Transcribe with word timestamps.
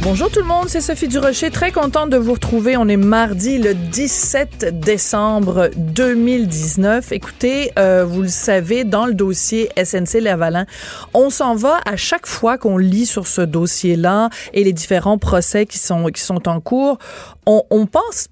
Bonjour 0.00 0.30
tout 0.30 0.38
le 0.38 0.46
monde, 0.46 0.68
c'est 0.68 0.80
Sophie 0.80 1.08
Durocher, 1.08 1.50
très 1.50 1.72
contente 1.72 2.08
de 2.10 2.16
vous 2.16 2.34
retrouver. 2.34 2.76
On 2.76 2.86
est 2.86 2.96
mardi 2.96 3.58
le 3.58 3.74
17 3.74 4.80
décembre 4.80 5.70
2019. 5.76 7.10
Écoutez, 7.10 7.72
euh, 7.80 8.04
vous 8.04 8.22
le 8.22 8.28
savez, 8.28 8.84
dans 8.84 9.06
le 9.06 9.14
dossier 9.14 9.68
SNC 9.76 10.20
Lavalin, 10.20 10.66
on 11.14 11.30
s'en 11.30 11.56
va 11.56 11.80
à 11.84 11.96
chaque 11.96 12.28
fois 12.28 12.58
qu'on 12.58 12.78
lit 12.78 13.06
sur 13.06 13.26
ce 13.26 13.40
dossier-là 13.40 14.30
et 14.54 14.62
les 14.62 14.72
différents 14.72 15.18
procès 15.18 15.66
qui 15.66 15.78
sont, 15.78 16.06
qui 16.06 16.22
sont 16.22 16.48
en 16.48 16.60
cours, 16.60 16.98
on, 17.44 17.64
on 17.70 17.86
pense 17.86 18.28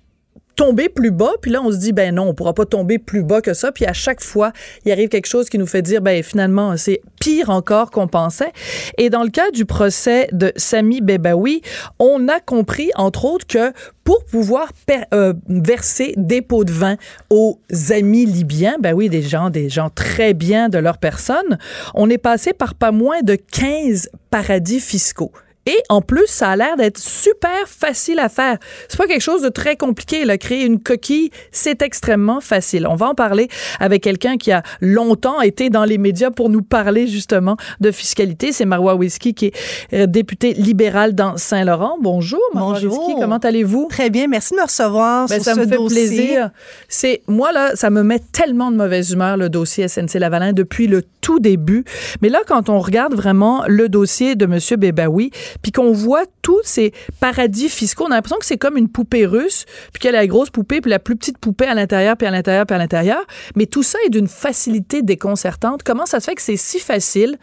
tomber 0.56 0.88
plus 0.88 1.10
bas, 1.10 1.32
puis 1.40 1.50
là 1.50 1.60
on 1.62 1.70
se 1.70 1.76
dit 1.76 1.92
ben 1.92 2.14
non, 2.14 2.28
on 2.28 2.34
pourra 2.34 2.54
pas 2.54 2.64
tomber 2.64 2.98
plus 2.98 3.22
bas 3.22 3.40
que 3.40 3.54
ça, 3.54 3.70
puis 3.70 3.84
à 3.84 3.92
chaque 3.92 4.22
fois, 4.22 4.52
il 4.84 4.92
arrive 4.92 5.08
quelque 5.08 5.28
chose 5.28 5.48
qui 5.48 5.58
nous 5.58 5.66
fait 5.66 5.82
dire 5.82 6.00
ben 6.00 6.22
finalement 6.22 6.76
c'est 6.76 7.02
pire 7.20 7.50
encore 7.50 7.90
qu'on 7.90 8.08
pensait. 8.08 8.52
Et 8.98 9.10
dans 9.10 9.22
le 9.22 9.28
cas 9.28 9.50
du 9.50 9.66
procès 9.66 10.28
de 10.32 10.52
Sami 10.56 11.00
Bebaoui, 11.02 11.62
on 11.98 12.28
a 12.28 12.40
compris 12.40 12.90
entre 12.94 13.26
autres 13.26 13.46
que 13.46 13.72
pour 14.02 14.24
pouvoir 14.24 14.70
euh, 15.12 15.34
verser 15.48 16.14
des 16.16 16.40
pots 16.40 16.64
de 16.64 16.72
vin 16.72 16.96
aux 17.28 17.58
amis 17.90 18.24
libyens, 18.24 18.76
ben 18.80 18.94
oui, 18.94 19.08
des 19.08 19.22
gens 19.22 19.50
des 19.50 19.68
gens 19.68 19.90
très 19.90 20.32
bien 20.32 20.68
de 20.68 20.78
leur 20.78 20.98
personne, 20.98 21.58
on 21.94 22.08
est 22.08 22.18
passé 22.18 22.52
par 22.52 22.74
pas 22.74 22.92
moins 22.92 23.22
de 23.22 23.34
15 23.34 24.08
paradis 24.30 24.80
fiscaux. 24.80 25.32
Et 25.66 25.76
en 25.88 26.00
plus, 26.00 26.26
ça 26.26 26.50
a 26.50 26.56
l'air 26.56 26.76
d'être 26.76 26.98
super 26.98 27.66
facile 27.66 28.18
à 28.20 28.28
faire. 28.28 28.58
C'est 28.88 28.96
pas 28.98 29.06
quelque 29.06 29.20
chose 29.20 29.42
de 29.42 29.48
très 29.48 29.76
compliqué. 29.76 30.24
Là. 30.24 30.38
Créer 30.38 30.64
une 30.64 30.80
coquille, 30.80 31.30
c'est 31.50 31.82
extrêmement 31.82 32.40
facile. 32.40 32.86
On 32.88 32.94
va 32.94 33.08
en 33.08 33.14
parler 33.14 33.48
avec 33.80 34.02
quelqu'un 34.02 34.36
qui 34.36 34.52
a 34.52 34.62
longtemps 34.80 35.40
été 35.40 35.68
dans 35.70 35.84
les 35.84 35.98
médias 35.98 36.30
pour 36.30 36.50
nous 36.50 36.62
parler 36.62 37.06
justement 37.08 37.56
de 37.80 37.90
fiscalité. 37.90 38.52
C'est 38.52 38.64
Marois 38.64 38.94
Whisky, 38.94 39.34
qui 39.34 39.46
est 39.46 39.52
euh, 39.92 40.06
député 40.06 40.54
libéral 40.54 41.14
dans 41.14 41.36
Saint-Laurent. 41.36 41.96
Bonjour, 42.00 42.40
Marois 42.54 42.74
Bonjour. 42.74 42.98
Whisky. 43.08 43.20
Comment 43.20 43.38
allez-vous? 43.38 43.88
Très 43.90 44.10
bien, 44.10 44.28
merci 44.28 44.54
de 44.54 44.58
me 44.60 44.64
recevoir 44.64 45.26
Ben, 45.28 45.34
sur 45.36 45.44
ça 45.44 45.54
ce 45.54 45.60
me 45.60 45.66
fait 45.66 45.76
dossier. 45.76 46.06
plaisir. 46.06 46.50
C'est 46.88 47.22
moi 47.26 47.50
là, 47.52 47.74
ça 47.74 47.90
me 47.90 48.02
met 48.02 48.20
tellement 48.32 48.70
de 48.70 48.76
mauvaise 48.76 49.10
humeur 49.10 49.36
le 49.36 49.48
dossier 49.48 49.88
SNC 49.88 50.14
Lavalin 50.20 50.52
depuis 50.52 50.86
le 50.86 51.02
tout 51.20 51.40
début. 51.40 51.84
Mais 52.22 52.28
là, 52.28 52.40
quand 52.46 52.68
on 52.68 52.78
regarde 52.78 53.14
vraiment 53.14 53.64
le 53.66 53.88
dossier 53.88 54.36
de 54.36 54.46
Monsieur 54.46 54.76
Bebaoui, 54.76 55.32
puis 55.62 55.72
qu'on 55.72 55.92
voit 55.92 56.24
tous 56.42 56.60
ces 56.64 56.92
paradis 57.20 57.68
fiscaux, 57.68 58.04
on 58.06 58.10
a 58.10 58.16
l'impression 58.16 58.38
que 58.38 58.46
c'est 58.46 58.58
comme 58.58 58.76
une 58.76 58.88
poupée 58.88 59.26
russe, 59.26 59.64
puis 59.92 60.00
qu'elle 60.00 60.14
a 60.14 60.18
la 60.20 60.26
grosse 60.26 60.50
poupée, 60.50 60.80
puis 60.80 60.90
la 60.90 60.98
plus 60.98 61.16
petite 61.16 61.38
poupée 61.38 61.66
à 61.66 61.74
l'intérieur, 61.74 62.16
puis 62.16 62.26
à 62.26 62.30
l'intérieur, 62.30 62.66
puis 62.66 62.74
à 62.74 62.78
l'intérieur. 62.78 63.24
Mais 63.56 63.66
tout 63.66 63.82
ça 63.82 63.98
est 64.06 64.10
d'une 64.10 64.28
facilité 64.28 65.02
déconcertante. 65.02 65.82
Comment 65.82 66.06
ça 66.06 66.20
se 66.20 66.26
fait 66.26 66.34
que 66.34 66.42
c'est 66.42 66.56
si 66.56 66.78
facile 66.78 67.38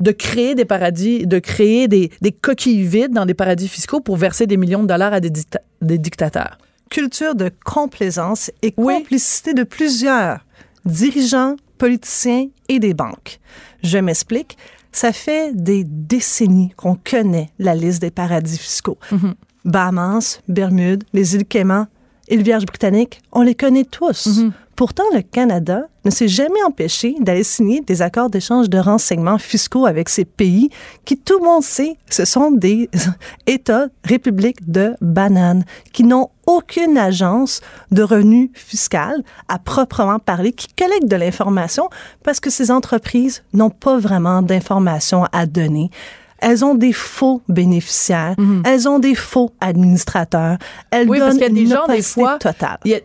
de 0.00 0.10
créer 0.10 0.54
des 0.54 0.64
paradis, 0.64 1.26
de 1.26 1.38
créer 1.38 1.88
des, 1.88 2.10
des 2.20 2.32
coquilles 2.32 2.82
vides 2.84 3.12
dans 3.12 3.26
des 3.26 3.34
paradis 3.34 3.68
fiscaux 3.68 4.00
pour 4.00 4.16
verser 4.16 4.46
des 4.46 4.56
millions 4.56 4.82
de 4.82 4.88
dollars 4.88 5.12
à 5.12 5.20
des, 5.20 5.30
dicta- 5.30 5.60
des 5.80 5.98
dictateurs? 5.98 6.58
Culture 6.90 7.34
de 7.34 7.50
complaisance 7.64 8.50
et 8.62 8.74
Oui. 8.76 8.94
complicité 8.98 9.54
de 9.54 9.62
plusieurs 9.62 10.40
dirigeants, 10.84 11.56
politiciens 11.78 12.48
et 12.68 12.78
des 12.78 12.94
banques. 12.94 13.38
Je 13.82 13.98
m'explique. 13.98 14.56
Ça 14.92 15.12
fait 15.12 15.52
des 15.54 15.84
décennies 15.84 16.72
qu'on 16.76 16.96
connaît 16.96 17.50
la 17.58 17.74
liste 17.74 18.02
des 18.02 18.10
paradis 18.10 18.58
fiscaux. 18.58 18.98
Mhm. 19.10 19.34
Bahamas, 19.64 20.40
Bermudes, 20.48 21.04
les 21.12 21.34
îles 21.34 21.46
Caïmans 21.46 21.86
et 22.28 22.36
le 22.36 22.42
Vierge 22.42 22.66
britannique, 22.66 23.22
on 23.32 23.42
les 23.42 23.54
connaît 23.54 23.84
tous. 23.84 24.26
Mhm. 24.26 24.52
Pourtant, 24.82 25.04
le 25.14 25.22
Canada 25.22 25.84
ne 26.04 26.10
s'est 26.10 26.26
jamais 26.26 26.60
empêché 26.66 27.14
d'aller 27.20 27.44
signer 27.44 27.82
des 27.82 28.02
accords 28.02 28.30
d'échange 28.30 28.68
de 28.68 28.78
renseignements 28.78 29.38
fiscaux 29.38 29.86
avec 29.86 30.08
ces 30.08 30.24
pays 30.24 30.70
qui, 31.04 31.16
tout 31.16 31.38
le 31.38 31.44
monde 31.44 31.62
sait, 31.62 31.96
ce 32.10 32.24
sont 32.24 32.50
des 32.50 32.90
États, 33.46 33.86
républiques 34.02 34.68
de 34.68 34.94
bananes, 35.00 35.64
qui 35.92 36.02
n'ont 36.02 36.30
aucune 36.48 36.98
agence 36.98 37.60
de 37.92 38.02
revenus 38.02 38.50
fiscal 38.54 39.22
à 39.46 39.60
proprement 39.60 40.18
parler, 40.18 40.50
qui 40.50 40.66
collectent 40.76 41.06
de 41.06 41.14
l'information 41.14 41.88
parce 42.24 42.40
que 42.40 42.50
ces 42.50 42.72
entreprises 42.72 43.44
n'ont 43.52 43.70
pas 43.70 43.98
vraiment 43.98 44.42
d'informations 44.42 45.26
à 45.30 45.46
donner. 45.46 45.90
Elles 46.42 46.64
ont 46.64 46.74
des 46.74 46.92
faux 46.92 47.40
bénéficiaires, 47.48 48.34
elles 48.64 48.88
ont 48.88 48.98
des 48.98 49.14
faux 49.14 49.50
administrateurs, 49.60 50.58
elles 50.90 51.04
Mhm. 51.04 51.10
Oui, 51.10 51.18
parce 51.18 51.32
qu'il 51.34 51.42
y 51.42 51.46
a 51.46 51.48
des 51.48 51.66
gens, 51.66 51.86
des 51.88 52.02
fois, 52.02 52.38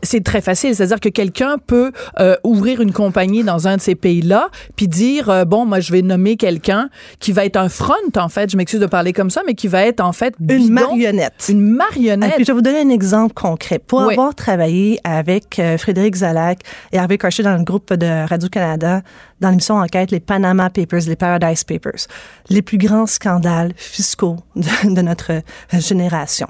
c'est 0.03 0.23
très 0.23 0.41
facile. 0.41 0.75
C'est-à-dire 0.75 0.99
que 0.99 1.09
quelqu'un 1.09 1.57
peut 1.65 1.91
euh, 2.19 2.35
ouvrir 2.43 2.81
une 2.81 2.91
compagnie 2.91 3.43
dans 3.43 3.67
un 3.67 3.77
de 3.77 3.81
ces 3.81 3.95
pays-là, 3.95 4.49
puis 4.75 4.87
dire, 4.87 5.29
euh, 5.29 5.45
bon, 5.45 5.65
moi, 5.65 5.79
je 5.79 5.91
vais 5.91 6.01
nommer 6.01 6.35
quelqu'un 6.35 6.89
qui 7.19 7.31
va 7.31 7.45
être 7.45 7.57
un 7.57 7.69
front, 7.69 7.93
en 8.17 8.29
fait. 8.29 8.49
Je 8.49 8.57
m'excuse 8.57 8.79
de 8.79 8.85
parler 8.87 9.13
comme 9.13 9.29
ça, 9.29 9.41
mais 9.45 9.53
qui 9.53 9.67
va 9.67 9.83
être, 9.85 10.01
en 10.01 10.13
fait, 10.13 10.33
Une 10.39 10.71
marionnette. 10.71 11.45
Une 11.49 11.59
Et 11.59 11.77
marionnette. 11.77 12.35
puis, 12.35 12.43
je 12.45 12.51
vais 12.51 12.55
vous 12.55 12.61
donner 12.61 12.81
un 12.81 12.89
exemple 12.89 13.33
concret. 13.33 13.79
Pour 13.79 13.99
Oui. 14.07 14.13
avoir 14.13 14.33
travaillé 14.35 14.99
avec 15.03 15.59
euh, 15.59 15.77
Frédéric 15.77 16.15
Zalac 16.15 16.59
et 16.91 16.97
Harvey 16.97 17.17
Karcher 17.17 17.43
dans 17.43 17.55
le 17.57 17.63
groupe 17.63 17.93
de 17.93 18.27
Radio-Canada, 18.27 19.01
dans 19.39 19.49
l'émission 19.49 19.75
Enquête, 19.75 20.09
les 20.11 20.19
Panama 20.19 20.69
Papers, 20.71 21.01
les 21.07 21.15
Paradise 21.15 21.63
Papers, 21.63 22.07
les 22.49 22.61
plus 22.63 22.77
grands 22.79 23.05
scandales 23.05 23.26
fiscaux 23.75 24.38
de, 24.55 24.93
de 24.95 25.01
notre 25.01 25.41
génération. 25.73 26.47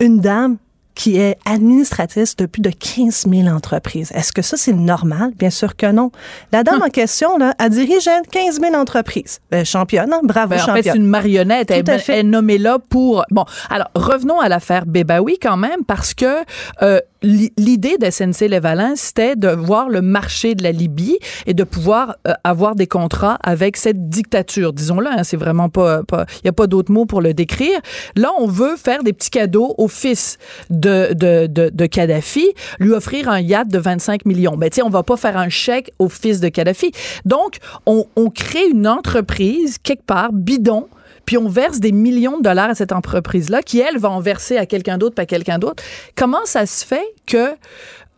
Une 0.00 0.20
dame 0.20 0.58
qui 0.94 1.18
est 1.18 1.36
administratrice 1.44 2.36
de 2.36 2.46
plus 2.46 2.62
de 2.62 2.70
15 2.70 3.26
000 3.28 3.48
entreprises. 3.48 4.12
Est-ce 4.14 4.32
que 4.32 4.42
ça, 4.42 4.56
c'est 4.56 4.72
normal? 4.72 5.32
Bien 5.36 5.50
sûr 5.50 5.76
que 5.76 5.90
non. 5.90 6.12
La 6.52 6.62
dame 6.62 6.82
en 6.82 6.88
question, 6.88 7.36
là, 7.36 7.54
elle 7.58 7.70
dirige 7.70 8.08
15 8.30 8.60
000 8.60 8.74
entreprises. 8.74 9.40
Euh, 9.52 9.64
championne, 9.64 10.12
hein? 10.12 10.20
bravo, 10.22 10.50
Ben, 10.50 10.56
en 10.56 10.58
fait, 10.60 10.66
championne. 10.66 10.92
c'est 10.92 10.98
une 10.98 11.06
marionnette. 11.06 11.70
Elle, 11.70 11.84
Tout 11.84 11.90
elle 11.90 12.18
est 12.18 12.22
nommée 12.22 12.58
là 12.58 12.78
pour. 12.78 13.24
Bon, 13.30 13.44
alors 13.70 13.88
revenons 13.94 14.38
à 14.40 14.48
l'affaire 14.48 14.86
Bébaoui 14.86 15.38
quand 15.42 15.56
même, 15.56 15.84
parce 15.84 16.14
que 16.14 16.44
euh, 16.82 17.00
l'idée 17.24 17.96
de 17.98 18.10
SNC 18.10 18.48
Lavalin, 18.48 18.94
c'était 18.96 19.36
de 19.36 19.48
voir 19.48 19.88
le 19.88 20.02
marché 20.02 20.54
de 20.54 20.62
la 20.62 20.72
Libye 20.72 21.18
et 21.46 21.54
de 21.54 21.64
pouvoir 21.64 22.16
euh, 22.28 22.32
avoir 22.44 22.74
des 22.74 22.86
contrats 22.86 23.38
avec 23.42 23.76
cette 23.76 24.08
dictature. 24.08 24.72
Disons-le, 24.72 25.08
hein, 25.08 25.24
c'est 25.24 25.36
vraiment 25.36 25.68
pas. 25.68 26.02
Il 26.12 26.44
n'y 26.44 26.50
a 26.50 26.52
pas 26.52 26.66
d'autre 26.66 26.92
mot 26.92 27.06
pour 27.06 27.20
le 27.20 27.34
décrire. 27.34 27.80
Là, 28.16 28.30
on 28.38 28.46
veut 28.46 28.76
faire 28.76 29.02
des 29.02 29.12
petits 29.12 29.30
cadeaux 29.30 29.74
au 29.78 29.88
fils 29.88 30.38
de, 30.70 31.12
de, 31.14 31.46
de, 31.46 31.70
de 31.72 31.86
Kadhafi, 31.86 32.52
lui 32.78 32.92
offrir 32.92 33.28
un 33.28 33.40
yacht 33.40 33.68
de 33.68 33.78
25 33.78 34.26
millions. 34.26 34.56
Ben, 34.56 34.68
tu 34.70 34.76
sais, 34.76 34.82
on 34.82 34.90
va 34.90 35.02
pas 35.02 35.16
faire 35.16 35.36
un 35.36 35.48
chèque 35.48 35.92
au 35.98 36.08
fils 36.08 36.40
de 36.40 36.48
Kadhafi. 36.48 36.92
Donc, 37.24 37.58
on, 37.86 38.06
on 38.16 38.30
crée 38.30 38.68
une 38.68 38.86
entreprise 38.86 39.78
quelque 39.78 40.04
part 40.04 40.32
bidon 40.32 40.88
puis 41.24 41.38
on 41.38 41.48
verse 41.48 41.80
des 41.80 41.92
millions 41.92 42.38
de 42.38 42.42
dollars 42.42 42.70
à 42.70 42.74
cette 42.74 42.92
entreprise-là, 42.92 43.62
qui, 43.62 43.80
elle, 43.80 43.98
va 43.98 44.10
en 44.10 44.20
verser 44.20 44.56
à 44.56 44.66
quelqu'un 44.66 44.98
d'autre, 44.98 45.14
pas 45.14 45.22
à 45.22 45.26
quelqu'un 45.26 45.58
d'autre. 45.58 45.82
Comment 46.16 46.44
ça 46.44 46.66
se 46.66 46.84
fait 46.84 47.14
que 47.26 47.50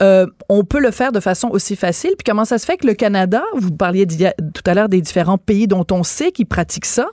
euh, 0.03 0.27
on 0.49 0.65
peut 0.65 0.81
le 0.81 0.91
faire 0.91 1.13
de 1.13 1.21
façon 1.21 1.49
aussi 1.49 1.77
facile? 1.77 2.13
Puis 2.19 2.25
comment 2.25 2.45
ça 2.45 2.59
se 2.59 2.67
fait 2.67 2.77
que 2.77 2.87
le 2.87 2.95
Canada, 2.95 3.43
vous 3.55 3.71
parliez 3.71 4.07
tout 4.07 4.63
à 4.67 4.75
l'heure 4.75 4.89
des 4.89 5.01
différents 5.01 5.39
pays 5.39 5.67
dont 5.67 5.87
on 5.91 6.03
sait 6.03 6.33
qu'ils 6.33 6.47
pratiquent 6.47 6.87
ça, 6.87 7.07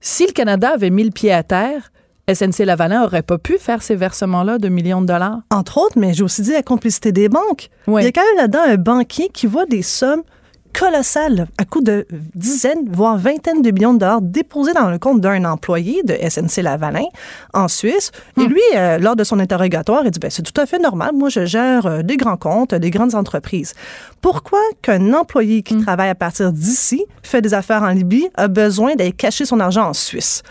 si 0.00 0.26
le 0.26 0.32
Canada 0.32 0.70
avait 0.74 0.90
mis 0.90 1.04
le 1.04 1.10
pied 1.10 1.32
à 1.32 1.42
terre, 1.42 1.92
SNC 2.32 2.64
Lavalin 2.64 3.04
aurait 3.04 3.22
pas 3.22 3.38
pu 3.38 3.58
faire 3.58 3.82
ces 3.82 3.96
versements-là 3.96 4.58
de 4.58 4.68
millions 4.68 5.00
de 5.00 5.06
dollars? 5.06 5.40
Entre 5.50 5.78
autres, 5.78 5.98
mais 5.98 6.14
j'ai 6.14 6.22
aussi 6.22 6.42
dit 6.42 6.52
la 6.52 6.62
complicité 6.62 7.12
des 7.12 7.28
banques. 7.28 7.70
Oui. 7.86 8.02
Il 8.02 8.04
y 8.04 8.08
a 8.08 8.12
quand 8.12 8.24
même 8.24 8.36
là-dedans 8.36 8.62
un 8.66 8.76
banquier 8.76 9.28
qui 9.28 9.46
voit 9.46 9.66
des 9.66 9.82
sommes 9.82 10.22
colossal 10.72 11.46
à 11.58 11.64
coût 11.64 11.80
de 11.80 12.06
dizaines, 12.34 12.88
voire 12.90 13.16
vingtaines 13.16 13.62
de 13.62 13.70
millions 13.70 13.94
de 13.94 13.98
dollars 13.98 14.22
déposés 14.22 14.72
dans 14.72 14.90
le 14.90 14.98
compte 14.98 15.20
d'un 15.20 15.44
employé 15.44 16.02
de 16.02 16.14
SNC 16.14 16.62
Lavalin 16.62 17.04
en 17.54 17.68
Suisse. 17.68 18.12
Et 18.38 18.46
lui, 18.46 18.60
euh, 18.76 18.98
lors 18.98 19.16
de 19.16 19.24
son 19.24 19.38
interrogatoire, 19.38 20.02
il 20.04 20.10
dit 20.10 20.18
ben, 20.18 20.30
c'est 20.30 20.42
tout 20.42 20.58
à 20.60 20.66
fait 20.66 20.78
normal. 20.78 21.10
Moi, 21.14 21.28
je 21.28 21.44
gère 21.44 21.86
euh, 21.86 22.02
des 22.02 22.16
grands 22.16 22.36
comptes, 22.36 22.74
des 22.74 22.90
grandes 22.90 23.14
entreprises. 23.14 23.74
Pourquoi 24.20 24.60
qu'un 24.82 25.12
employé 25.14 25.62
qui 25.62 25.78
travaille 25.78 26.10
à 26.10 26.14
partir 26.14 26.52
d'ici, 26.52 27.04
fait 27.22 27.40
des 27.40 27.54
affaires 27.54 27.82
en 27.82 27.90
Libye, 27.90 28.28
a 28.34 28.48
besoin 28.48 28.94
d'aller 28.94 29.12
cacher 29.12 29.44
son 29.44 29.60
argent 29.60 29.88
en 29.88 29.94
Suisse? 29.94 30.42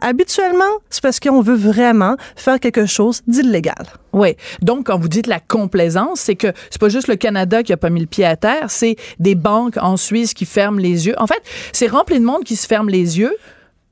Habituellement, 0.00 0.64
c'est 0.90 1.02
parce 1.02 1.20
qu'on 1.20 1.40
veut 1.40 1.56
vraiment 1.56 2.16
faire 2.36 2.60
quelque 2.60 2.86
chose 2.86 3.22
d'illégal. 3.26 3.86
Oui. 4.12 4.36
Donc, 4.62 4.86
quand 4.86 4.98
vous 4.98 5.08
dites 5.08 5.26
la 5.26 5.40
complaisance, 5.40 6.20
c'est 6.20 6.36
que 6.36 6.52
c'est 6.70 6.80
pas 6.80 6.88
juste 6.88 7.08
le 7.08 7.16
Canada 7.16 7.62
qui 7.62 7.72
a 7.72 7.76
pas 7.76 7.90
mis 7.90 8.00
le 8.00 8.06
pied 8.06 8.24
à 8.24 8.36
terre, 8.36 8.70
c'est 8.70 8.96
des 9.18 9.34
banques 9.34 9.63
en 9.80 9.96
Suisse 9.96 10.34
qui 10.34 10.44
ferment 10.44 10.78
les 10.78 11.06
yeux. 11.06 11.14
En 11.18 11.26
fait, 11.26 11.42
c'est 11.72 11.86
rempli 11.86 12.18
de 12.18 12.24
monde 12.24 12.44
qui 12.44 12.56
se 12.56 12.66
ferme 12.66 12.88
les 12.88 13.18
yeux. 13.18 13.34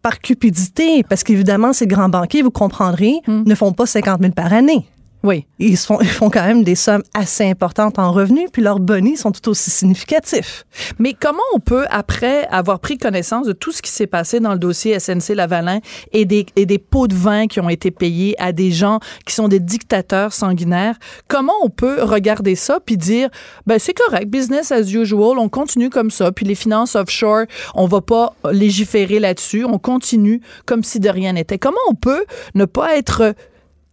Par 0.03 0.19
cupidité, 0.19 1.05
parce 1.05 1.23
qu'évidemment, 1.23 1.73
ces 1.73 1.87
grands 1.87 2.09
banquiers, 2.09 2.43
vous 2.43 2.51
comprendrez, 2.51 3.21
ne 3.29 3.55
font 3.55 3.73
pas 3.73 3.87
50 3.87 4.21
000 4.21 4.33
par 4.33 4.53
année. 4.53 4.85
Oui. 5.23 5.47
Ils, 5.59 5.77
font, 5.77 6.01
ils 6.01 6.09
font 6.09 6.31
quand 6.31 6.45
même 6.45 6.65
des 6.65 6.75
sommes 6.75 7.03
assez 7.15 7.49
importantes 7.49 7.99
en 7.99 8.13
revenus, 8.13 8.49
puis 8.53 8.61
leurs 8.61 8.81
bonus 8.81 9.21
sont 9.21 9.31
tout 9.31 9.51
aussi 9.51 9.71
significatifs. 9.71 10.65
Mais 10.99 11.15
comment 11.15 11.43
on 11.55 11.61
peut, 11.61 11.87
après 11.91 12.47
avoir 12.49 12.81
pris 12.81 12.99
connaissance 12.99 13.47
de 13.47 13.53
tout 13.53 13.71
ce 13.71 13.83
qui 13.83 13.91
s'est 13.91 14.09
passé 14.09 14.41
dans 14.41 14.53
le 14.53 14.59
dossier 14.59 14.99
SNC 14.99 15.35
Lavalin 15.35 15.79
et 16.13 16.25
des, 16.25 16.47
et 16.57 16.67
des 16.67 16.79
pots 16.79 17.07
de 17.07 17.15
vin 17.15 17.47
qui 17.47 17.61
ont 17.61 17.69
été 17.69 17.91
payés 17.91 18.35
à 18.43 18.53
des 18.53 18.73
gens 18.73 18.99
qui 19.25 19.35
sont 19.35 19.49
des 19.49 19.61
dictateurs 19.61 20.33
sanguinaires, 20.33 20.97
comment 21.29 21.53
on 21.63 21.71
peut 21.71 22.03
regarder 22.03 22.57
ça 22.57 22.81
puis 22.85 22.97
dire, 22.97 23.29
ben 23.67 23.79
c'est 23.79 23.95
correct, 23.95 24.29
business 24.29 24.73
as 24.73 24.93
usual, 24.93 25.39
on 25.39 25.49
continue 25.49 25.91
comme 25.91 26.11
ça, 26.11 26.33
puis 26.33 26.47
les 26.47 26.55
finances 26.55 26.97
offshore, 26.97 27.45
on 27.75 27.87
va 27.87 28.01
pas 28.01 28.35
légiférer 28.51 29.21
là-dessus, 29.21 29.65
on 29.65 29.79
continue 29.79 30.41
comme 30.67 30.83
si 30.83 30.99
de 30.99 31.09
rien 31.09 31.35
n'était. 31.35 31.59
Comment 31.59 31.77
on 31.89 31.95
peut 31.95 32.25
ne 32.55 32.65
pas 32.65 32.97
être 32.97 33.35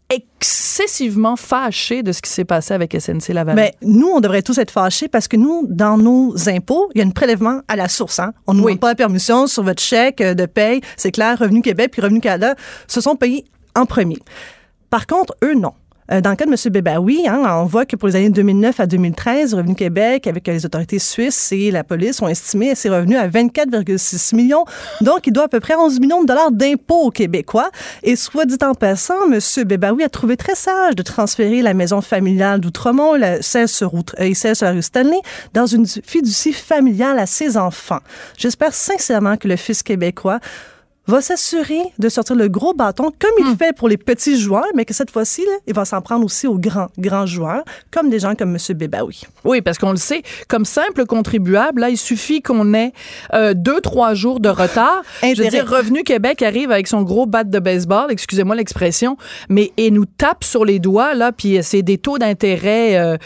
excessivement 0.09 1.35
fâché 1.35 2.01
de 2.03 2.11
ce 2.11 2.21
qui 2.21 2.29
s'est 2.29 2.45
passé 2.45 2.73
avec 2.73 2.95
SNC 2.99 3.29
Lavalin. 3.33 3.55
Mais 3.55 3.75
nous, 3.81 4.07
on 4.07 4.19
devrait 4.19 4.41
tous 4.41 4.57
être 4.57 4.71
fâchés 4.71 5.07
parce 5.07 5.27
que 5.27 5.37
nous, 5.37 5.65
dans 5.69 5.97
nos 5.97 6.49
impôts, 6.49 6.89
il 6.95 6.99
y 6.99 7.03
a 7.03 7.07
un 7.07 7.11
prélèvement 7.11 7.61
à 7.67 7.75
la 7.75 7.87
source. 7.87 8.19
Hein? 8.19 8.33
On 8.47 8.53
ne 8.53 8.59
Oui. 8.59 8.65
demande 8.65 8.79
pas 8.79 8.87
la 8.89 8.95
permission 8.95 9.47
sur 9.47 9.63
votre 9.63 9.81
chèque 9.81 10.21
de 10.21 10.45
paye. 10.45 10.81
C'est 10.97 11.11
clair, 11.11 11.37
Revenu 11.39 11.61
Québec 11.61 11.91
puis 11.91 12.01
Revenu 12.01 12.21
Canada 12.21 12.55
se 12.87 13.01
sont 13.01 13.15
payés 13.15 13.45
en 13.75 13.85
premier. 13.85 14.17
Par 14.89 15.05
contre, 15.05 15.35
eux, 15.43 15.53
non. 15.53 15.73
Euh, 16.11 16.21
Dans 16.21 16.31
le 16.31 16.35
cas 16.35 16.45
de 16.45 16.51
M. 16.51 16.71
Bébaoui, 16.73 17.27
hein, 17.27 17.41
on 17.45 17.65
voit 17.65 17.85
que 17.85 17.95
pour 17.95 18.07
les 18.07 18.15
années 18.15 18.29
2009 18.31 18.79
à 18.79 18.87
2013, 18.87 19.53
Revenu 19.53 19.75
Québec, 19.75 20.25
avec 20.25 20.47
les 20.47 20.65
autorités 20.65 20.97
suisses 20.97 21.51
et 21.51 21.69
la 21.69 21.83
police, 21.83 22.21
ont 22.21 22.27
estimé 22.27 22.73
ses 22.73 22.89
revenus 22.89 23.17
à 23.17 23.27
24,6 23.27 24.35
millions. 24.35 24.65
Donc, 25.01 25.27
il 25.27 25.33
doit 25.33 25.43
à 25.45 25.47
peu 25.47 25.59
près 25.59 25.75
11 25.75 25.99
millions 25.99 26.21
de 26.23 26.27
dollars 26.27 26.51
d'impôts 26.51 27.03
aux 27.05 27.11
Québécois. 27.11 27.69
Et 28.03 28.15
soit 28.15 28.45
dit 28.45 28.57
en 28.63 28.73
passant, 28.73 29.13
M. 29.31 29.39
Bébaoui 29.65 30.03
a 30.03 30.09
trouvé 30.09 30.35
très 30.35 30.55
sage 30.55 30.95
de 30.95 31.03
transférer 31.03 31.61
la 31.61 31.73
maison 31.75 32.01
familiale 32.01 32.59
d'Outremont, 32.59 33.13
la 33.15 33.41
16 33.41 33.69
sur, 33.71 33.93
Outre- 33.93 34.15
euh, 34.19 34.23
et 34.25 34.33
16 34.33 34.57
sur 34.57 34.65
la 34.65 34.71
rue 34.73 34.81
Stanley, 34.81 35.19
dans 35.53 35.65
une 35.67 35.85
fiducie 35.85 36.53
familiale 36.53 37.19
à 37.19 37.25
ses 37.27 37.55
enfants. 37.57 37.99
J'espère 38.37 38.73
sincèrement 38.73 39.37
que 39.37 39.47
le 39.47 39.55
fils 39.57 39.83
québécois 39.83 40.39
va 41.09 41.21
s'assurer 41.21 41.81
de 41.97 42.09
sortir 42.09 42.35
le 42.35 42.47
gros 42.47 42.73
bâton 42.73 43.11
comme 43.17 43.31
il 43.39 43.55
fait 43.57 43.75
pour 43.75 43.89
les 43.89 43.97
petits 43.97 44.39
joueurs, 44.39 44.67
mais 44.75 44.85
que 44.85 44.93
cette 44.93 45.11
fois-ci, 45.11 45.41
là, 45.45 45.51
il 45.67 45.73
va 45.73 45.85
s'en 45.85 46.01
prendre 46.01 46.25
aussi 46.25 46.47
aux 46.47 46.57
grands, 46.57 46.89
grands 46.97 47.25
joueurs, 47.25 47.63
comme 47.91 48.09
des 48.09 48.19
gens 48.19 48.35
comme 48.35 48.55
M. 48.55 48.77
Bébaoui. 48.77 49.23
Oui, 49.43 49.61
parce 49.61 49.77
qu'on 49.77 49.91
le 49.91 49.97
sait, 49.97 50.23
comme 50.47 50.65
simple 50.65 51.05
contribuable, 51.05 51.81
là, 51.81 51.89
il 51.89 51.97
suffit 51.97 52.41
qu'on 52.41 52.73
ait 52.73 52.93
euh, 53.33 53.53
deux, 53.53 53.81
trois 53.81 54.13
jours 54.13 54.39
de 54.39 54.49
retard. 54.49 55.01
Je 55.23 55.41
veux 55.41 55.49
dire, 55.49 55.67
Revenu 55.67 56.03
Québec 56.03 56.41
arrive 56.41 56.71
avec 56.71 56.87
son 56.87 57.01
gros 57.01 57.25
bat 57.25 57.43
de 57.43 57.59
baseball, 57.59 58.11
excusez-moi 58.11 58.55
l'expression, 58.55 59.17
mais 59.49 59.71
et 59.77 59.91
nous 59.91 60.05
tape 60.05 60.43
sur 60.43 60.65
les 60.65 60.79
doigts, 60.79 61.13
là, 61.13 61.31
puis 61.31 61.59
c'est 61.61 61.81
des 61.81 61.97
taux 61.97 62.17
d'intérêt 62.17 62.97
euh, 62.97 63.17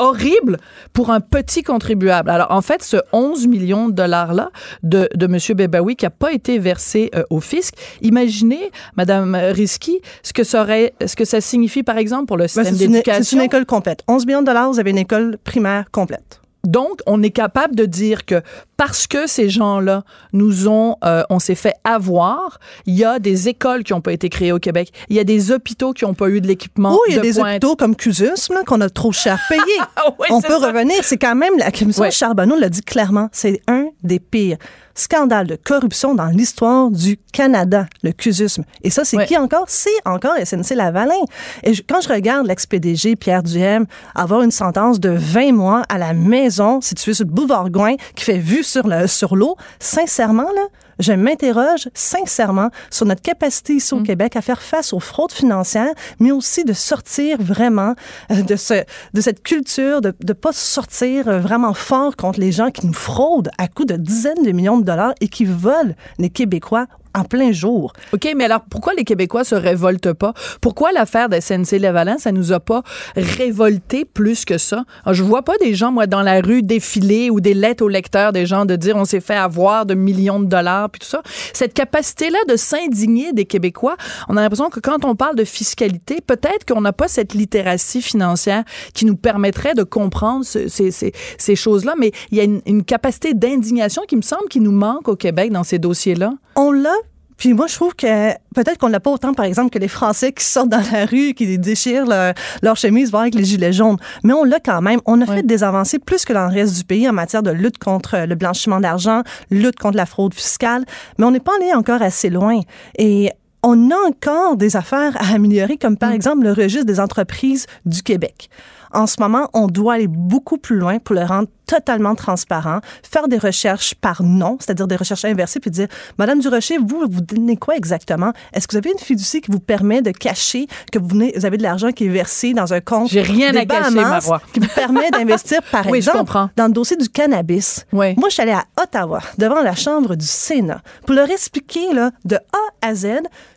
horribles 0.00 0.56
pour 0.92 1.10
un 1.10 1.20
petit 1.20 1.62
contribuable. 1.62 2.30
Alors, 2.30 2.50
en 2.50 2.62
fait, 2.62 2.82
ce 2.82 2.96
11 3.12 3.46
millions 3.46 3.88
de 3.88 3.94
dollars-là 3.94 4.50
de, 4.82 5.08
de 5.14 5.26
M. 5.26 5.38
Bebaoui 5.56 5.94
qui 5.94 6.04
n'a 6.06 6.10
pas 6.10 6.32
été 6.32 6.58
versé 6.58 7.10
euh, 7.14 7.22
au 7.30 7.40
fisc, 7.40 7.74
imaginez, 8.02 8.70
Madame 8.96 9.34
Risky, 9.36 10.00
ce 10.22 10.32
que 10.32 10.42
ça 10.42 10.62
aurait, 10.62 10.94
ce 11.06 11.14
que 11.14 11.24
ça 11.24 11.40
signifie, 11.40 11.82
par 11.82 11.98
exemple, 11.98 12.26
pour 12.26 12.36
le 12.36 12.44
Ben, 12.44 12.48
système 12.48 12.74
une, 12.74 12.92
d'éducation? 12.92 13.22
c'est 13.22 13.36
une 13.36 13.42
école 13.42 13.66
complète. 13.66 14.02
11 14.08 14.26
millions 14.26 14.40
de 14.40 14.46
dollars, 14.46 14.72
vous 14.72 14.80
avez 14.80 14.90
une 14.90 14.98
école 14.98 15.38
primaire 15.44 15.84
complète. 15.92 16.39
Donc, 16.64 17.00
on 17.06 17.22
est 17.22 17.30
capable 17.30 17.74
de 17.74 17.86
dire 17.86 18.24
que 18.26 18.42
parce 18.76 19.06
que 19.06 19.26
ces 19.26 19.48
gens-là 19.48 20.04
nous 20.32 20.68
ont, 20.68 20.96
euh, 21.04 21.22
on 21.30 21.38
s'est 21.38 21.54
fait 21.54 21.74
avoir, 21.84 22.58
il 22.86 22.94
y 22.94 23.04
a 23.04 23.18
des 23.18 23.48
écoles 23.48 23.82
qui 23.84 23.92
n'ont 23.92 24.00
pas 24.00 24.12
été 24.12 24.28
créées 24.28 24.52
au 24.52 24.58
Québec, 24.58 24.92
il 25.08 25.16
y 25.16 25.20
a 25.20 25.24
des 25.24 25.52
hôpitaux 25.52 25.92
qui 25.92 26.04
n'ont 26.04 26.14
pas 26.14 26.28
eu 26.28 26.40
de 26.40 26.46
l'équipement. 26.46 26.92
Oui, 26.92 26.98
il 27.08 27.14
y 27.14 27.18
a 27.18 27.22
de 27.22 27.26
des 27.26 27.34
pointe. 27.34 27.48
hôpitaux 27.56 27.76
comme 27.76 27.96
Cusus 27.96 28.48
qu'on 28.66 28.80
a 28.80 28.90
trop 28.90 29.12
cher 29.12 29.38
payé. 29.48 29.60
Ah 29.96 30.04
oui, 30.18 30.28
On 30.30 30.40
peut 30.40 30.58
ça. 30.60 30.68
revenir. 30.68 30.96
C'est 31.02 31.18
quand 31.18 31.34
même, 31.34 31.58
la 31.58 31.70
commission. 31.70 32.10
Charbonneau 32.10 32.56
l'a 32.56 32.68
dit 32.68 32.82
clairement, 32.82 33.28
c'est 33.32 33.60
un 33.66 33.86
des 34.02 34.18
pires 34.20 34.56
scandales 35.00 35.46
de 35.46 35.56
corruption 35.56 36.14
dans 36.14 36.26
l'histoire 36.26 36.90
du 36.90 37.18
Canada, 37.32 37.86
le 38.02 38.12
CUSUSM. 38.12 38.62
Et 38.82 38.90
ça, 38.90 39.04
c'est 39.04 39.16
Ouais. 39.16 39.26
qui 39.26 39.36
encore? 39.36 39.64
C'est 39.68 39.88
encore 40.04 40.34
SNC 40.36 40.74
Lavalin. 40.74 41.14
Et 41.62 41.74
je- 41.74 41.82
quand 41.88 42.00
je 42.00 42.08
regarde 42.08 42.46
l'ex-PDG 42.46 43.16
Pierre 43.16 43.42
Duhem 43.42 43.86
avoir 44.14 44.42
une 44.42 44.50
sentence 44.50 45.00
de 45.00 45.10
20 45.10 45.52
mois 45.52 45.82
à 45.88 45.98
la 45.98 46.12
maison 46.12 46.80
située 46.80 47.14
sur 47.14 47.24
le 47.26 47.30
boulevard 47.32 47.70
Gouin 47.70 47.94
qui 48.14 48.24
fait 48.24 48.38
vue 48.38 48.62
sur 48.62 48.86
le- 48.86 49.06
sur 49.06 49.36
l'eau, 49.36 49.56
sincèrement, 49.78 50.50
là, 50.54 50.62
je 51.00 51.12
m'interroge 51.12 51.88
sincèrement 51.94 52.70
sur 52.90 53.06
notre 53.06 53.22
capacité 53.22 53.74
ici 53.74 53.94
au 53.94 54.02
Québec 54.02 54.36
à 54.36 54.42
faire 54.42 54.62
face 54.62 54.92
aux 54.92 55.00
fraudes 55.00 55.32
financières, 55.32 55.92
mais 56.20 56.30
aussi 56.30 56.64
de 56.64 56.72
sortir 56.72 57.38
vraiment 57.40 57.94
euh, 58.30 58.42
de, 58.42 58.56
ce, 58.56 58.84
de 59.14 59.20
cette 59.20 59.42
culture, 59.42 60.00
de 60.00 60.14
ne 60.26 60.32
pas 60.32 60.52
sortir 60.52 61.28
euh, 61.28 61.40
vraiment 61.40 61.74
fort 61.74 62.16
contre 62.16 62.38
les 62.40 62.52
gens 62.52 62.70
qui 62.70 62.86
nous 62.86 62.92
fraudent 62.92 63.50
à 63.58 63.68
coût 63.68 63.84
de 63.84 63.96
dizaines 63.96 64.44
de 64.44 64.52
millions 64.52 64.78
de 64.78 64.84
dollars 64.84 65.14
et 65.20 65.28
qui 65.28 65.44
volent 65.44 65.94
les 66.18 66.30
Québécois 66.30 66.86
en 67.14 67.24
plein 67.24 67.52
jour. 67.52 67.92
OK, 68.12 68.28
mais 68.36 68.44
alors 68.44 68.60
pourquoi 68.70 68.94
les 68.94 69.04
Québécois 69.04 69.44
se 69.44 69.54
révoltent 69.54 70.12
pas? 70.12 70.32
Pourquoi 70.60 70.92
l'affaire 70.92 71.28
de 71.28 71.36
SNC-Lavalin, 71.40 72.18
ça 72.18 72.32
nous 72.32 72.52
a 72.52 72.60
pas 72.60 72.82
révolté 73.16 74.04
plus 74.04 74.44
que 74.44 74.58
ça? 74.58 74.84
Alors, 75.04 75.14
je 75.14 75.22
vois 75.22 75.42
pas 75.42 75.56
des 75.58 75.74
gens, 75.74 75.92
moi, 75.92 76.06
dans 76.06 76.22
la 76.22 76.40
rue 76.40 76.62
défiler 76.62 77.30
ou 77.30 77.40
des 77.40 77.54
lettres 77.54 77.84
aux 77.84 77.88
lecteurs, 77.88 78.32
des 78.32 78.46
gens 78.46 78.64
de 78.64 78.76
dire 78.76 78.96
on 78.96 79.04
s'est 79.04 79.20
fait 79.20 79.34
avoir 79.36 79.86
de 79.86 79.94
millions 79.94 80.40
de 80.40 80.46
dollars, 80.46 80.90
puis 80.90 81.00
tout 81.00 81.06
ça. 81.06 81.22
Cette 81.52 81.74
capacité-là 81.74 82.38
de 82.48 82.56
s'indigner 82.56 83.32
des 83.32 83.44
Québécois, 83.44 83.96
on 84.28 84.36
a 84.36 84.42
l'impression 84.42 84.70
que 84.70 84.80
quand 84.80 85.04
on 85.04 85.14
parle 85.16 85.36
de 85.36 85.44
fiscalité, 85.44 86.18
peut-être 86.26 86.64
qu'on 86.66 86.80
n'a 86.80 86.92
pas 86.92 87.08
cette 87.08 87.34
littératie 87.34 88.02
financière 88.02 88.64
qui 88.94 89.04
nous 89.04 89.16
permettrait 89.16 89.74
de 89.74 89.82
comprendre 89.82 90.44
ce- 90.44 90.68
ces, 90.68 90.90
ces- 90.90 91.12
ces 91.38 91.56
choses-là, 91.56 91.94
mais 91.98 92.12
il 92.30 92.38
y 92.38 92.40
a 92.40 92.44
une, 92.44 92.60
une 92.66 92.84
capacité 92.84 93.34
d'indignation 93.34 94.02
qui 94.08 94.16
me 94.16 94.22
semble 94.22 94.48
qui 94.48 94.60
nous 94.60 94.72
manque 94.72 95.08
au 95.08 95.16
Québec 95.16 95.52
dans 95.52 95.64
ces 95.64 95.78
dossiers-là. 95.78 96.32
On 96.62 96.72
l'a. 96.72 96.92
Puis 97.38 97.54
moi, 97.54 97.68
je 97.68 97.74
trouve 97.74 97.94
que 97.94 98.32
peut-être 98.54 98.76
qu'on 98.76 98.88
l'a 98.88 99.00
pas 99.00 99.10
autant, 99.10 99.32
par 99.32 99.46
exemple, 99.46 99.70
que 99.70 99.78
les 99.78 99.88
Français 99.88 100.30
qui 100.30 100.44
sortent 100.44 100.68
dans 100.68 100.82
la 100.92 101.06
rue, 101.06 101.32
qui 101.32 101.58
déchirent 101.58 102.04
leur, 102.04 102.34
leur 102.60 102.76
chemise, 102.76 103.10
voire 103.10 103.22
avec 103.22 103.34
les 103.34 103.44
gilets 103.44 103.72
jaunes. 103.72 103.96
Mais 104.24 104.34
on 104.34 104.44
l'a 104.44 104.60
quand 104.60 104.82
même. 104.82 105.00
On 105.06 105.22
a 105.22 105.26
fait 105.26 105.42
des 105.42 105.64
avancées 105.64 105.98
plus 105.98 106.26
que 106.26 106.34
dans 106.34 106.46
le 106.46 106.52
reste 106.52 106.76
du 106.76 106.84
pays 106.84 107.08
en 107.08 107.14
matière 107.14 107.42
de 107.42 107.50
lutte 107.50 107.78
contre 107.78 108.26
le 108.28 108.34
blanchiment 108.34 108.78
d'argent, 108.78 109.22
lutte 109.50 109.78
contre 109.78 109.96
la 109.96 110.04
fraude 110.04 110.34
fiscale. 110.34 110.84
Mais 111.16 111.24
on 111.24 111.30
n'est 111.30 111.40
pas 111.40 111.52
allé 111.58 111.72
encore 111.72 112.02
assez 112.02 112.28
loin. 112.28 112.60
Et 112.98 113.30
on 113.62 113.90
a 113.90 113.96
encore 114.06 114.58
des 114.58 114.76
affaires 114.76 115.16
à 115.16 115.34
améliorer, 115.34 115.78
comme 115.78 115.96
par 115.96 116.12
exemple 116.12 116.42
le 116.42 116.52
registre 116.52 116.84
des 116.84 117.00
entreprises 117.00 117.66
du 117.86 118.02
Québec. 118.02 118.50
En 118.92 119.06
ce 119.06 119.16
moment, 119.20 119.48
on 119.52 119.66
doit 119.66 119.94
aller 119.94 120.08
beaucoup 120.08 120.58
plus 120.58 120.76
loin 120.76 120.98
pour 120.98 121.14
le 121.14 121.22
rendre 121.24 121.48
totalement 121.66 122.16
transparent, 122.16 122.80
faire 123.08 123.28
des 123.28 123.38
recherches 123.38 123.94
par 123.94 124.24
nom, 124.24 124.56
c'est-à-dire 124.58 124.88
des 124.88 124.96
recherches 124.96 125.24
inversées, 125.24 125.60
puis 125.60 125.70
dire, 125.70 125.86
Madame 126.18 126.40
Durocher, 126.40 126.78
vous, 126.78 127.04
vous 127.08 127.20
donnez 127.20 127.56
quoi 127.56 127.76
exactement? 127.76 128.32
Est-ce 128.52 128.66
que 128.66 128.72
vous 128.72 128.78
avez 128.78 128.90
une 128.90 128.98
fiducie 128.98 129.40
qui 129.40 129.52
vous 129.52 129.60
permet 129.60 130.02
de 130.02 130.10
cacher 130.10 130.66
que 130.90 130.98
vous, 130.98 131.06
venez, 131.06 131.32
vous 131.36 131.46
avez 131.46 131.58
de 131.58 131.62
l'argent 131.62 131.92
qui 131.92 132.06
est 132.06 132.08
versé 132.08 132.54
dans 132.54 132.74
un 132.74 132.80
compte 132.80 133.08
J'ai 133.10 133.22
rien 133.22 133.54
à 133.54 133.64
cacher, 133.64 133.94
Marois. 133.94 134.42
qui 134.52 134.58
vous 134.58 134.66
permet 134.74 135.10
d'investir, 135.12 135.60
par 135.70 135.86
Oui, 135.88 135.98
exemple, 135.98 136.32
dans 136.56 136.66
le 136.66 136.72
dossier 136.72 136.96
du 136.96 137.08
cannabis? 137.08 137.86
Oui. 137.92 138.16
Moi, 138.16 138.28
je 138.30 138.34
suis 138.34 138.42
allée 138.42 138.50
à 138.50 138.64
Ottawa, 138.82 139.20
devant 139.38 139.60
la 139.62 139.76
Chambre 139.76 140.16
du 140.16 140.26
Sénat, 140.26 140.82
pour 141.06 141.14
leur 141.14 141.30
expliquer 141.30 141.92
là, 141.94 142.10
de 142.24 142.34
A 142.34 142.88
à 142.88 142.94
Z 142.96 143.06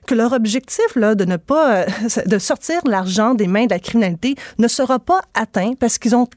que 0.05 0.15
leur 0.15 0.33
objectif 0.33 0.95
là, 0.95 1.15
de 1.15 1.25
ne 1.25 1.37
pas 1.37 1.75
euh, 1.75 1.85
de 2.25 2.37
sortir 2.37 2.81
l'argent 2.85 3.33
des 3.33 3.47
mains 3.47 3.65
de 3.65 3.71
la 3.71 3.79
criminalité 3.79 4.35
ne 4.57 4.67
sera 4.67 4.99
pas 4.99 5.21
atteint 5.33 5.73
parce 5.79 5.97
qu'ils 5.97 6.15
ont 6.15 6.27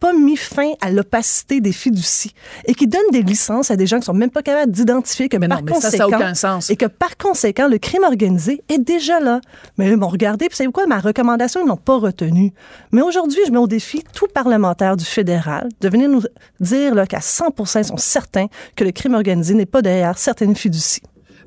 pas 0.00 0.12
mis 0.12 0.36
fin 0.36 0.72
à 0.80 0.90
l'opacité 0.90 1.60
des 1.60 1.72
fiducies 1.72 2.34
et 2.66 2.74
qui 2.74 2.86
donnent 2.86 3.10
des 3.12 3.22
licences 3.22 3.70
à 3.70 3.76
des 3.76 3.86
gens 3.86 3.98
qui 3.98 4.04
sont 4.04 4.14
même 4.14 4.30
pas 4.30 4.42
capables 4.42 4.72
d'identifier 4.72 5.28
que 5.28 5.36
Mais 5.36 5.48
par 5.48 5.62
non, 5.62 5.64
mais 5.66 5.80
ça, 5.80 5.88
conséquent 5.88 6.04
ça 6.04 6.10
n'a 6.10 6.16
aucun 6.16 6.34
sens. 6.34 6.70
et 6.70 6.76
que 6.76 6.86
par 6.86 7.16
conséquent 7.16 7.68
le 7.68 7.78
crime 7.78 8.04
organisé 8.04 8.62
est 8.68 8.78
déjà 8.78 9.20
là. 9.20 9.40
Mais 9.78 9.88
ils 9.88 9.96
m'ont 9.96 10.08
regardé 10.08 10.48
puis 10.48 10.56
savez 10.56 10.70
quoi 10.70 10.86
ma 10.86 11.00
recommandation? 11.00 11.60
Ils 11.62 11.68
n'ont 11.68 11.76
pas 11.76 11.96
retenue. 11.96 12.52
Mais 12.92 13.02
aujourd'hui 13.02 13.40
je 13.46 13.52
mets 13.52 13.58
au 13.58 13.66
défi 13.66 14.04
tout 14.12 14.28
parlementaire 14.32 14.96
du 14.96 15.04
fédéral 15.04 15.68
de 15.80 15.88
venir 15.88 16.08
nous 16.08 16.22
dire 16.60 16.94
là, 16.94 17.06
qu'à 17.06 17.20
100% 17.20 17.78
ils 17.78 17.84
sont 17.84 17.96
certains 17.96 18.46
que 18.74 18.84
le 18.84 18.92
crime 18.92 19.14
organisé 19.14 19.54
n'est 19.54 19.66
pas 19.66 19.82
derrière 19.82 20.18
certaines 20.18 20.56
fiducies. 20.56 21.02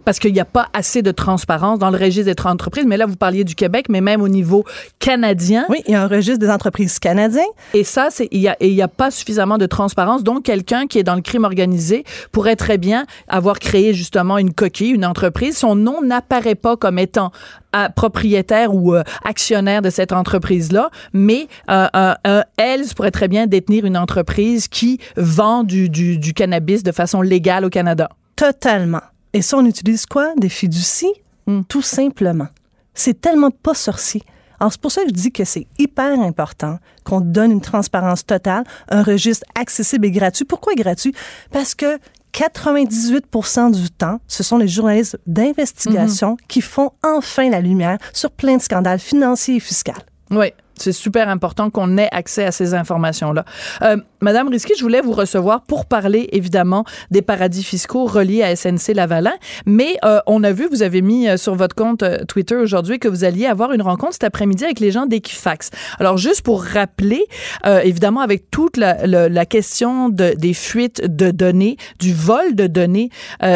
Parce 0.05 0.19
qu'il 0.19 0.33
n'y 0.33 0.39
a 0.39 0.45
pas 0.45 0.67
assez 0.73 1.01
de 1.01 1.11
transparence 1.11 1.79
dans 1.79 1.89
le 1.89 1.97
registre 1.97 2.33
des 2.33 2.47
entreprises. 2.47 2.85
Mais 2.85 2.97
là, 2.97 3.05
vous 3.05 3.15
parliez 3.15 3.43
du 3.43 3.55
Québec, 3.55 3.87
mais 3.89 4.01
même 4.01 4.21
au 4.21 4.27
niveau 4.27 4.63
canadien. 4.99 5.65
Oui, 5.69 5.81
il 5.87 5.93
y 5.93 5.95
a 5.95 6.03
un 6.03 6.07
registre 6.07 6.39
des 6.39 6.49
entreprises 6.49 6.99
canadiens. 6.99 7.41
Et 7.73 7.83
ça, 7.83 8.07
c'est 8.09 8.27
il 8.31 8.41
y 8.41 8.47
a, 8.47 8.55
et 8.59 8.67
il 8.67 8.75
y 8.75 8.81
a 8.81 8.87
pas 8.87 9.11
suffisamment 9.11 9.57
de 9.57 9.65
transparence. 9.65 10.23
Donc, 10.23 10.43
quelqu'un 10.43 10.87
qui 10.87 10.99
est 10.99 11.03
dans 11.03 11.15
le 11.15 11.21
crime 11.21 11.43
organisé 11.43 12.03
pourrait 12.31 12.55
très 12.55 12.77
bien 12.77 13.05
avoir 13.27 13.59
créé 13.59 13.93
justement 13.93 14.37
une 14.37 14.53
coquille, 14.53 14.91
une 14.91 15.05
entreprise. 15.05 15.57
Son 15.57 15.75
nom 15.75 16.01
n'apparaît 16.01 16.55
pas 16.55 16.77
comme 16.77 16.99
étant 16.99 17.31
euh, 17.75 17.87
propriétaire 17.89 18.73
ou 18.73 18.95
euh, 18.95 19.03
actionnaire 19.23 19.81
de 19.81 19.89
cette 19.89 20.11
entreprise-là, 20.11 20.89
mais 21.13 21.47
euh, 21.69 21.87
euh, 21.95 22.13
euh, 22.25 22.41
elle 22.57 22.85
pourrait 22.95 23.11
très 23.11 23.27
bien 23.27 23.45
détenir 23.47 23.85
une 23.85 23.97
entreprise 23.97 24.67
qui 24.67 24.99
vend 25.17 25.63
du, 25.63 25.89
du, 25.89 26.17
du 26.17 26.33
cannabis 26.33 26.83
de 26.83 26.91
façon 26.91 27.21
légale 27.21 27.65
au 27.65 27.69
Canada. 27.69 28.09
Totalement. 28.35 29.01
Et 29.33 29.41
ça, 29.41 29.57
on 29.57 29.65
utilise 29.65 30.05
quoi? 30.05 30.33
Des 30.37 30.49
fiducies? 30.49 31.13
Hmm. 31.47 31.61
Tout 31.67 31.81
simplement. 31.81 32.47
C'est 32.93 33.21
tellement 33.21 33.51
pas 33.51 33.73
sorcier. 33.73 34.23
Alors, 34.59 34.71
c'est 34.71 34.81
pour 34.81 34.91
ça 34.91 35.03
que 35.03 35.09
je 35.09 35.13
dis 35.13 35.31
que 35.31 35.45
c'est 35.45 35.67
hyper 35.77 36.19
important 36.19 36.79
qu'on 37.05 37.21
donne 37.21 37.51
une 37.51 37.61
transparence 37.61 38.25
totale, 38.25 38.63
un 38.89 39.03
registre 39.03 39.45
accessible 39.55 40.07
et 40.07 40.11
gratuit. 40.11 40.45
Pourquoi 40.45 40.73
gratuit? 40.75 41.13
Parce 41.51 41.75
que 41.75 41.97
98% 42.33 43.71
du 43.71 43.89
temps, 43.89 44.19
ce 44.27 44.43
sont 44.43 44.57
les 44.57 44.67
journalistes 44.67 45.17
d'investigation 45.25 46.37
qui 46.47 46.61
font 46.61 46.91
enfin 47.03 47.49
la 47.49 47.61
lumière 47.61 47.97
sur 48.13 48.31
plein 48.31 48.57
de 48.57 48.61
scandales 48.61 48.99
financiers 48.99 49.55
et 49.55 49.59
fiscaux. 49.59 49.93
Oui, 50.29 50.53
c'est 50.81 50.91
super 50.91 51.29
important 51.29 51.69
qu'on 51.69 51.97
ait 51.97 52.09
accès 52.11 52.45
à 52.45 52.51
ces 52.51 52.73
informations-là. 52.73 53.45
Euh, 53.81 53.97
Madame 54.21 54.49
Risky, 54.49 54.73
je 54.77 54.83
voulais 54.83 55.01
vous 55.01 55.13
recevoir 55.13 55.61
pour 55.61 55.85
parler 55.85 56.29
évidemment 56.33 56.83
des 57.11 57.21
paradis 57.21 57.63
fiscaux 57.63 58.05
reliés 58.05 58.43
à 58.43 58.55
SNC 58.55 58.93
Lavalin, 58.93 59.33
mais 59.65 59.97
euh, 60.03 60.19
on 60.27 60.43
a 60.43 60.51
vu, 60.51 60.67
vous 60.69 60.83
avez 60.83 61.01
mis 61.01 61.27
euh, 61.27 61.37
sur 61.37 61.55
votre 61.55 61.75
compte 61.75 62.03
Twitter 62.27 62.55
aujourd'hui 62.55 62.99
que 62.99 63.07
vous 63.07 63.23
alliez 63.23 63.45
avoir 63.45 63.71
une 63.71 63.81
rencontre 63.81 64.13
cet 64.13 64.23
après-midi 64.23 64.65
avec 64.65 64.79
les 64.79 64.91
gens 64.91 65.05
d'Equifax. 65.05 65.69
Alors 65.99 66.17
juste 66.17 66.41
pour 66.41 66.63
rappeler, 66.63 67.25
évidemment 67.65 68.21
avec 68.21 68.49
toute 68.51 68.77
la, 68.77 69.45
question 69.45 70.09
de, 70.09 70.33
des 70.37 70.53
fuites 70.53 71.01
de 71.05 71.31
données, 71.31 71.77
du 71.99 72.13
vol 72.13 72.55
de 72.55 72.67
données 72.67 73.09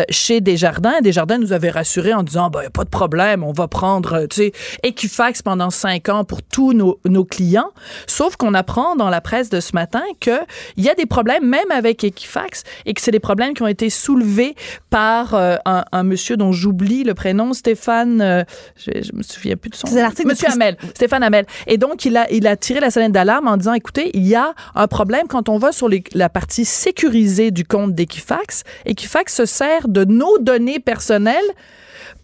chez 0.10 0.42
Desjardins, 0.42 1.02
Desjardins 1.02 1.38
nous 1.38 1.54
avait 1.54 1.70
rassuré 1.70 2.14
en 2.14 2.24
disant, 2.24 2.50
ben 2.50 2.64
y 2.64 2.66
a 2.66 2.70
pas 2.70 2.84
de 2.84 2.90
problème, 2.90 3.44
on 3.44 3.52
va 3.52 3.68
prendre, 3.68 4.26
tu 4.28 4.36
sais, 4.36 4.52
Equifax 4.84 5.42
pendant 5.42 5.70
cinq 5.70 6.10
ans 6.10 6.24
pour 6.24 6.42
tous 6.42 6.74
nos, 6.74 7.00
nos 7.14 7.24
clients. 7.26 7.72
Sauf 8.08 8.36
qu'on 8.36 8.54
apprend 8.54 8.96
dans 8.96 9.10
la 9.10 9.22
presse 9.22 9.50
de 9.50 9.60
ce 9.60 9.72
matin 9.74 10.04
que 10.20 10.40
il 10.76 10.84
y 10.84 10.90
a 10.90 10.96
des 10.96 11.06
problèmes 11.06 11.48
même 11.48 11.72
avec 11.72 12.04
Equifax 12.04 12.64
et 12.86 12.94
que 12.94 13.02
c'est 13.02 13.12
des 13.12 13.20
problèmes 13.22 13.54
qui 13.54 13.62
ont 13.64 13.68
été 13.68 13.90
soulevés 13.90 14.56
par 14.90 15.34
euh, 15.36 15.56
un, 15.66 15.86
un 15.92 16.04
monsieur 16.04 16.36
dont 16.38 16.52
j'oublie 16.52 17.04
le 17.04 17.14
prénom, 17.14 17.54
Stéphane, 17.54 18.22
euh, 18.22 18.44
je, 18.76 18.92
je 19.02 19.16
me 19.16 19.24
souviens 19.24 19.56
plus 19.56 19.70
de 19.70 19.76
son 19.76 19.88
C'est 19.88 20.02
l'article 20.02 20.24
de 20.30 20.34
Monsieur 20.34 20.48
Christ- 20.48 20.56
Hamel, 20.56 20.78
Stéphane 20.96 21.24
Hamel. 21.24 21.46
Et 21.68 21.78
donc, 21.78 22.06
il 22.06 22.18
a, 22.18 22.30
il 22.32 22.48
a 22.48 22.58
tiré 22.58 22.80
la 22.80 22.92
sonnette 22.92 23.12
d'alarme 23.12 23.48
en 23.48 23.58
disant, 23.58 23.74
écoutez, 23.74 24.12
il 24.14 24.26
y 24.28 24.36
a 24.36 24.54
un 24.76 24.88
problème 24.88 25.28
quand 25.28 25.48
on 25.50 25.58
va 25.58 25.72
sur 25.72 25.88
les- 25.88 26.04
la 26.14 26.30
partie 26.30 26.66
sécurisée 26.66 27.52
du 27.52 27.64
compte 27.66 27.94
d'Equifax. 27.94 28.64
Equifax 28.86 29.36
se 29.36 29.46
sert 29.46 29.88
de 29.88 30.04
nos 30.06 30.38
données 30.40 30.80
personnelles 30.80 31.50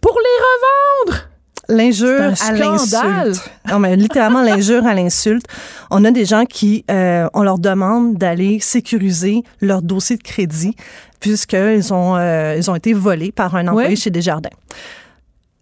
pour 0.01 0.17
les 0.17 1.08
revendre. 1.12 1.29
L'injure 1.70 2.34
à 2.42 2.52
l'insulte. 2.52 3.50
Non, 3.70 3.80
mais 3.80 3.96
littéralement 3.96 4.42
l'injure 4.42 4.86
à 4.86 4.94
l'insulte. 4.94 5.46
On 5.92 6.04
a 6.04 6.12
des 6.12 6.26
gens 6.26 6.46
qui, 6.46 6.84
euh, 6.90 7.28
on 7.34 7.44
leur 7.44 7.60
demande 7.60 8.16
d'aller 8.18 8.60
sécuriser 8.60 9.44
leur 9.62 9.82
dossier 9.82 10.18
de 10.18 10.24
crédit 10.24 10.76
puisqu'ils 11.20 11.94
ont, 11.94 12.16
euh, 12.16 12.56
ils 12.58 12.70
ont 12.72 12.76
été 12.76 12.94
volés 12.94 13.32
par 13.32 13.56
un 13.56 13.68
employé 13.68 13.90
Oui. 13.90 13.98
chez 13.98 14.10
Desjardins. 14.10 14.50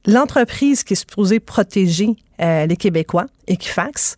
L'entreprise 0.05 0.83
qui 0.83 0.93
est 0.93 0.97
supposée 0.97 1.39
protéger 1.39 2.15
euh, 2.41 2.65
les 2.65 2.77
Québécois, 2.77 3.25
Equifax, 3.47 4.15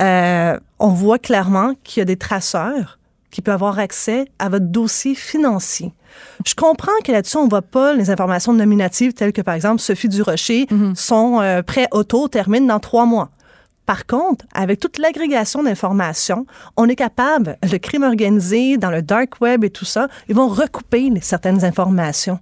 euh, 0.00 0.58
on 0.78 0.88
voit 0.88 1.18
clairement 1.18 1.74
qu'il 1.84 2.00
y 2.00 2.02
a 2.02 2.04
des 2.04 2.16
traceurs 2.16 2.98
qui 3.30 3.40
peuvent 3.42 3.54
avoir 3.54 3.78
accès 3.78 4.26
à 4.38 4.48
votre 4.48 4.66
dossier 4.66 5.14
financier. 5.14 5.92
Je 6.46 6.54
comprends 6.54 6.92
que 7.04 7.12
là-dessus, 7.12 7.36
on 7.36 7.44
ne 7.44 7.50
voit 7.50 7.62
pas 7.62 7.92
les 7.92 8.10
informations 8.10 8.52
nominatives 8.52 9.12
telles 9.12 9.32
que, 9.32 9.42
par 9.42 9.54
exemple, 9.54 9.80
Sophie 9.80 10.08
Durocher, 10.08 10.66
son 10.94 11.40
euh, 11.40 11.62
prêt 11.62 11.86
auto 11.90 12.28
termine 12.28 12.66
dans 12.66 12.80
trois 12.80 13.06
mois. 13.06 13.30
Par 13.86 14.06
contre, 14.06 14.44
avec 14.54 14.78
toute 14.78 14.98
l'agrégation 14.98 15.64
d'informations, 15.64 16.46
on 16.76 16.88
est 16.88 16.94
capable, 16.94 17.58
le 17.62 17.78
crime 17.78 18.04
organisé, 18.04 18.76
dans 18.76 18.90
le 18.90 19.02
dark 19.02 19.40
web 19.40 19.64
et 19.64 19.70
tout 19.70 19.84
ça, 19.84 20.06
ils 20.28 20.34
vont 20.36 20.46
recouper 20.46 21.10
certaines 21.22 21.64
informations. 21.64 22.38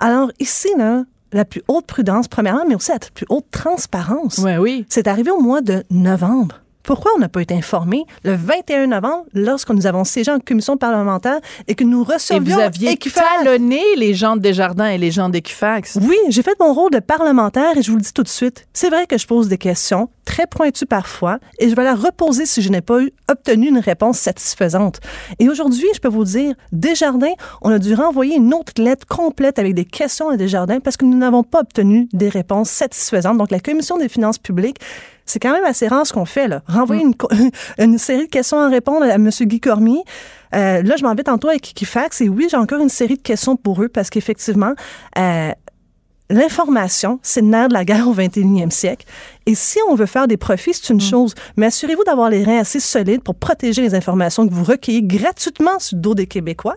Alors 0.00 0.32
ici, 0.40 0.68
là, 0.76 1.04
la 1.32 1.44
plus 1.44 1.62
haute 1.68 1.86
prudence, 1.86 2.26
premièrement, 2.26 2.64
mais 2.66 2.74
aussi 2.74 2.90
la 2.90 2.98
plus 2.98 3.26
haute 3.28 3.46
transparence. 3.50 4.38
Ouais, 4.38 4.56
oui. 4.56 4.86
C'est 4.88 5.06
arrivé 5.06 5.30
au 5.30 5.40
mois 5.40 5.60
de 5.60 5.84
novembre. 5.90 6.62
Pourquoi 6.88 7.10
on 7.14 7.18
n'a 7.18 7.28
pas 7.28 7.42
été 7.42 7.52
informé 7.54 8.06
le 8.24 8.34
21 8.34 8.86
novembre 8.86 9.26
lorsque 9.34 9.68
nous 9.68 9.86
avons 9.86 10.04
siégé 10.04 10.30
en 10.30 10.38
commission 10.38 10.78
parlementaire 10.78 11.38
et 11.66 11.74
que 11.74 11.84
nous 11.84 12.02
Et 12.08 12.14
recevions 12.14 12.56
vous 12.56 12.62
aviez 12.62 12.92
Equifax? 12.92 13.26
talonné 13.44 13.82
les 13.98 14.14
gens 14.14 14.36
de 14.36 14.40
Desjardins 14.40 14.88
et 14.88 14.96
les 14.96 15.10
gens 15.10 15.28
d'Equifax? 15.28 15.98
Oui, 16.00 16.16
j'ai 16.30 16.40
fait 16.42 16.58
mon 16.58 16.72
rôle 16.72 16.90
de 16.90 17.00
parlementaire 17.00 17.76
et 17.76 17.82
je 17.82 17.90
vous 17.90 17.98
le 17.98 18.02
dis 18.02 18.14
tout 18.14 18.22
de 18.22 18.28
suite. 18.28 18.66
C'est 18.72 18.88
vrai 18.88 19.06
que 19.06 19.18
je 19.18 19.26
pose 19.26 19.48
des 19.48 19.58
questions 19.58 20.08
très 20.24 20.46
pointues 20.46 20.86
parfois 20.86 21.40
et 21.58 21.68
je 21.68 21.74
vais 21.74 21.84
la 21.84 21.94
reposer 21.94 22.46
si 22.46 22.62
je 22.62 22.70
n'ai 22.70 22.80
pas 22.80 23.02
eu, 23.02 23.12
obtenu 23.30 23.68
une 23.68 23.80
réponse 23.80 24.18
satisfaisante. 24.18 25.00
Et 25.38 25.50
aujourd'hui, 25.50 25.88
je 25.94 26.00
peux 26.00 26.08
vous 26.08 26.24
dire, 26.24 26.54
Desjardins, 26.72 27.34
on 27.60 27.70
a 27.70 27.78
dû 27.78 27.92
renvoyer 27.92 28.36
une 28.36 28.54
autre 28.54 28.80
lettre 28.80 29.06
complète 29.06 29.58
avec 29.58 29.74
des 29.74 29.84
questions 29.84 30.30
à 30.30 30.38
Desjardins 30.38 30.80
parce 30.80 30.96
que 30.96 31.04
nous 31.04 31.18
n'avons 31.18 31.42
pas 31.42 31.60
obtenu 31.60 32.08
des 32.14 32.30
réponses 32.30 32.70
satisfaisantes. 32.70 33.36
Donc, 33.36 33.50
la 33.50 33.60
Commission 33.60 33.98
des 33.98 34.08
finances 34.08 34.38
publiques, 34.38 34.78
c'est 35.28 35.38
quand 35.38 35.52
même 35.52 35.64
assez 35.64 35.86
rare 35.88 36.06
ce 36.06 36.12
qu'on 36.12 36.24
fait, 36.24 36.48
là. 36.48 36.62
Renvoyer 36.68 37.02
une, 37.02 37.14
co- 37.14 37.28
une 37.78 37.98
série 37.98 38.26
de 38.26 38.30
questions 38.30 38.58
à 38.58 38.68
répondre 38.68 39.04
à 39.04 39.14
M. 39.14 39.28
Guy 39.30 39.60
Cormier. 39.60 40.02
Euh, 40.54 40.82
là, 40.82 40.96
je 40.96 41.04
m'en 41.04 41.14
vais 41.14 41.22
tantôt 41.24 41.48
avec 41.48 41.70
Equifax 41.70 42.20
et 42.22 42.28
oui, 42.28 42.48
j'ai 42.50 42.56
encore 42.56 42.80
une 42.80 42.88
série 42.88 43.16
de 43.16 43.22
questions 43.22 43.56
pour 43.56 43.82
eux 43.82 43.88
parce 43.88 44.10
qu'effectivement, 44.10 44.72
euh, 45.18 45.50
L'information, 46.30 47.20
c'est 47.22 47.40
le 47.40 47.46
nerf 47.46 47.68
de 47.68 47.72
la 47.72 47.86
guerre 47.86 48.06
au 48.06 48.14
21e 48.14 48.70
siècle. 48.70 49.06
Et 49.46 49.54
si 49.54 49.78
on 49.88 49.94
veut 49.94 50.04
faire 50.04 50.28
des 50.28 50.36
profits, 50.36 50.74
c'est 50.74 50.92
une 50.92 51.00
chose. 51.00 51.34
Mais 51.56 51.64
assurez-vous 51.64 52.04
d'avoir 52.04 52.28
les 52.28 52.44
reins 52.44 52.58
assez 52.58 52.80
solides 52.80 53.22
pour 53.22 53.34
protéger 53.34 53.80
les 53.80 53.94
informations 53.94 54.46
que 54.46 54.52
vous 54.52 54.62
recueillez 54.64 55.02
gratuitement 55.02 55.78
sur 55.78 55.96
le 55.96 56.02
dos 56.02 56.14
des 56.14 56.26
Québécois, 56.26 56.76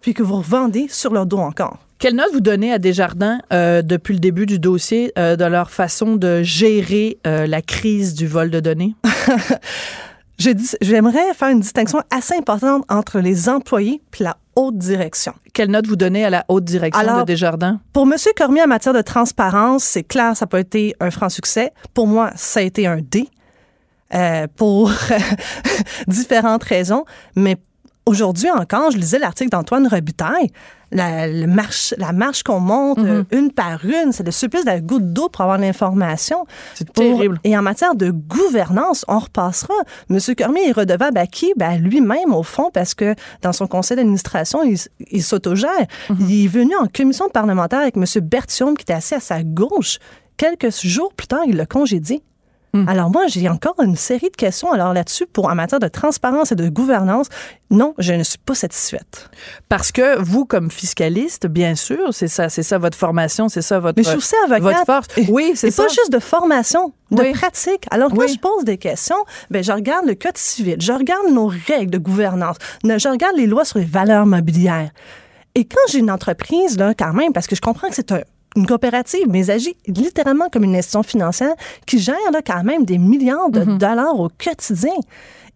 puis 0.00 0.14
que 0.14 0.22
vous 0.22 0.36
revendez 0.36 0.86
sur 0.88 1.12
leur 1.12 1.26
dos 1.26 1.38
encore. 1.38 1.78
Quelle 2.02 2.16
note 2.16 2.32
vous 2.32 2.40
donnez 2.40 2.72
à 2.72 2.80
Desjardins 2.80 3.38
euh, 3.52 3.80
depuis 3.80 4.14
le 4.14 4.18
début 4.18 4.44
du 4.44 4.58
dossier 4.58 5.12
euh, 5.16 5.36
de 5.36 5.44
leur 5.44 5.70
façon 5.70 6.16
de 6.16 6.42
gérer 6.42 7.18
euh, 7.28 7.46
la 7.46 7.62
crise 7.62 8.14
du 8.14 8.26
vol 8.26 8.50
de 8.50 8.58
données? 8.58 8.96
J'aimerais 10.36 11.32
faire 11.32 11.50
une 11.50 11.60
distinction 11.60 12.02
assez 12.10 12.34
importante 12.34 12.84
entre 12.88 13.20
les 13.20 13.48
employés 13.48 14.02
puis 14.10 14.24
la 14.24 14.36
haute 14.56 14.78
direction. 14.78 15.32
Quelle 15.54 15.70
note 15.70 15.86
vous 15.86 15.94
donnez 15.94 16.24
à 16.24 16.30
la 16.30 16.44
haute 16.48 16.64
direction 16.64 17.00
Alors, 17.00 17.20
de 17.20 17.24
Desjardins? 17.24 17.78
Pour 17.92 18.02
M. 18.02 18.16
Cormier, 18.36 18.64
en 18.64 18.66
matière 18.66 18.94
de 18.94 19.02
transparence, 19.02 19.84
c'est 19.84 20.02
clair, 20.02 20.36
ça 20.36 20.46
n'a 20.46 20.48
pas 20.48 20.58
été 20.58 20.96
un 20.98 21.12
franc 21.12 21.28
succès. 21.28 21.70
Pour 21.94 22.08
moi, 22.08 22.32
ça 22.34 22.58
a 22.58 22.62
été 22.64 22.88
un 22.88 22.98
D 23.00 23.28
euh, 24.12 24.48
pour 24.56 24.90
différentes 26.08 26.64
raisons. 26.64 27.04
Mais 27.36 27.58
aujourd'hui 28.06 28.50
encore, 28.50 28.90
je 28.90 28.98
lisais 28.98 29.18
l'article 29.18 29.50
d'Antoine 29.50 29.86
Robitaille. 29.86 30.50
La, 30.94 31.26
le 31.26 31.46
marche, 31.46 31.94
la 31.96 32.12
marche 32.12 32.42
qu'on 32.42 32.60
monte 32.60 32.98
euh, 32.98 33.24
une 33.30 33.50
par 33.50 33.82
une, 33.82 34.12
c'est 34.12 34.24
le 34.24 34.30
supplice 34.30 34.66
de 34.66 34.70
la 34.70 34.80
goutte 34.80 35.10
d'eau 35.10 35.30
pour 35.30 35.40
avoir 35.40 35.56
l'information. 35.56 36.44
C'est 36.74 36.92
terrible. 36.92 37.40
Et 37.44 37.56
en 37.56 37.62
matière 37.62 37.94
de 37.94 38.10
gouvernance, 38.10 39.02
on 39.08 39.18
repassera. 39.18 39.72
M. 40.10 40.18
Cormier 40.36 40.68
est 40.68 40.72
redevable 40.72 41.16
à 41.16 41.26
qui? 41.26 41.54
Ben, 41.56 41.78
lui-même, 41.78 42.34
au 42.34 42.42
fond, 42.42 42.70
parce 42.70 42.92
que 42.92 43.14
dans 43.40 43.54
son 43.54 43.66
conseil 43.66 43.96
d'administration, 43.96 44.60
il, 44.64 45.22
s'autogère. 45.22 45.86
Il 46.20 46.44
est 46.44 46.48
venu 46.48 46.76
en 46.76 46.86
commission 46.86 47.30
parlementaire 47.30 47.80
avec 47.80 47.96
M. 47.96 48.04
Bertium, 48.20 48.76
qui 48.76 48.82
était 48.82 48.92
assis 48.92 49.14
à 49.14 49.20
sa 49.20 49.42
gauche. 49.42 49.98
Quelques 50.36 50.72
jours 50.84 51.14
plus 51.14 51.26
tard, 51.26 51.44
il 51.46 51.56
l'a 51.56 51.64
congédié. 51.64 52.22
Hmm. 52.74 52.88
Alors 52.88 53.10
moi, 53.10 53.26
j'ai 53.26 53.50
encore 53.50 53.74
une 53.82 53.96
série 53.96 54.30
de 54.30 54.36
questions 54.36 54.72
alors 54.72 54.94
là-dessus 54.94 55.26
pour 55.26 55.46
en 55.50 55.54
matière 55.54 55.78
de 55.78 55.88
transparence 55.88 56.52
et 56.52 56.54
de 56.54 56.70
gouvernance. 56.70 57.26
Non, 57.70 57.92
je 57.98 58.14
ne 58.14 58.22
suis 58.22 58.38
pas 58.38 58.54
satisfaite. 58.54 59.28
Parce 59.68 59.92
que 59.92 60.18
vous, 60.22 60.46
comme 60.46 60.70
fiscaliste, 60.70 61.46
bien 61.46 61.74
sûr, 61.74 62.14
c'est 62.14 62.28
ça, 62.28 62.48
c'est 62.48 62.62
ça 62.62 62.78
votre 62.78 62.96
formation, 62.96 63.50
c'est 63.50 63.60
ça 63.60 63.78
votre, 63.78 63.98
Mais 63.98 64.02
je 64.04 64.08
suis 64.08 64.16
aussi 64.18 64.34
avocate. 64.46 64.62
votre 64.62 64.86
force. 64.86 65.28
Oui, 65.28 65.52
c'est 65.54 65.70
ça. 65.70 65.82
pas 65.82 65.88
juste 65.90 66.10
de 66.12 66.18
formation, 66.18 66.94
de 67.10 67.20
Oui. 67.20 67.32
pratique. 67.32 67.84
Alors, 67.90 68.08
quand 68.10 68.16
Oui. 68.16 68.32
je 68.32 68.38
pose 68.38 68.64
des 68.64 68.78
questions, 68.78 69.16
ben, 69.50 69.62
je 69.62 69.72
regarde 69.72 70.06
le 70.06 70.14
code 70.14 70.38
civil, 70.38 70.76
je 70.80 70.92
regarde 70.92 71.28
nos 71.30 71.48
règles 71.66 71.90
de 71.90 71.98
gouvernance, 71.98 72.56
je 72.84 73.08
regarde 73.08 73.36
les 73.36 73.46
lois 73.46 73.66
sur 73.66 73.80
les 73.80 73.84
valeurs 73.84 74.24
mobilières. 74.24 74.90
Et 75.54 75.66
quand 75.66 75.80
j'ai 75.90 75.98
une 75.98 76.10
entreprise, 76.10 76.78
là, 76.78 76.94
quand 76.98 77.12
même, 77.12 77.34
parce 77.34 77.46
que 77.46 77.54
je 77.54 77.60
comprends 77.60 77.88
que 77.90 77.94
c'est 77.94 78.12
un- 78.12 78.22
une 78.56 78.66
coopérative, 78.66 79.26
mais 79.28 79.50
agit 79.50 79.76
littéralement 79.86 80.48
comme 80.52 80.64
une 80.64 80.76
institution 80.76 81.02
financière 81.02 81.54
qui 81.86 81.98
gère 81.98 82.16
là, 82.32 82.40
quand 82.46 82.62
même 82.64 82.84
des 82.84 82.98
milliards 82.98 83.50
de 83.50 83.60
Mm-hmm. 83.62 83.78
dollars 83.78 84.18
au 84.20 84.28
quotidien. 84.42 84.92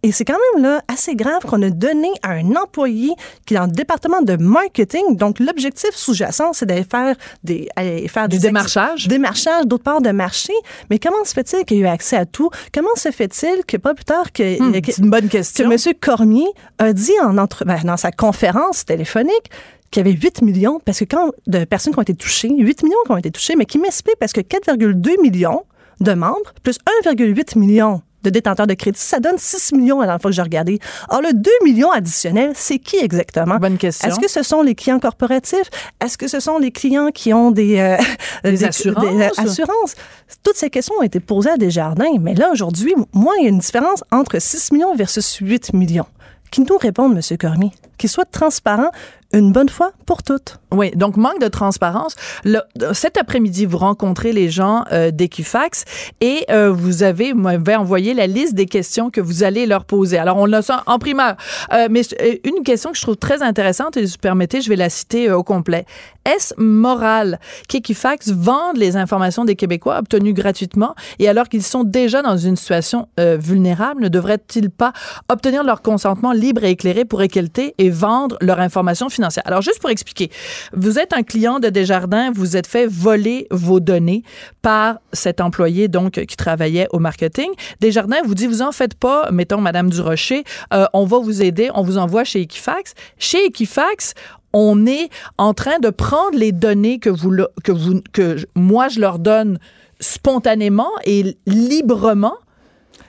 Et 0.03 0.11
c'est 0.11 0.25
quand 0.25 0.37
même 0.53 0.63
là 0.63 0.81
assez 0.87 1.15
grave 1.15 1.41
qu'on 1.43 1.59
a 1.63 1.71
donné 1.71 2.09
à 2.21 2.33
un 2.33 2.55
employé 2.55 3.09
qui 3.47 3.55
est 3.55 3.57
dans 3.57 3.65
le 3.65 3.71
département 3.71 4.21
de 4.21 4.35
marketing. 4.35 5.15
Donc 5.17 5.39
l'objectif 5.39 5.89
sous-jacent, 5.95 6.53
c'est 6.53 6.67
d'aller 6.67 6.85
faire 6.89 7.15
des 7.43 7.67
aller 7.75 8.07
faire 8.07 8.29
Du 8.29 8.37
des 8.37 8.43
démarchage. 8.43 9.07
démarchage 9.07 9.65
d'autres 9.65 9.83
parts 9.83 10.01
de 10.01 10.11
marché. 10.11 10.53
Mais 10.91 10.99
comment 10.99 11.25
se 11.25 11.33
fait-il 11.33 11.65
qu'il 11.65 11.77
ait 11.77 11.81
eu 11.81 11.87
accès 11.87 12.15
à 12.15 12.25
tout? 12.27 12.51
Comment 12.73 12.93
se 12.95 13.09
fait-il 13.09 13.65
que 13.65 13.77
pas 13.77 13.95
plus 13.95 14.05
tard 14.05 14.31
que, 14.31 14.79
que- 14.79 14.91
c'est 14.91 15.01
une 15.01 15.09
bonne 15.09 15.25
que 15.27 15.31
question. 15.37 15.69
M. 15.71 15.77
Cormier 15.99 16.45
a 16.77 16.93
dit 16.93 17.13
en 17.23 17.37
entre, 17.39 17.65
ben, 17.65 17.79
dans 17.83 17.97
sa 17.97 18.11
conférence 18.11 18.85
téléphonique 18.85 19.49
qu'il 19.91 20.05
y 20.05 20.09
avait 20.09 20.17
8 20.17 20.41
millions, 20.41 20.79
parce 20.83 20.99
que 20.99 21.05
quand 21.05 21.31
de 21.47 21.63
personnes 21.65 21.93
qui 21.93 21.99
ont 21.99 22.03
été 22.03 22.15
touchées, 22.15 22.49
8 22.49 22.83
millions 22.83 22.97
qui 23.05 23.11
ont 23.11 23.17
été 23.17 23.31
touchées, 23.31 23.55
mais 23.55 23.65
qui 23.65 23.79
m'explique 23.79 24.17
parce 24.19 24.33
que 24.33 24.41
4,2 24.41 25.21
millions 25.21 25.63
de 25.99 26.13
membres, 26.13 26.53
plus 26.63 26.77
1,8 27.05 27.57
million 27.57 28.01
de 28.23 28.29
détenteurs 28.29 28.67
de 28.67 28.73
crédit, 28.73 28.99
ça 28.99 29.19
donne 29.19 29.37
6 29.37 29.73
millions 29.73 30.01
à 30.01 30.05
la 30.05 30.19
fois 30.19 30.31
que 30.31 30.35
j'ai 30.35 30.41
regardé. 30.41 30.79
Or, 31.09 31.21
le 31.21 31.33
2 31.33 31.49
millions 31.63 31.91
additionnels, 31.91 32.51
c'est 32.55 32.79
qui 32.79 32.97
exactement? 32.97 33.55
Bonne 33.57 33.77
question. 33.77 34.09
Est-ce 34.09 34.19
que 34.19 34.29
ce 34.29 34.43
sont 34.43 34.61
les 34.63 34.75
clients 34.75 34.99
corporatifs? 34.99 35.69
Est-ce 36.03 36.17
que 36.17 36.27
ce 36.27 36.39
sont 36.39 36.57
les 36.57 36.71
clients 36.71 37.09
qui 37.11 37.33
ont 37.33 37.51
des, 37.51 37.79
euh, 37.79 37.97
Des 38.43 38.63
assurances? 38.65 39.39
assurances? 39.39 39.95
Toutes 40.43 40.57
ces 40.57 40.69
questions 40.69 40.95
ont 40.99 41.03
été 41.03 41.19
posées 41.19 41.51
à 41.51 41.57
Desjardins. 41.57 42.17
Mais 42.19 42.33
là, 42.33 42.49
aujourd'hui, 42.51 42.93
moi, 43.13 43.33
il 43.39 43.43
y 43.43 43.45
a 43.47 43.49
une 43.49 43.59
différence 43.59 44.03
entre 44.11 44.39
6 44.39 44.71
millions 44.73 44.95
versus 44.95 45.35
8 45.35 45.73
millions. 45.73 46.07
Qui 46.51 46.61
nous 46.61 46.77
répondent, 46.77 47.15
M. 47.15 47.37
Cormier? 47.37 47.71
Qu'il 47.97 48.09
soit 48.09 48.25
transparent 48.25 48.91
une 49.33 49.51
bonne 49.51 49.67
fois 49.67 49.91
pour 50.05 50.23
toutes. 50.23 50.57
Oui, 50.71 50.91
donc 50.91 51.17
manque 51.17 51.41
de 51.41 51.49
transparence. 51.49 52.15
Le- 52.45 52.61
cet 52.93 53.17
après-midi, 53.17 53.65
vous 53.65 53.77
rencontrez 53.77 54.31
les 54.31 54.49
gens 54.49 54.85
euh, 54.93 55.11
d'Equifax 55.11 55.83
et 56.21 56.45
euh, 56.49 56.71
vous 56.71 57.03
avez 57.03 57.33
m'avez 57.33 57.75
envoyé 57.75 58.13
la 58.13 58.25
liste 58.25 58.53
des 58.53 58.67
questions 58.67 59.09
que 59.09 59.19
vous 59.19 59.43
allez 59.43 59.65
leur 59.65 59.83
poser. 59.83 60.17
Alors, 60.17 60.37
on 60.37 60.51
a 60.53 60.61
ça 60.61 60.83
en 60.85 60.97
primaire. 60.97 61.35
Euh, 61.73 61.87
mais 61.91 62.01
une 62.45 62.63
question 62.63 62.91
que 62.91 62.97
je 62.97 63.01
trouve 63.01 63.17
très 63.17 63.41
intéressante, 63.41 63.97
et 63.97 64.07
si 64.07 64.13
vous 64.13 64.19
permettez, 64.21 64.61
je 64.61 64.69
vais 64.69 64.77
la 64.77 64.89
citer 64.89 65.29
au 65.29 65.43
complet. 65.43 65.85
Est-ce 66.25 66.53
moral 66.57 67.39
qu'Equifax 67.67 68.31
vende 68.31 68.77
les 68.77 68.95
informations 68.97 69.45
des 69.45 69.55
Québécois 69.55 69.97
obtenues 69.97 70.33
gratuitement 70.33 70.93
et 71.19 71.29
alors 71.29 71.47
qu'ils 71.47 71.63
sont 71.63 71.83
déjà 71.85 72.21
dans 72.21 72.35
une 72.37 72.57
situation 72.57 73.07
vulnérable, 73.17 74.03
ne 74.03 74.09
devraient-ils 74.09 74.69
pas 74.69 74.91
obtenir 75.29 75.63
leur 75.63 75.81
consentement 75.81 76.33
libre 76.33 76.65
et 76.65 76.71
éclairé 76.71 77.05
pour 77.05 77.19
récolter 77.19 77.75
et 77.77 77.86
vendre 77.89 78.37
leur 78.41 78.59
information 78.59 79.09
financière? 79.09 79.43
Alors, 79.45 79.61
juste 79.61 79.79
pour 79.79 79.89
expliquer, 79.89 80.29
vous 80.73 80.99
êtes 80.99 81.13
un 81.13 81.23
client 81.23 81.59
de 81.59 81.69
Desjardins, 81.69 82.31
vous 82.31 82.57
êtes 82.57 82.67
fait 82.67 82.87
voler 82.87 83.47
vos 83.51 83.79
données 83.79 84.23
par 84.61 84.99
cet 85.13 85.41
employé 85.41 85.87
donc 85.87 86.13
qui 86.25 86.37
travaillait 86.37 86.87
au 86.91 86.99
marketing. 86.99 87.49
Desjardins 87.79 88.21
vous 88.25 88.35
dit, 88.35 88.47
vous 88.47 88.61
en 88.61 88.71
faites 88.71 88.95
pas, 88.95 89.29
mettons 89.31 89.61
Madame 89.61 89.89
Durocher, 89.89 90.43
euh, 90.73 90.85
on 90.93 91.05
va 91.05 91.19
vous 91.19 91.41
aider, 91.41 91.69
on 91.73 91.83
vous 91.83 91.97
envoie 91.97 92.23
chez 92.23 92.41
Equifax. 92.41 92.93
Chez 93.17 93.45
Equifax, 93.45 94.13
on 94.53 94.85
est 94.85 95.09
en 95.37 95.53
train 95.53 95.79
de 95.79 95.89
prendre 95.89 96.37
les 96.37 96.51
données 96.51 96.99
que 96.99 97.09
vous 97.09 97.35
que 97.63 97.71
vous 97.71 98.01
que 98.13 98.37
moi 98.55 98.87
je 98.87 98.99
leur 98.99 99.19
donne 99.19 99.59
spontanément 99.99 100.91
et 101.05 101.37
librement. 101.45 102.35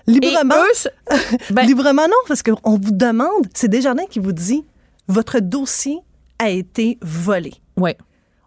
Librement, 0.08 0.54
eux, 0.56 1.16
ben, 1.50 1.62
librement 1.66 2.06
non, 2.08 2.16
parce 2.26 2.42
qu'on 2.42 2.76
vous 2.78 2.90
demande, 2.92 3.46
c'est 3.54 3.68
Desjardins 3.68 4.06
qui 4.08 4.18
vous 4.18 4.32
dit, 4.32 4.64
votre 5.06 5.38
dossier 5.40 5.98
a 6.38 6.50
été 6.50 6.98
volé. 7.02 7.52
ouais. 7.76 7.96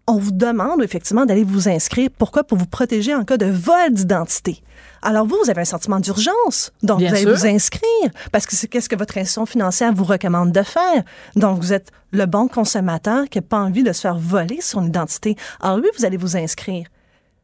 on 0.08 0.18
vous 0.18 0.32
demande 0.32 0.82
effectivement 0.84 1.26
d'aller 1.26 1.44
vous 1.44 1.70
inscrire. 1.70 2.10
Pourquoi? 2.18 2.44
Pour 2.44 2.58
vous 2.58 2.66
protéger 2.66 3.14
en 3.16 3.24
cas 3.24 3.38
de 3.38 3.46
vol 3.46 3.92
d'identité. 3.92 4.62
Alors 5.02 5.26
vous, 5.26 5.38
vous 5.44 5.50
avez 5.50 5.62
un 5.62 5.66
sentiment 5.66 6.00
d'urgence. 6.00 6.72
Donc, 6.84 7.00
Bien 7.00 7.10
vous 7.10 7.16
allez 7.16 7.26
sûr. 7.26 7.36
vous 7.36 7.46
inscrire 7.46 8.10
parce 8.32 8.46
que 8.46 8.56
c'est 8.56 8.68
qu'est-ce 8.68 8.90
que 8.90 8.96
votre 8.96 9.18
institution 9.18 9.46
financière 9.46 9.94
vous 9.94 10.04
recommande 10.04 10.52
de 10.52 10.64
faire? 10.64 11.04
Donc, 11.36 11.60
vous 11.60 11.72
êtes 11.74 11.92
le 12.12 12.26
bon 12.26 12.48
consommateur 12.48 13.30
qui 13.30 13.38
n'a 13.38 13.42
pas 13.44 13.60
envie 13.60 13.84
de 13.84 13.94
se 13.94 14.02
faire 14.02 14.18
voler 14.18 14.60
son 14.62 14.86
identité. 14.86 15.36
Alors 15.62 15.78
oui, 15.78 15.88
vous 15.98 16.06
allez 16.06 16.18
vous 16.18 16.36
inscrire. 16.36 16.88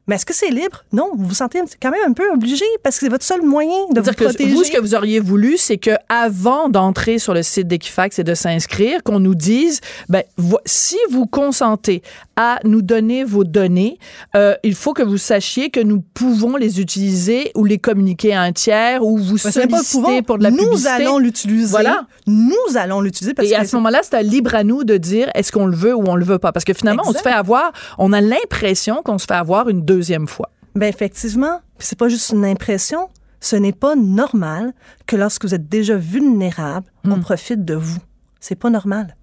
Mais 0.07 0.15
est-ce 0.15 0.25
que 0.25 0.33
c'est 0.33 0.49
libre? 0.49 0.85
Non, 0.93 1.09
vous 1.15 1.25
vous 1.27 1.33
sentez 1.35 1.59
quand 1.81 1.91
même 1.91 1.99
un 2.07 2.13
peu 2.13 2.29
obligé 2.31 2.63
parce 2.83 2.95
que 2.97 3.05
c'est 3.05 3.11
votre 3.11 3.25
seul 3.25 3.41
moyen 3.41 3.69
de 3.69 3.99
vous 3.99 4.05
C'est-à-dire 4.05 4.15
que 4.15 4.23
protéger. 4.23 4.53
vous, 4.53 4.63
ce 4.63 4.71
que 4.71 4.79
vous 4.79 4.95
auriez 4.95 5.19
voulu, 5.19 5.57
c'est 5.57 5.77
que 5.77 5.91
avant 6.09 6.69
d'entrer 6.69 7.19
sur 7.19 7.33
le 7.33 7.43
site 7.43 7.67
d'Equifax 7.67 8.17
et 8.19 8.23
de 8.23 8.33
s'inscrire, 8.33 9.03
qu'on 9.03 9.19
nous 9.19 9.35
dise, 9.35 9.81
ben, 10.07 10.23
si 10.65 10.95
vous 11.09 11.25
consentez 11.25 12.01
à 12.37 12.59
nous 12.63 12.81
donner 12.81 13.23
vos 13.23 13.43
données, 13.43 13.97
euh, 14.35 14.55
il 14.63 14.75
faut 14.75 14.93
que 14.93 15.03
vous 15.03 15.17
sachiez 15.17 15.69
que 15.71 15.79
nous 15.79 16.01
pouvons 16.13 16.55
les 16.55 16.79
utiliser 16.79 17.51
ou 17.55 17.65
les 17.65 17.77
communiquer 17.79 18.33
à 18.33 18.41
un 18.43 18.51
tiers 18.53 19.03
ou 19.03 19.17
vous 19.17 19.33
le 19.33 19.37
solliciter 19.51 20.21
pour 20.21 20.37
de 20.37 20.43
la 20.43 20.51
Nous 20.51 20.57
publicité. 20.57 20.89
allons 20.89 21.17
l'utiliser. 21.17 21.71
Voilà. 21.71 22.05
Nous 22.27 22.55
allons 22.75 23.01
l'utiliser 23.01 23.33
parce 23.33 23.49
Et 23.49 23.55
à 23.55 23.61
que 23.61 23.67
ce 23.67 23.75
moment-là, 23.77 23.99
c'est 24.03 24.13
à 24.15 24.21
libre 24.21 24.53
à 24.55 24.63
nous 24.63 24.83
de 24.83 24.97
dire 24.97 25.29
est-ce 25.35 25.51
qu'on 25.51 25.65
le 25.65 25.75
veut 25.75 25.95
ou 25.95 26.03
on 26.07 26.15
le 26.15 26.23
veut 26.23 26.37
pas? 26.39 26.51
Parce 26.51 26.63
que 26.63 26.73
finalement, 26.73 27.03
on 27.07 27.13
se 27.13 27.17
fait 27.19 27.31
avoir, 27.31 27.71
on 27.97 28.13
a 28.13 28.21
l'impression 28.21 29.01
qu'on 29.03 29.17
se 29.17 29.25
fait 29.25 29.33
avoir 29.33 29.67
une 29.69 29.81
deuxième 29.97 30.27
fois. 30.27 30.49
Ben 30.75 30.87
effectivement, 30.87 31.59
c'est 31.79 31.97
pas 31.97 32.07
juste 32.07 32.29
une 32.31 32.45
impression. 32.45 33.09
Ce 33.39 33.55
n'est 33.55 33.73
pas 33.73 33.95
normal 33.95 34.73
que 35.07 35.15
lorsque 35.15 35.45
vous 35.45 35.53
êtes 35.55 35.67
déjà 35.67 35.95
vulnérable, 35.97 36.87
Hmm. 37.03 37.13
on 37.13 37.19
profite 37.19 37.65
de 37.65 37.73
vous. 37.75 37.99
C'est 38.39 38.55
pas 38.55 38.69
normal. 38.69 39.15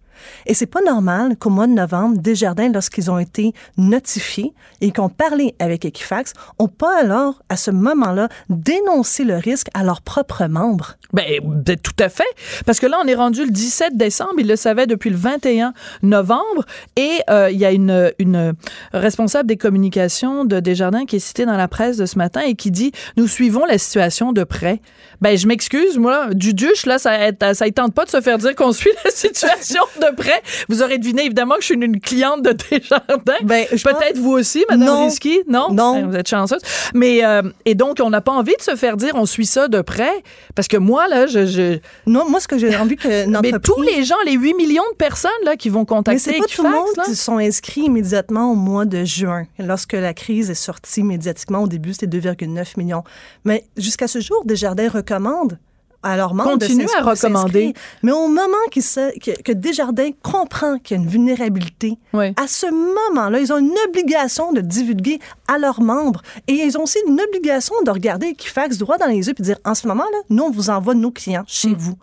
Et 0.47 0.55
c'est 0.55 0.67
pas 0.67 0.83
normal 0.83 1.37
qu'au 1.37 1.51
mois 1.51 1.67
de 1.67 1.73
novembre, 1.73 2.19
Desjardins, 2.19 2.71
lorsqu'ils 2.73 3.11
ont 3.11 3.19
été 3.19 3.53
notifiés 3.77 4.53
et 4.81 4.93
qu'on 4.93 5.09
parlé 5.09 5.55
avec 5.59 5.85
Equifax, 5.85 6.33
ont 6.59 6.69
pas 6.69 6.99
alors, 6.99 7.43
à 7.49 7.57
ce 7.57 7.71
moment-là, 7.71 8.29
dénoncé 8.49 9.25
le 9.25 9.37
risque 9.37 9.69
à 9.75 9.85
leurs 9.85 10.03
propres 10.03 10.47
membres. 10.47 10.97
Ben, 11.13 11.25
ben, 11.43 11.77
tout 11.77 11.93
à 12.01 12.09
fait. 12.09 12.25
Parce 12.67 12.81
que 12.81 12.87
là, 12.87 12.99
on 13.03 13.07
est 13.07 13.15
rendu 13.15 13.45
le 13.45 13.51
17 13.51 13.97
décembre. 13.97 14.35
Ils 14.39 14.49
le 14.49 14.57
savaient 14.57 14.87
depuis 14.87 15.11
le 15.11 15.17
21 15.17 15.73
novembre. 16.03 16.65
Et 16.97 17.21
euh, 17.31 17.51
il 17.51 17.59
y 17.59 17.65
a 17.65 17.71
une, 17.71 18.55
responsable 18.93 19.49
des 19.49 19.57
communications 19.57 20.45
de 20.45 20.61
Desjardins 20.61 21.05
qui 21.05 21.17
est 21.17 21.21
citée 21.21 21.47
dans 21.47 21.57
la 21.57 21.69
presse 21.69 21.97
de 21.97 22.07
ce 22.07 22.19
matin 22.19 22.41
et 22.41 22.55
qui 22.55 22.71
dit 22.71 22.93
Nous 23.17 23.29
suivons 23.29 23.65
la 23.65 23.79
situation 23.79 24.33
de 24.33 24.45
près. 24.45 24.81
Ben, 25.21 25.37
je 25.37 25.47
m'excuse, 25.47 25.99
moi, 25.99 26.35
du 26.35 26.53
duche, 26.53 26.87
là, 26.87 26.99
ça 26.99 27.15
ça 27.55 27.67
ne 27.67 27.71
tente 27.71 27.95
pas 27.95 28.05
de 28.05 28.11
se 28.11 28.21
faire 28.21 28.39
dire 28.39 28.55
qu'on 28.55 28.73
suit 28.73 28.91
la 29.05 29.11
situation 29.15 29.83
de 30.01 30.04
près. 30.13 30.43
Vous 30.69 30.83
aurez 30.83 30.99
deviné, 30.99 31.25
évidemment, 31.25 31.55
que 31.57 31.61
je 31.63 31.67
suis 31.67 31.75
une 31.75 32.01
cliente 32.01 32.43
de 32.43 32.53
Desjardins. 32.71 33.35
Ben, 33.43 33.67
Peut-être 33.71 34.19
vous 34.19 34.33
aussi, 34.33 34.65
Madame 34.69 34.87
Non. 34.87 35.05
Risky? 35.05 35.41
Non? 35.49 35.69
Non. 35.73 35.95
Ben, 36.01 36.11
vous 36.11 36.17
êtes 36.17 36.29
chanceuse. 36.29 36.61
Mais, 36.95 37.25
euh, 37.25 37.43
et 37.65 37.75
donc, 37.75 37.99
on 38.03 38.11
n'a 38.11 38.21
pas 38.21 38.33
envie 38.33 38.57
de 38.57 38.63
se 38.63 38.77
faire 38.77 38.97
dire 38.97 39.13
on 39.15 39.27
suit 39.27 39.47
ça 39.47 39.69
de 39.69 39.81
près. 39.81 40.23
Parce 40.55 40.69
que 40.69 40.77
moi, 40.77 41.09
là, 41.09 41.27
je. 41.27 41.47
je 41.47 41.79
Non, 42.07 42.29
moi, 42.29 42.41
ce 42.41 42.49
que 42.49 42.59
j'ai 42.59 42.77
envie 42.77 42.97
que 42.97 43.27
notre 43.27 43.43
mais 43.53 43.59
tous 43.59 43.83
les 43.83 44.05
gens, 44.05 44.17
les 44.27 44.33
8 44.33 44.55
millions 44.55 44.83
de 44.93 44.97
personnes 44.97 45.31
là, 45.45 45.57
qui 45.57 45.69
vont 45.69 45.81
Mais 45.81 45.87
contacter 45.87 46.19
c'est 46.19 46.39
pas 46.39 46.45
tout 46.47 46.63
le 46.63 46.71
monde 46.71 46.89
là. 46.97 47.05
qui 47.05 47.15
sont 47.15 47.39
inscrits 47.39 47.83
immédiatement 47.83 48.53
au 48.53 48.55
mois 48.55 48.85
de 48.85 49.05
juin, 49.05 49.45
lorsque 49.59 49.93
la 49.95 50.15
crise 50.15 50.51
est 50.51 50.55
sortie 50.55 51.03
médiatiquement. 51.03 51.63
Au 51.63 51.69
début, 51.69 51.93
c'était 51.93 52.19
2,9 52.19 52.79
millions. 52.79 53.05
Mais 53.45 53.65
jusqu'à 53.77 54.09
ce 54.09 54.21
jour, 54.21 54.43
Desjardins 54.45 54.89
recommande 54.89 55.59
à 56.05 56.17
leurs 56.17 56.35
membres 56.35 56.59
de 56.59 56.67
Continue 56.67 56.87
à 56.99 57.03
recommander. 57.03 57.75
Mais 58.03 58.13
au 58.13 58.29
moment 58.29 58.45
se- 58.77 59.19
que, 59.19 59.43
que 59.43 59.53
Desjardins 59.53 60.11
comprend 60.23 60.79
qu'il 60.79 60.97
y 60.97 61.01
a 61.01 61.03
une 61.03 61.09
vulnérabilité, 61.09 61.99
Oui. 62.13 62.33
à 62.37 62.47
ce 62.47 62.67
moment-là, 62.67 63.41
ils 63.41 63.53
ont 63.53 63.59
une 63.59 63.75
obligation 63.89 64.53
de 64.53 64.61
divulguer 64.61 65.19
à 65.49 65.59
leurs 65.59 65.81
membres. 65.81 66.23
Et 66.47 66.53
ils 66.53 66.79
ont 66.79 66.83
aussi 66.85 66.99
une 67.09 67.21
obligation 67.21 67.75
de 67.85 67.91
regarder 67.91 68.27
Equifax 68.29 68.79
droit 68.79 68.99
dans 68.99 69.07
les 69.07 69.17
yeux 69.17 69.31
et 69.31 69.35
de 69.35 69.43
dire, 69.43 69.59
en 69.65 69.75
ce 69.75 69.89
moment-là, 69.89 70.19
nous, 70.31 70.45
on 70.45 70.51
vous 70.51 70.71
envoie 70.71 70.95
nos 70.95 71.11
clients 71.11 71.45
chez 71.47 71.71
Mm. 71.71 71.77
vous. 71.79 71.95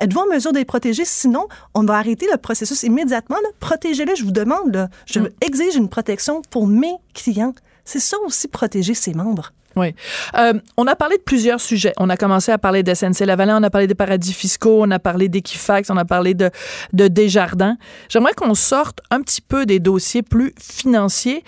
Êtes-vous 0.00 0.20
en 0.20 0.26
mesure 0.32 0.52
de 0.52 0.58
les 0.58 0.64
protéger? 0.64 1.04
Sinon, 1.04 1.48
on 1.74 1.82
va 1.82 1.94
arrêter 1.96 2.26
le 2.30 2.36
processus 2.38 2.84
immédiatement. 2.84 3.36
Protégez-les, 3.58 4.14
je 4.14 4.24
vous 4.24 4.30
demande. 4.30 4.72
là. 4.74 4.88
Je 5.06 5.18
Mm. 5.20 5.28
exige 5.40 5.74
une 5.74 5.88
protection 5.88 6.42
pour 6.50 6.66
mes 6.68 6.94
clients. 7.14 7.54
C'est 7.84 7.98
ça 7.98 8.16
aussi, 8.24 8.46
protéger 8.48 8.94
ses 8.94 9.14
membres. 9.14 9.52
Oui. 9.78 9.94
Euh, 10.36 10.54
on 10.76 10.86
a 10.86 10.96
parlé 10.96 11.16
de 11.16 11.22
plusieurs 11.22 11.60
sujets. 11.60 11.92
On 11.98 12.10
a 12.10 12.16
commencé 12.16 12.52
à 12.52 12.58
parler 12.58 12.82
de 12.82 12.92
SNC-Lavalin, 12.92 13.60
on 13.60 13.62
a 13.62 13.70
parlé 13.70 13.86
des 13.86 13.94
paradis 13.94 14.32
fiscaux, 14.32 14.82
on 14.82 14.90
a 14.90 14.98
parlé 14.98 15.28
d'Equifax, 15.28 15.90
on 15.90 15.96
a 15.96 16.04
parlé 16.04 16.34
de, 16.34 16.50
de 16.92 17.08
Desjardins. 17.08 17.76
J'aimerais 18.08 18.34
qu'on 18.34 18.54
sorte 18.54 19.00
un 19.10 19.20
petit 19.22 19.40
peu 19.40 19.66
des 19.66 19.78
dossiers 19.78 20.22
plus 20.22 20.54
financiers 20.60 21.44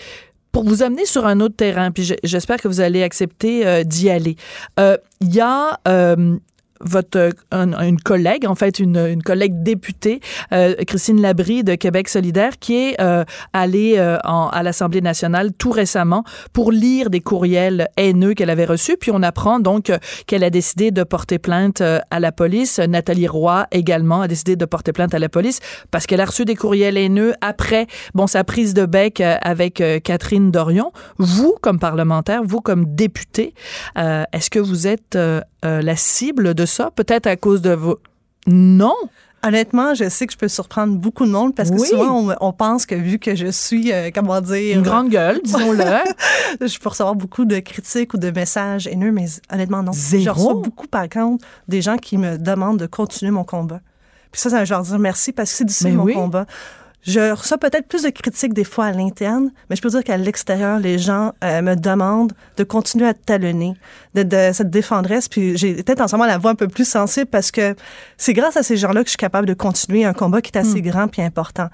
pour 0.52 0.64
vous 0.64 0.82
amener 0.82 1.06
sur 1.06 1.26
un 1.26 1.40
autre 1.40 1.56
terrain, 1.56 1.90
puis 1.92 2.12
j'espère 2.24 2.60
que 2.60 2.68
vous 2.68 2.80
allez 2.80 3.02
accepter 3.02 3.66
euh, 3.66 3.84
d'y 3.84 4.10
aller. 4.10 4.36
Euh, 4.80 4.96
il 5.20 5.34
y 5.34 5.40
a 5.40 5.78
votre 6.80 7.18
euh, 7.18 7.30
une 7.52 8.00
collègue, 8.00 8.46
en 8.46 8.54
fait 8.54 8.78
une, 8.78 8.96
une 8.96 9.22
collègue 9.22 9.62
députée, 9.62 10.20
euh, 10.52 10.74
Christine 10.86 11.20
Labrie 11.20 11.64
de 11.64 11.74
Québec 11.74 12.08
solidaire, 12.08 12.58
qui 12.58 12.76
est 12.76 13.00
euh, 13.00 13.24
allée 13.52 13.94
euh, 13.98 14.18
en, 14.24 14.48
à 14.48 14.62
l'Assemblée 14.62 15.00
nationale 15.00 15.52
tout 15.52 15.70
récemment 15.70 16.24
pour 16.52 16.72
lire 16.72 17.10
des 17.10 17.20
courriels 17.20 17.88
haineux 17.96 18.34
qu'elle 18.34 18.50
avait 18.50 18.64
reçus. 18.64 18.96
Puis 18.96 19.10
on 19.12 19.22
apprend 19.22 19.60
donc 19.60 19.92
qu'elle 20.26 20.44
a 20.44 20.50
décidé 20.50 20.90
de 20.90 21.02
porter 21.02 21.38
plainte 21.38 21.80
à 21.80 22.20
la 22.20 22.32
police. 22.32 22.78
Nathalie 22.78 23.28
Roy 23.28 23.66
également 23.70 24.22
a 24.22 24.28
décidé 24.28 24.56
de 24.56 24.64
porter 24.64 24.92
plainte 24.92 25.14
à 25.14 25.18
la 25.18 25.28
police 25.28 25.60
parce 25.90 26.06
qu'elle 26.06 26.20
a 26.20 26.24
reçu 26.24 26.44
des 26.44 26.54
courriels 26.54 26.96
haineux 26.96 27.34
après 27.40 27.86
bon 28.14 28.26
sa 28.26 28.44
prise 28.44 28.74
de 28.74 28.86
bec 28.86 29.20
avec 29.20 29.82
Catherine 30.04 30.50
Dorion. 30.50 30.92
Vous 31.18 31.56
comme 31.60 31.78
parlementaire, 31.78 32.42
vous 32.44 32.60
comme 32.60 32.94
député, 32.94 33.54
est-ce 33.96 34.50
que 34.50 34.58
vous 34.58 34.86
êtes 34.86 35.18
la 35.62 35.96
cible 35.96 36.54
de 36.54 36.66
ça, 36.66 36.90
peut-être 36.90 37.26
à 37.26 37.36
cause 37.36 37.62
de 37.62 37.72
vous. 37.72 37.96
Non. 38.46 38.94
Honnêtement, 39.42 39.94
je 39.94 40.06
sais 40.10 40.26
que 40.26 40.34
je 40.34 40.38
peux 40.38 40.48
surprendre 40.48 40.94
beaucoup 40.96 41.24
de 41.24 41.30
monde 41.30 41.54
parce 41.54 41.70
que 41.70 41.78
souvent, 41.78 42.28
on, 42.40 42.52
pense 42.52 42.84
que 42.84 42.94
vu 42.94 43.18
que 43.18 43.34
je 43.34 43.46
suis, 43.46 43.90
euh, 43.90 44.10
comment 44.14 44.38
dire... 44.42 44.76
Une 44.76 44.82
grande 44.82 45.08
gueule, 45.08 45.40
disons-le. 45.42 45.82
je 46.66 46.78
peux 46.78 46.90
recevoir 46.90 47.14
beaucoup 47.14 47.46
de 47.46 47.58
critiques 47.60 48.12
ou 48.12 48.18
de 48.18 48.30
messages 48.30 48.86
haineux, 48.86 49.12
mais 49.12 49.26
honnêtement, 49.50 49.82
non. 49.82 49.92
Zéro. 49.92 50.24
Je 50.24 50.30
reçois 50.30 50.54
beaucoup, 50.54 50.86
par 50.86 51.08
contre, 51.08 51.46
des 51.68 51.80
gens 51.80 51.96
qui 51.96 52.18
me 52.18 52.36
demandent 52.36 52.78
de 52.78 52.84
continuer 52.84 53.30
mon 53.30 53.44
combat. 53.44 53.80
Puis 54.30 54.42
ça, 54.42 54.50
ça 54.50 54.64
je 54.64 54.74
leur 54.74 54.82
dire 54.82 54.98
merci 54.98 55.32
parce 55.32 55.50
que 55.50 55.56
c'est 55.56 55.64
difficile, 55.64 55.94
mon 55.94 56.12
combat. 56.12 56.44
Je 57.02 57.32
reçois 57.32 57.56
peut-être 57.56 57.88
plus 57.88 58.02
de 58.02 58.10
critiques 58.10 58.52
des 58.52 58.64
fois 58.64 58.86
à 58.86 58.92
l'interne, 58.92 59.50
mais 59.68 59.76
je 59.76 59.80
peux 59.80 59.88
dire 59.88 60.04
qu'à 60.04 60.18
l'extérieur, 60.18 60.78
les 60.78 60.98
gens 60.98 61.32
euh, 61.42 61.62
me 61.62 61.74
demandent 61.74 62.32
de 62.58 62.64
continuer 62.64 63.06
à 63.06 63.14
talonner, 63.14 63.74
de, 64.14 64.22
de 64.22 64.50
cette 64.52 64.68
défendresse. 64.68 65.28
Puis 65.28 65.56
j'ai 65.56 65.74
peut-être 65.74 66.02
en 66.02 66.08
ce 66.08 66.16
moment 66.16 66.26
la 66.26 66.36
voix 66.36 66.50
un 66.50 66.54
peu 66.54 66.68
plus 66.68 66.86
sensible 66.86 67.26
parce 67.26 67.50
que 67.50 67.74
c'est 68.18 68.34
grâce 68.34 68.56
à 68.56 68.62
ces 68.62 68.76
gens-là 68.76 69.00
que 69.00 69.06
je 69.06 69.12
suis 69.12 69.16
capable 69.16 69.46
de 69.46 69.54
continuer 69.54 70.04
un 70.04 70.12
combat 70.12 70.42
qui 70.42 70.50
est 70.52 70.58
assez 70.58 70.80
hmm. 70.80 70.88
grand 70.88 71.08
puis 71.08 71.22
important. 71.22 71.68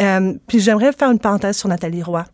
Euh, 0.00 0.34
puis 0.46 0.60
j'aimerais 0.60 0.92
faire 0.92 1.10
une 1.10 1.18
parenthèse 1.18 1.56
sur 1.56 1.68
Nathalie 1.68 2.02
Roy. 2.02 2.24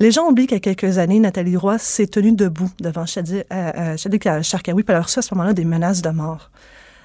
Les 0.00 0.12
gens 0.12 0.28
oublient 0.28 0.46
qu'il 0.46 0.56
y 0.56 0.58
a 0.58 0.74
quelques 0.74 0.98
années, 0.98 1.18
Nathalie 1.18 1.56
Roy 1.56 1.78
s'est 1.78 2.06
tenue 2.06 2.30
debout 2.30 2.70
devant 2.78 3.04
Chadik 3.04 3.44
euh, 3.52 3.96
euh, 3.96 4.42
Charkaoui, 4.42 4.84
puis 4.84 4.92
elle 4.92 5.00
a 5.00 5.02
reçu 5.02 5.18
à 5.18 5.22
ce 5.22 5.34
moment-là 5.34 5.52
des 5.52 5.64
menaces 5.64 6.02
de 6.02 6.10
mort. 6.10 6.50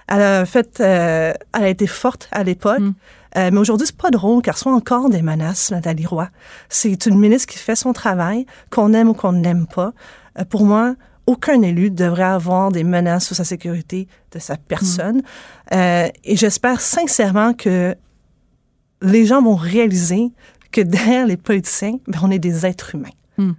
Elle 0.08 0.22
a 0.22 0.46
fait, 0.46 0.80
euh, 0.80 1.34
elle 1.54 1.64
a 1.64 1.70
été 1.70 1.88
forte 1.88 2.28
à 2.32 2.44
l'époque. 2.44 2.80
Hmm. 2.80 2.94
Euh, 3.36 3.50
mais 3.52 3.60
aujourd'hui, 3.60 3.88
c'est 3.88 3.98
pas 3.98 4.12
drôle 4.12 4.42
car 4.42 4.58
soit 4.58 4.74
encore 4.74 5.10
des 5.10 5.22
menaces, 5.22 5.72
Nathalie 5.72 6.06
Roy. 6.06 6.30
C'est 6.70 7.06
une 7.06 7.18
ministre 7.18 7.52
qui 7.52 7.58
fait 7.58 7.76
son 7.76 7.94
travail, 7.94 8.46
qu'on 8.70 8.94
aime 8.94 9.10
ou 9.10 9.14
qu'on 9.14 9.34
n'aime 9.34 9.66
pas. 9.66 9.94
Euh, 10.38 10.46
pour 10.46 10.66
moi, 10.66 10.96
aucun 11.26 11.62
élu 11.62 11.90
devrait 11.90 12.24
avoir 12.24 12.72
des 12.72 12.84
menaces 12.84 13.26
sur 13.26 13.36
sa 13.36 13.44
sécurité 13.44 14.08
de 14.34 14.40
sa 14.40 14.58
personne. 14.58 15.22
Mm. 15.72 16.10
Et 16.26 16.36
j'espère 16.36 16.82
sincèrement 16.82 17.54
que 17.54 17.96
les 19.02 19.26
gens 19.26 19.42
vont 19.42 19.56
réaliser 19.56 20.32
que 20.72 20.82
derrière 20.82 21.26
les 21.26 21.38
politiciens, 21.38 21.98
ben, 22.08 22.20
on 22.24 22.30
est 22.30 22.40
des 22.40 22.66
êtres 22.66 22.94
humains. 22.94 23.10
Mm. 23.38 23.54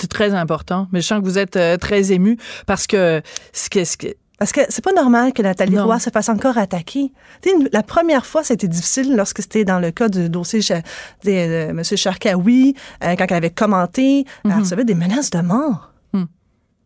C'est 0.00 0.10
très 0.10 0.32
important. 0.32 0.86
Mais 0.92 1.00
je 1.00 1.08
sens 1.08 1.18
que 1.18 1.24
vous 1.24 1.38
êtes 1.38 1.58
très 1.80 2.12
ému 2.12 2.38
parce 2.66 2.86
que 2.86 3.20
ce 3.52 3.68
que, 3.68 3.84
ce 3.84 3.96
que 3.96 4.06
parce 4.38 4.52
que 4.52 4.60
c'est 4.68 4.84
pas 4.84 4.92
normal 4.92 5.32
que 5.32 5.42
Nathalie 5.42 5.78
Roy 5.78 5.98
se 5.98 6.10
fasse 6.10 6.28
encore 6.28 6.58
attaquer. 6.58 7.12
la 7.72 7.82
première 7.82 8.24
fois, 8.24 8.44
c'était 8.44 8.68
difficile 8.68 9.16
lorsque 9.16 9.42
c'était 9.42 9.64
dans 9.64 9.80
le 9.80 9.90
cas 9.90 10.08
du 10.08 10.28
dossier 10.28 10.60
de, 10.60 10.76
de, 11.24 11.70
M. 11.70 11.82
Charkaoui, 11.82 12.74
euh, 13.02 13.16
quand 13.16 13.26
elle 13.28 13.36
avait 13.36 13.50
commenté, 13.50 14.24
elle 14.44 14.52
mhm. 14.52 14.60
recevait 14.60 14.84
des 14.84 14.94
menaces 14.94 15.30
de 15.30 15.40
mort. 15.40 15.87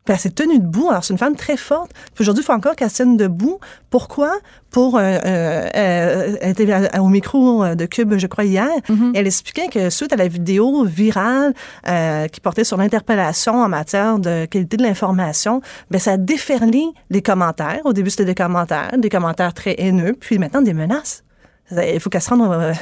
Puis 0.05 0.15
elle 0.15 0.19
s'est 0.19 0.31
tenue 0.31 0.59
debout. 0.59 0.89
Alors, 0.91 1.05
c'est 1.05 1.13
une 1.13 1.19
femme 1.19 1.37
très 1.37 1.57
forte. 1.57 1.93
aujourd'hui, 2.19 2.43
il 2.43 2.47
faut 2.47 2.53
encore 2.53 2.75
qu'elle 2.75 2.91
tienne 2.91 3.17
debout. 3.17 3.59
Pourquoi? 3.89 4.33
Pour, 4.71 4.97
euh, 4.97 5.01
euh, 5.01 6.37
elle 6.41 6.51
était 6.51 6.99
au 6.99 7.09
micro 7.09 7.75
de 7.75 7.87
Cube, 7.87 8.15
je 8.17 8.27
crois, 8.27 8.45
hier. 8.45 8.69
Mm-hmm. 8.89 9.13
Elle 9.15 9.27
expliquait 9.27 9.69
que 9.69 9.91
suite 9.91 10.13
à 10.13 10.17
la 10.17 10.27
vidéo 10.27 10.85
virale 10.85 11.55
euh, 11.89 12.27
qui 12.27 12.41
portait 12.41 12.65
sur 12.65 12.77
l'interpellation 12.77 13.55
en 13.63 13.69
matière 13.69 14.19
de 14.19 14.47
qualité 14.47 14.77
de 14.77 14.83
l'information, 14.83 15.61
ben 15.91 15.99
ça 15.99 16.13
a 16.13 16.17
déferlé 16.17 16.85
les 17.11 17.23
commentaires. 17.23 17.81
Au 17.85 17.93
début, 17.93 18.11
c'était 18.11 18.25
des 18.25 18.35
commentaires, 18.35 18.91
des 18.99 19.09
commentaires 19.09 19.55
très 19.55 19.75
haineux, 19.79 20.17
puis 20.19 20.39
maintenant 20.39 20.63
des 20.63 20.75
menaces. 20.75 21.23
Il 21.93 22.01
faut 22.01 22.11
qu'elle 22.11 22.23
se 22.23 22.31
rende. 22.31 22.43
Euh, 22.53 22.73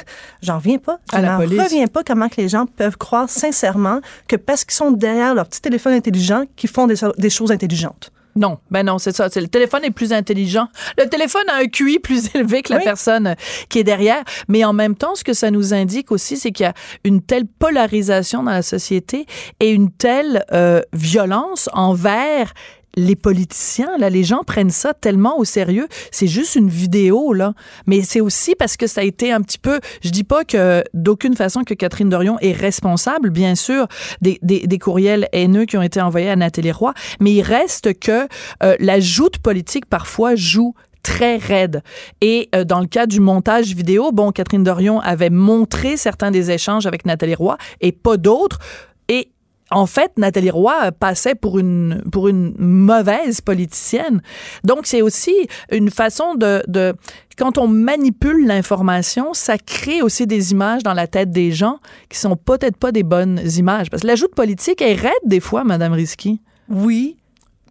j'en 0.41 0.57
reviens 0.57 0.77
pas. 0.77 0.99
Je 1.13 1.19
n'en 1.19 1.37
reviens 1.37 1.87
pas 1.87 2.03
comment 2.03 2.29
que 2.29 2.39
les 2.39 2.49
gens 2.49 2.65
peuvent 2.65 2.97
croire 2.97 3.29
sincèrement 3.29 4.01
que 4.27 4.35
parce 4.35 4.65
qu'ils 4.65 4.73
sont 4.73 4.91
derrière 4.91 5.33
leur 5.33 5.47
petit 5.47 5.61
téléphone 5.61 5.93
intelligent, 5.93 6.43
qu'ils 6.55 6.69
font 6.69 6.87
des, 6.87 7.29
choses 7.29 7.51
intelligentes. 7.51 8.11
Non, 8.35 8.59
ben 8.69 8.85
non, 8.85 8.97
c'est 8.97 9.13
ça. 9.13 9.27
Le 9.35 9.47
téléphone 9.47 9.83
est 9.83 9.91
plus 9.91 10.13
intelligent. 10.13 10.67
Le 10.97 11.05
téléphone 11.09 11.43
a 11.49 11.57
un 11.57 11.67
QI 11.67 11.99
plus 11.99 12.29
élevé 12.35 12.61
que 12.61 12.73
la 12.73 12.79
personne 12.79 13.35
qui 13.67 13.79
est 13.79 13.83
derrière. 13.83 14.23
Mais 14.47 14.63
en 14.63 14.73
même 14.73 14.95
temps, 14.95 15.15
ce 15.15 15.23
que 15.23 15.33
ça 15.33 15.51
nous 15.51 15.73
indique 15.73 16.11
aussi, 16.11 16.37
c'est 16.37 16.51
qu'il 16.51 16.65
y 16.65 16.69
a 16.69 16.73
une 17.03 17.21
telle 17.21 17.45
polarisation 17.45 18.43
dans 18.43 18.51
la 18.51 18.61
société 18.61 19.25
et 19.59 19.71
une 19.71 19.91
telle 19.91 20.45
euh, 20.53 20.81
violence 20.93 21.69
envers 21.73 22.53
les 22.95 23.15
politiciens, 23.15 23.97
là, 23.97 24.09
les 24.09 24.23
gens 24.23 24.43
prennent 24.45 24.69
ça 24.69 24.93
tellement 24.93 25.37
au 25.39 25.45
sérieux. 25.45 25.87
C'est 26.11 26.27
juste 26.27 26.55
une 26.55 26.69
vidéo, 26.69 27.33
là. 27.33 27.53
Mais 27.87 28.01
c'est 28.01 28.21
aussi 28.21 28.55
parce 28.55 28.77
que 28.77 28.87
ça 28.87 29.01
a 29.01 29.03
été 29.03 29.31
un 29.31 29.41
petit 29.41 29.59
peu, 29.59 29.79
je 30.03 30.09
dis 30.09 30.23
pas 30.23 30.43
que 30.43 30.83
d'aucune 30.93 31.35
façon 31.35 31.63
que 31.63 31.73
Catherine 31.73 32.09
Dorion 32.09 32.37
est 32.39 32.53
responsable, 32.53 33.29
bien 33.29 33.55
sûr, 33.55 33.87
des, 34.21 34.39
des, 34.41 34.67
des, 34.67 34.79
courriels 34.79 35.27
haineux 35.31 35.65
qui 35.65 35.77
ont 35.77 35.81
été 35.81 36.01
envoyés 36.01 36.29
à 36.29 36.35
Nathalie 36.35 36.71
Roy, 36.71 36.93
mais 37.19 37.31
il 37.33 37.41
reste 37.41 37.97
que 37.99 38.27
euh, 38.63 38.75
la 38.79 38.99
joute 38.99 39.37
politique 39.37 39.85
parfois 39.85 40.35
joue 40.35 40.73
très 41.03 41.37
raide. 41.37 41.81
Et 42.21 42.49
euh, 42.55 42.63
dans 42.63 42.79
le 42.79 42.87
cas 42.87 43.05
du 43.05 43.19
montage 43.19 43.73
vidéo, 43.73 44.11
bon, 44.11 44.31
Catherine 44.31 44.63
Dorion 44.63 44.99
avait 44.99 45.29
montré 45.29 45.97
certains 45.97 46.31
des 46.31 46.51
échanges 46.51 46.85
avec 46.85 47.05
Nathalie 47.05 47.35
Roy 47.35 47.57
et 47.79 47.91
pas 47.91 48.17
d'autres. 48.17 48.59
Et 49.07 49.31
en 49.71 49.85
fait, 49.85 50.11
Nathalie 50.17 50.51
Roy 50.51 50.91
passait 50.91 51.35
pour 51.35 51.57
une, 51.57 52.03
pour 52.11 52.27
une 52.27 52.53
mauvaise 52.57 53.41
politicienne. 53.41 54.21
Donc, 54.63 54.85
c'est 54.85 55.01
aussi 55.01 55.33
une 55.71 55.89
façon 55.89 56.35
de, 56.35 56.61
de 56.67 56.93
quand 57.37 57.57
on 57.57 57.67
manipule 57.67 58.45
l'information, 58.45 59.33
ça 59.33 59.57
crée 59.57 60.01
aussi 60.01 60.27
des 60.27 60.51
images 60.51 60.83
dans 60.83 60.93
la 60.93 61.07
tête 61.07 61.31
des 61.31 61.51
gens 61.51 61.79
qui 62.09 62.19
sont 62.19 62.35
peut-être 62.35 62.77
pas 62.77 62.91
des 62.91 63.03
bonnes 63.03 63.41
images. 63.57 63.89
Parce 63.89 64.03
que 64.03 64.07
l'ajout 64.07 64.27
de 64.27 64.33
politique 64.33 64.81
est 64.81 64.93
raide 64.93 65.11
des 65.25 65.39
fois, 65.39 65.63
Madame 65.63 65.93
Risky. 65.93 66.41
Oui, 66.69 67.17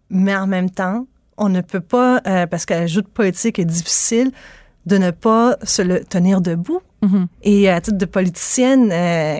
mais 0.09 0.35
en 0.35 0.47
même 0.47 0.69
temps, 0.69 1.07
on 1.37 1.49
ne 1.49 1.61
peut 1.61 1.79
pas, 1.81 2.21
euh, 2.27 2.47
parce 2.47 2.65
que 2.65 2.73
l'ajout 2.73 3.01
de 3.01 3.07
politique 3.07 3.59
est 3.59 3.65
difficile, 3.65 4.31
de 4.85 4.97
ne 4.97 5.11
pas 5.11 5.57
se 5.63 5.81
le 5.81 6.03
tenir 6.03 6.41
debout. 6.41 6.81
Mm-hmm. 7.03 7.27
Et 7.43 7.69
à 7.69 7.81
titre 7.81 7.97
de 7.97 8.05
politicienne, 8.05 8.91
euh, 8.91 9.37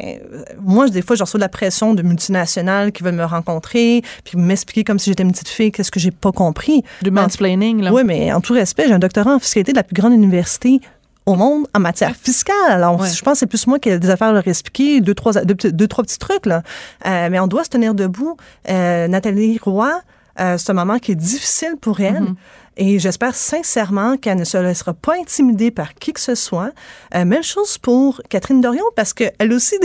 moi, 0.60 0.90
des 0.90 1.02
fois, 1.02 1.16
je 1.16 1.24
reçois 1.24 1.38
de 1.38 1.44
la 1.44 1.50
pression 1.50 1.94
de 1.94 2.02
multinationales 2.02 2.92
qui 2.92 3.04
veulent 3.04 3.16
me 3.16 3.26
rencontrer, 3.26 4.02
puis 4.24 4.38
m'expliquer 4.38 4.84
comme 4.84 5.00
si 5.00 5.10
j'étais 5.10 5.24
une 5.24 5.32
petite 5.32 5.50
fille, 5.50 5.72
qu'est-ce 5.72 5.92
que 5.92 6.00
j'ai 6.00 6.12
pas 6.12 6.32
compris. 6.32 6.84
Du 7.02 7.12
mansplaining, 7.12 7.82
là. 7.82 7.94
Oui, 7.94 8.04
mais 8.04 8.34
en 8.34 8.42
tout 8.42 8.54
respect, 8.54 8.86
j'ai 8.88 8.94
un 8.94 9.00
doctorat 9.00 9.36
en 9.36 9.40
fiscalité 9.40 9.74
de 9.74 9.78
la 9.78 9.84
plus 9.84 9.94
grande 9.94 10.14
université 10.14 10.82
au 11.28 11.36
monde 11.36 11.68
en 11.76 11.80
matière 11.80 12.16
fiscale. 12.16 12.56
Alors, 12.68 13.06
je 13.06 13.22
pense 13.22 13.34
que 13.34 13.40
c'est 13.40 13.48
plus 13.48 13.68
moi 13.68 13.78
qui 13.78 13.90
ai 13.90 14.00
des 14.00 14.10
affaires 14.10 14.30
à 14.30 14.34
leur 14.34 14.48
expliquer, 14.48 15.02
deux, 15.02 15.14
trois, 15.14 15.34
deux, 15.44 15.88
trois 15.88 16.04
petits 16.04 16.18
trucs, 16.18 16.48
là. 16.48 16.64
Euh, 17.06 17.30
mais 17.30 17.40
on 17.40 17.48
doit 17.48 17.64
se 17.64 17.70
tenir 17.70 17.94
debout. 17.94 18.38
Euh, 18.70 19.08
Nathalie 19.08 19.60
Roy, 19.62 20.02
c'est 20.38 20.70
un 20.72 20.74
moment 20.74 20.98
qui 20.98 21.12
est 21.12 21.16
difficile 21.16 21.76
pour 21.80 22.00
elle. 22.00 22.24
Mm-hmm. 22.24 22.36
Et 22.78 23.00
j'espère 23.00 23.36
sincèrement 23.36 24.18
qu'elle 24.18 24.38
ne 24.38 24.44
se 24.44 24.58
laissera 24.58 24.94
pas 24.94 25.16
intimider 25.20 25.72
par 25.72 25.94
qui 25.94 26.14
que 26.14 26.20
ce 26.20 26.36
soit. 26.36 26.72
Euh, 27.16 27.26
même 27.26 27.44
chose 27.44 27.78
pour 27.78 28.22
Catherine 28.30 28.62
Dorion, 28.62 28.86
parce 28.96 29.14
qu'elle 29.14 29.52
aussi, 29.52 29.76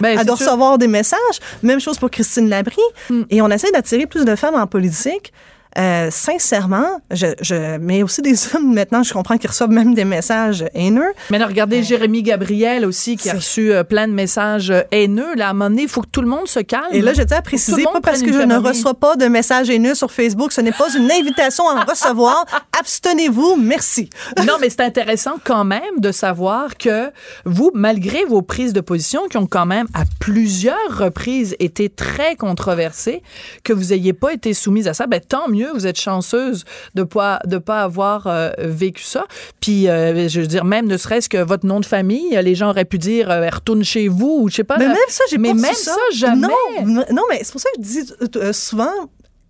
ben, 0.00 0.18
elle 0.18 0.26
doit 0.26 0.36
recevoir 0.36 0.78
des 0.78 0.86
messages. 0.86 1.18
Même 1.62 1.80
chose 1.80 1.98
pour 1.98 2.10
Christine 2.10 2.48
Labrie. 2.48 2.76
Mm. 3.10 3.22
Et 3.30 3.42
on 3.42 3.48
essaie 3.50 3.70
d'attirer 3.72 4.06
plus 4.06 4.24
de 4.24 4.36
femmes 4.36 4.54
en 4.54 4.66
politique. 4.66 5.32
Euh, 5.76 6.08
sincèrement, 6.10 7.00
je, 7.10 7.26
je, 7.40 7.76
mais 7.78 8.02
aussi 8.02 8.22
des 8.22 8.34
hommes 8.54 8.72
maintenant, 8.72 9.02
je 9.02 9.12
comprends 9.12 9.36
qu'ils 9.36 9.50
reçoivent 9.50 9.70
même 9.70 9.94
des 9.94 10.04
messages 10.04 10.64
haineux. 10.74 11.12
Mais 11.30 11.38
là, 11.38 11.46
regardez 11.46 11.82
Jérémy 11.82 12.22
Gabriel 12.22 12.86
aussi 12.86 13.16
qui 13.16 13.28
a 13.28 13.34
reçu 13.34 13.72
euh, 13.72 13.84
plein 13.84 14.08
de 14.08 14.12
messages 14.12 14.72
haineux. 14.90 15.34
Là, 15.36 15.48
à 15.48 15.50
un 15.50 15.52
moment 15.52 15.70
donné, 15.70 15.82
il 15.82 15.88
faut 15.88 16.00
que 16.00 16.08
tout 16.10 16.22
le 16.22 16.28
monde 16.28 16.48
se 16.48 16.60
calme. 16.60 16.86
Et 16.92 17.02
là, 17.02 17.12
je 17.12 17.22
tiens 17.22 17.38
à 17.38 17.42
préciser, 17.42 17.84
pas 17.84 18.00
parce 18.00 18.22
que 18.22 18.32
je 18.32 18.38
ne 18.38 18.56
reçois 18.56 18.94
pas 18.94 19.16
de 19.16 19.26
messages 19.26 19.68
haineux 19.70 19.94
sur 19.94 20.10
Facebook, 20.10 20.52
ce 20.52 20.60
n'est 20.60 20.72
pas 20.72 20.88
une 20.96 21.10
invitation 21.10 21.68
à 21.68 21.82
en 21.82 21.84
recevoir. 21.84 22.44
Abstenez-vous, 22.78 23.56
merci. 23.56 24.08
non, 24.46 24.54
mais 24.60 24.70
c'est 24.70 24.80
intéressant 24.80 25.34
quand 25.44 25.64
même 25.64 25.98
de 25.98 26.12
savoir 26.12 26.76
que 26.76 27.10
vous, 27.44 27.70
malgré 27.74 28.24
vos 28.24 28.42
prises 28.42 28.72
de 28.72 28.80
position 28.80 29.28
qui 29.28 29.36
ont 29.36 29.46
quand 29.46 29.66
même 29.66 29.86
à 29.94 30.04
plusieurs 30.18 30.76
reprises 30.90 31.56
été 31.58 31.88
très 31.88 32.36
controversées, 32.36 33.22
que 33.64 33.72
vous 33.72 33.86
n'ayez 33.86 34.12
pas 34.12 34.32
été 34.32 34.54
soumise 34.54 34.88
à 34.88 34.94
ça, 34.94 35.06
ben 35.06 35.20
tant 35.20 35.48
mieux 35.48 35.57
mieux. 35.58 35.70
Vous 35.72 35.86
êtes 35.86 35.98
chanceuse 35.98 36.64
de 36.94 37.02
pas 37.02 37.40
de 37.44 37.58
pas 37.58 37.82
avoir 37.82 38.26
euh, 38.26 38.50
vécu 38.58 39.02
ça. 39.02 39.26
Puis, 39.60 39.88
euh, 39.88 40.28
je 40.28 40.40
veux 40.40 40.46
dire, 40.46 40.64
même 40.64 40.86
ne 40.86 40.96
serait-ce 40.96 41.28
que 41.28 41.38
votre 41.38 41.66
nom 41.66 41.80
de 41.80 41.86
famille, 41.86 42.38
les 42.42 42.54
gens 42.54 42.70
auraient 42.70 42.84
pu 42.84 42.98
dire 42.98 43.30
euh, 43.30 43.48
retourne 43.48 43.84
chez 43.84 44.08
vous 44.08 44.40
ou 44.42 44.48
je 44.48 44.56
sais 44.56 44.64
pas. 44.64 44.78
Mais 44.78 44.86
même 44.86 44.96
ça, 45.08 45.24
j'ai 45.30 45.38
Mais 45.38 45.50
pas 45.50 45.54
même 45.54 45.74
su 45.74 45.84
ça, 45.84 45.96
jamais. 46.14 46.46
Non, 46.84 47.04
non, 47.10 47.22
mais 47.30 47.40
c'est 47.42 47.52
pour 47.52 47.60
ça 47.60 47.68
que 47.76 47.82
je 47.82 47.88
dis 47.88 48.12
euh, 48.36 48.52
souvent 48.52 48.92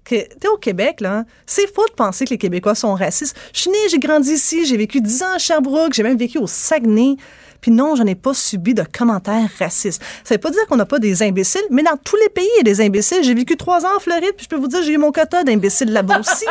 que, 0.05 0.17
tu 0.17 0.37
sais, 0.43 0.49
au 0.49 0.57
Québec, 0.57 1.01
là, 1.01 1.25
c'est 1.47 1.73
faux 1.73 1.87
de 1.87 1.93
penser 1.93 2.25
que 2.25 2.31
les 2.31 2.39
Québécois 2.39 2.75
sont 2.75 2.95
racistes. 2.95 3.37
Je 3.53 3.61
suis 3.61 3.71
née, 3.71 3.77
j'ai 3.91 3.99
grandi 3.99 4.31
ici, 4.31 4.65
j'ai 4.65 4.77
vécu 4.77 5.01
10 5.01 5.23
ans 5.23 5.35
à 5.35 5.39
Sherbrooke, 5.39 5.93
j'ai 5.93 6.03
même 6.03 6.17
vécu 6.17 6.39
au 6.39 6.47
Saguenay. 6.47 7.17
Puis 7.61 7.71
non, 7.71 7.97
je 7.97 8.03
n'ai 8.03 8.15
pas 8.15 8.35
subi 8.35 8.75
de 8.75 8.85
commentaires 8.97 9.49
racistes. 9.59 10.03
Ça 10.25 10.35
veut 10.35 10.41
pas 10.41 10.51
dire 10.51 10.67
qu'on 10.69 10.77
n'a 10.77 10.87
pas 10.87 10.99
des 10.99 11.23
imbéciles, 11.23 11.63
mais 11.71 11.83
dans 11.83 11.97
tous 12.03 12.17
les 12.17 12.29
pays, 12.29 12.49
il 12.57 12.59
y 12.59 12.61
a 12.61 12.75
des 12.75 12.81
imbéciles. 12.81 13.19
J'ai 13.23 13.35
vécu 13.35 13.57
trois 13.57 13.85
ans 13.85 13.97
en 13.97 14.01
Floride, 14.01 14.33
puis 14.37 14.45
je 14.45 14.49
peux 14.49 14.61
vous 14.61 14.69
dire, 14.69 14.83
j'ai 14.83 14.93
eu 14.93 14.99
mon 14.99 15.13
quota 15.13 15.45
d'imbéciles 15.45 15.93
là-bas 15.93 16.21
aussi. 16.21 16.47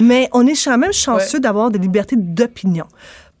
mais 0.00 0.28
on 0.32 0.46
est 0.46 0.62
quand 0.62 0.78
même 0.78 0.92
chanceux 0.92 1.40
d'avoir 1.40 1.70
des 1.70 1.78
libertés 1.78 2.16
d'opinion. 2.16 2.86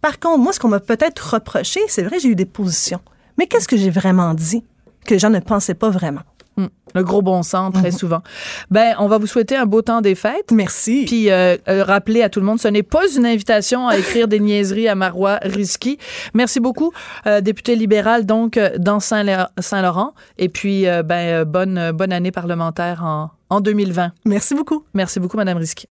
Par 0.00 0.18
contre, 0.18 0.38
moi, 0.38 0.52
ce 0.52 0.60
qu'on 0.60 0.68
m'a 0.68 0.80
peut-être 0.80 1.34
reproché, 1.34 1.80
c'est 1.88 2.02
vrai, 2.02 2.18
j'ai 2.18 2.28
eu 2.28 2.34
des 2.34 2.44
positions. 2.44 3.00
Mais 3.38 3.46
qu'est-ce 3.46 3.68
que 3.68 3.76
j'ai 3.76 3.90
vraiment 3.90 4.34
dit 4.34 4.64
que 5.06 5.14
les 5.14 5.18
gens 5.18 5.30
ne 5.30 5.40
pensaient 5.40 5.74
pas 5.74 5.90
vraiment? 5.90 6.20
Hum, 6.56 6.68
Le 6.94 7.02
gros 7.02 7.20
bon 7.22 7.42
sens, 7.42 7.72
très 7.74 7.90
souvent. 7.90 8.22
Ben, 8.70 8.94
on 9.00 9.08
va 9.08 9.18
vous 9.18 9.26
souhaiter 9.26 9.56
un 9.56 9.66
beau 9.66 9.82
temps 9.82 10.00
des 10.00 10.14
fêtes. 10.14 10.52
Merci. 10.52 11.04
Puis 11.06 11.30
euh, 11.30 11.56
euh, 11.68 11.82
rappeler 11.82 12.22
à 12.22 12.28
tout 12.28 12.38
le 12.40 12.46
monde, 12.46 12.60
ce 12.60 12.68
n'est 12.68 12.82
pas 12.84 13.02
une 13.16 13.26
invitation 13.26 13.88
à 13.88 13.98
écrire 13.98 14.28
des 14.28 14.38
niaiseries 14.38 14.86
à 14.88 14.94
Marois 14.94 15.38
Risky. 15.42 15.98
Merci 16.34 16.60
beaucoup, 16.60 16.92
euh, 17.26 17.40
député 17.40 17.74
libéral 17.74 18.24
donc 18.26 18.56
euh, 18.56 18.70
dans 18.78 19.00
Saint- 19.00 19.48
Saint-Laurent. 19.58 20.14
Et 20.38 20.48
puis, 20.48 20.86
euh, 20.86 21.02
ben, 21.02 21.44
bonne, 21.44 21.90
bonne 21.92 22.12
année 22.12 22.30
parlementaire 22.30 23.02
en, 23.04 23.30
en 23.50 23.60
2020. 23.60 24.12
Merci 24.24 24.54
beaucoup. 24.54 24.84
Merci 24.94 25.18
beaucoup, 25.18 25.36
Madame 25.36 25.58
Risky. 25.58 25.86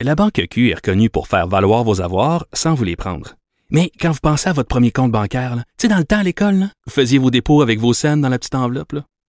La 0.00 0.14
Banque 0.14 0.40
Q 0.50 0.70
est 0.70 0.74
reconnue 0.74 1.10
pour 1.10 1.26
faire 1.26 1.48
valoir 1.48 1.82
vos 1.82 2.00
avoirs 2.02 2.46
sans 2.52 2.74
vous 2.74 2.84
les 2.84 2.96
prendre. 2.96 3.34
Mais 3.70 3.90
quand 4.00 4.12
vous 4.12 4.20
pensez 4.22 4.48
à 4.48 4.52
votre 4.52 4.68
premier 4.68 4.92
compte 4.92 5.10
bancaire, 5.10 5.56
là, 5.56 5.62
tu 5.78 5.86
sais, 5.86 5.88
dans 5.88 5.96
le 5.98 6.04
temps 6.04 6.18
à 6.18 6.22
l'école, 6.22 6.54
là, 6.54 6.66
vous 6.86 6.92
faisiez 6.92 7.18
vos 7.18 7.30
dépôts 7.32 7.62
avec 7.62 7.80
vos 7.80 7.94
scènes 7.94 8.20
dans 8.20 8.28
la 8.28 8.38
petite 8.38 8.54
enveloppe. 8.54 8.92
là. 8.92 9.02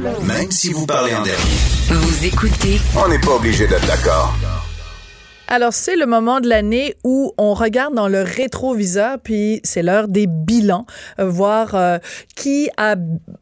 Même 0.00 0.50
si 0.50 0.72
vous 0.72 0.86
parlez 0.86 1.14
en 1.14 1.22
dernier. 1.22 1.58
Vous 1.90 2.24
écoutez 2.24 2.80
On 2.96 3.06
n'est 3.06 3.18
pas 3.18 3.32
obligé 3.32 3.66
d'être 3.66 3.86
d'accord. 3.86 4.34
Alors, 5.46 5.74
c'est 5.74 5.96
le 5.96 6.06
moment 6.06 6.40
de 6.40 6.48
l'année 6.48 6.94
où 7.04 7.34
on 7.36 7.52
regarde 7.52 7.94
dans 7.94 8.08
le 8.08 8.22
rétroviseur, 8.22 9.18
puis 9.18 9.60
c'est 9.62 9.82
l'heure 9.82 10.08
des 10.08 10.26
bilans, 10.26 10.86
euh, 11.18 11.26
voir 11.26 11.74
euh, 11.74 11.98
qui 12.34 12.70
a 12.78 12.96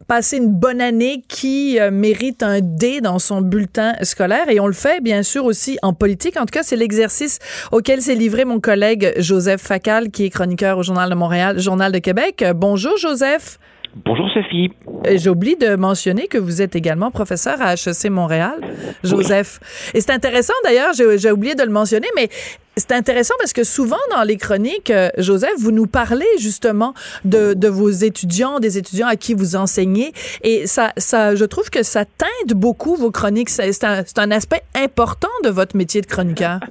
passé 0.08 0.38
une 0.38 0.50
bonne 0.50 0.80
année, 0.80 1.22
qui 1.28 1.78
euh, 1.78 1.92
mérite 1.92 2.42
un 2.42 2.60
D 2.60 3.00
dans 3.00 3.20
son 3.20 3.40
bulletin 3.40 3.92
scolaire. 4.02 4.48
Et 4.48 4.58
on 4.58 4.66
le 4.66 4.72
fait, 4.72 5.00
bien 5.00 5.22
sûr, 5.22 5.44
aussi 5.44 5.78
en 5.82 5.92
politique. 5.92 6.36
En 6.38 6.46
tout 6.46 6.52
cas, 6.52 6.64
c'est 6.64 6.76
l'exercice 6.76 7.38
auquel 7.70 8.02
s'est 8.02 8.16
livré 8.16 8.44
mon 8.44 8.58
collègue 8.58 9.12
Joseph 9.18 9.60
Facal, 9.60 10.10
qui 10.10 10.24
est 10.24 10.30
chroniqueur 10.30 10.78
au 10.78 10.82
Journal 10.82 11.08
de 11.08 11.14
Montréal, 11.14 11.60
Journal 11.60 11.92
de 11.92 11.98
Québec. 11.98 12.44
Bonjour, 12.56 12.96
Joseph. 12.96 13.60
Bonjour 14.04 14.28
Sophie. 14.30 14.70
J'oublie 15.16 15.56
de 15.56 15.74
mentionner 15.74 16.28
que 16.28 16.38
vous 16.38 16.62
êtes 16.62 16.76
également 16.76 17.10
professeur 17.10 17.60
à 17.60 17.74
HEC 17.74 18.10
Montréal, 18.10 18.60
Joseph. 19.02 19.58
Et 19.92 20.00
c'est 20.00 20.12
intéressant 20.12 20.54
d'ailleurs, 20.64 20.92
j'ai 20.92 21.30
oublié 21.30 21.54
de 21.54 21.62
le 21.62 21.70
mentionner, 21.70 22.06
mais 22.14 22.28
c'est 22.76 22.92
intéressant 22.92 23.34
parce 23.40 23.52
que 23.52 23.64
souvent 23.64 23.96
dans 24.14 24.22
les 24.22 24.36
chroniques, 24.36 24.90
euh, 24.90 25.08
Joseph, 25.18 25.54
vous 25.58 25.72
nous 25.72 25.86
parlez 25.86 26.26
justement 26.38 26.94
de, 27.24 27.54
de 27.54 27.68
vos 27.68 27.90
étudiants, 27.90 28.60
des 28.60 28.78
étudiants 28.78 29.08
à 29.08 29.16
qui 29.16 29.34
vous 29.34 29.56
enseignez. 29.56 30.12
Et 30.44 30.68
ça, 30.68 30.92
ça, 30.96 31.34
je 31.34 31.44
trouve 31.44 31.68
que 31.70 31.82
ça 31.82 32.04
teinte 32.04 32.54
beaucoup 32.54 32.94
vos 32.94 33.10
chroniques. 33.10 33.50
C'est 33.50 33.72
c'est 33.72 33.84
un, 33.84 34.04
c'est 34.06 34.20
un 34.20 34.30
aspect 34.30 34.62
important 34.76 35.28
de 35.42 35.48
votre 35.48 35.76
métier 35.76 36.00
de 36.00 36.06
chroniqueur. 36.06 36.60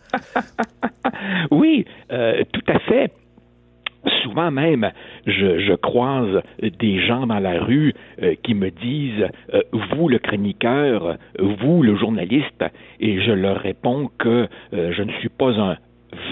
Oui, 1.52 1.86
euh, 2.12 2.44
tout 2.54 2.72
à 2.72 2.80
fait. 2.80 3.12
Souvent 4.24 4.52
même, 4.52 4.92
je, 5.26 5.60
je 5.60 5.74
croise 5.74 6.42
des 6.62 7.06
gens 7.06 7.28
dans 7.28 7.40
la 7.40 7.60
rue 7.60 7.94
euh, 8.22 8.36
qui 8.44 8.54
me 8.54 8.70
disent 8.70 9.28
euh, 9.54 9.62
vous 9.92 10.08
le 10.08 10.20
chroniqueur, 10.20 11.18
vous 11.40 11.84
le 11.84 11.96
journaliste, 11.96 12.64
et 13.00 13.22
je 13.22 13.32
leur 13.32 13.58
réponds 13.58 14.10
que 14.18 14.48
euh, 14.74 14.94
je 14.94 15.04
ne 15.04 15.12
suis 15.14 15.30
pas 15.30 15.60
un 15.60 15.78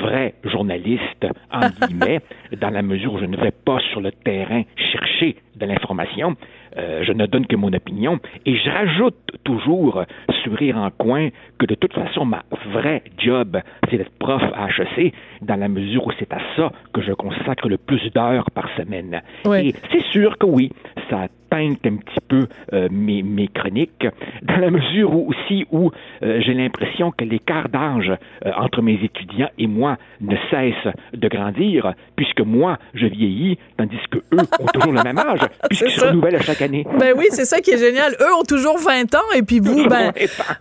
vrai 0.02 0.36
journaliste, 0.44 1.26
en 1.52 1.70
guillemets, 1.88 2.22
dans 2.60 2.70
la 2.70 2.82
mesure 2.82 3.14
où 3.14 3.20
je 3.20 3.26
ne 3.26 3.38
vais 3.38 3.52
pas 3.52 3.80
sur 3.92 4.02
le 4.02 4.12
terrain 4.12 4.64
chercher 4.78 5.38
de 5.56 5.66
l'information. 5.66 6.36
Euh, 6.78 7.04
je 7.06 7.14
ne 7.14 7.26
donne 7.26 7.46
que 7.48 7.56
mon 7.56 7.72
opinion. 7.72 8.20
Et 8.46 8.58
je 8.58 8.70
rajoute 8.70 9.16
toujours 9.44 10.00
euh, 10.00 10.04
sur 10.44 10.54
rire 10.54 10.78
en 10.78 10.90
coin 10.92 11.30
que 11.58 11.66
de 11.66 11.76
toute 11.76 11.94
façon 11.94 12.26
ma 12.26 12.44
vraie 12.72 13.02
job 13.18 13.58
c'est 13.90 13.98
d'être 13.98 14.18
prof 14.20 14.42
à 14.54 14.68
HEC 14.68 15.14
dans 15.46 15.56
la 15.56 15.68
mesure 15.68 16.08
où 16.08 16.12
c'est 16.20 16.32
à 16.34 16.40
ça 16.56 16.72
que 16.94 17.02
je 17.02 17.14
consacre 17.14 17.70
le 17.70 17.78
plus 17.78 18.12
d'heures 18.14 18.50
par 18.52 18.70
semaine. 18.76 19.22
Oui. 19.46 19.70
Et 19.70 19.76
c'est 19.92 20.04
sûr 20.12 20.38
que 20.38 20.46
oui, 20.46 20.72
ça 21.10 21.28
teinte 21.50 21.86
un 21.86 21.98
petit 21.98 22.20
peu 22.28 22.48
euh, 22.74 22.88
mes, 22.92 23.22
mes 23.22 23.48
chroniques 23.48 24.08
dans 24.42 24.58
la 24.58 24.72
mesure 24.72 25.14
où 25.14 25.30
aussi 25.30 25.66
où 25.72 25.92
euh, 26.24 26.42
j'ai 26.42 26.54
l'impression 26.54 27.12
que 27.12 27.24
l'écart 27.24 27.70
d'âge 27.70 28.12
euh, 28.46 28.52
entre 28.58 28.82
mes 28.82 29.00
étudiants 29.04 29.50
et 29.58 29.68
moi 29.68 29.98
ne 30.22 30.36
cesse 30.50 30.94
de 31.14 31.28
grandir 31.28 31.94
puisque 32.16 32.42
moi 32.42 32.78
je 32.94 33.06
vieillis 33.06 33.58
tandis 33.78 33.98
que 34.10 34.18
eux 34.18 34.42
ont 34.60 34.66
toujours 34.74 34.94
le 34.94 35.04
même 35.04 35.20
âge 35.20 35.42
puisqu'ils 35.70 35.92
se 35.92 36.06
renouvellent 36.06 36.38
à 36.38 36.42
chaque 36.42 36.62
année. 36.62 36.86
Ben 37.00 37.14
oui, 37.16 37.26
c'est 37.30 37.46
ça 37.46 37.62
qui 37.62 37.72
est 37.72 37.78
génial. 37.78 38.14
Eux 38.20 38.34
ont 38.40 38.44
toujours 38.44 38.78
20 38.80 39.14
ans 39.16 39.36
et 39.36 39.44
puis 39.44 39.60
vous, 39.60 39.88
ben, 39.88 40.12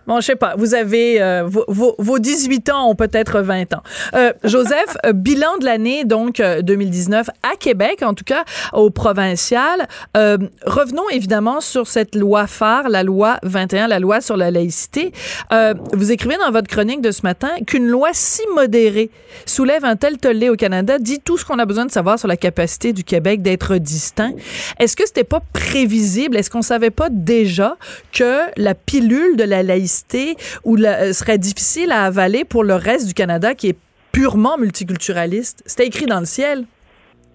bon, 0.05 0.17
je 0.17 0.25
sais 0.25 0.35
pas, 0.35 0.55
vous 0.55 0.75
avez 0.75 1.19
vos, 1.45 1.65
vos, 1.67 1.95
vos 1.97 2.19
18 2.19 2.69
ans 2.69 2.89
ont 2.89 2.95
peut-être 2.95 3.41
20 3.41 3.73
ans. 3.73 3.81
Euh, 4.13 4.33
Joseph, 4.75 4.97
euh, 5.05 5.13
bilan 5.13 5.57
de 5.59 5.65
l'année 5.65 6.05
donc 6.05 6.39
euh, 6.39 6.61
2019 6.61 7.29
à 7.43 7.55
Québec, 7.57 8.01
en 8.01 8.13
tout 8.13 8.23
cas 8.23 8.43
au 8.73 8.89
provincial. 8.89 9.87
Euh, 10.17 10.37
revenons 10.65 11.07
évidemment 11.09 11.61
sur 11.61 11.87
cette 11.87 12.15
loi 12.15 12.47
phare, 12.47 12.89
la 12.89 13.03
loi 13.03 13.37
21, 13.43 13.87
la 13.87 13.99
loi 13.99 14.21
sur 14.21 14.37
la 14.37 14.51
laïcité. 14.51 15.11
Euh, 15.51 15.73
vous 15.93 16.11
écrivez 16.11 16.37
dans 16.37 16.51
votre 16.51 16.67
chronique 16.67 17.01
de 17.01 17.11
ce 17.11 17.21
matin 17.23 17.51
qu'une 17.65 17.87
loi 17.87 18.09
si 18.13 18.41
modérée 18.53 19.09
soulève 19.45 19.85
un 19.85 19.95
tel 19.95 20.17
tollé 20.17 20.49
au 20.49 20.55
Canada, 20.55 20.99
dit 20.99 21.19
tout 21.19 21.37
ce 21.37 21.45
qu'on 21.45 21.59
a 21.59 21.65
besoin 21.65 21.85
de 21.85 21.91
savoir 21.91 22.19
sur 22.19 22.27
la 22.27 22.37
capacité 22.37 22.91
du 22.91 23.03
Québec 23.03 23.41
d'être 23.41 23.77
distinct. 23.77 24.33
Est-ce 24.79 24.95
que 24.95 25.05
c'était 25.05 25.23
pas 25.23 25.41
prévisible? 25.53 26.37
Est-ce 26.37 26.49
qu'on 26.49 26.61
savait 26.61 26.91
pas 26.91 27.09
déjà 27.09 27.77
que 28.11 28.39
la 28.57 28.75
pilule 28.75 29.37
de 29.37 29.43
la 29.43 29.63
laïcité 29.63 30.35
ou 30.63 30.77
euh, 30.77 31.13
serait 31.13 31.37
difficile 31.37 31.91
à 31.91 32.03
avaler 32.03 32.43
pour 32.43 32.63
le 32.63 32.75
reste 32.75 33.07
du 33.07 33.13
Canada 33.13 33.53
qui 33.53 33.69
est 33.69 33.77
purement 34.15 34.57
multiculturaliste? 34.57 35.61
C'était 35.65 35.87
écrit 35.87 36.05
dans 36.05 36.19
le 36.19 36.25
ciel. 36.25 36.63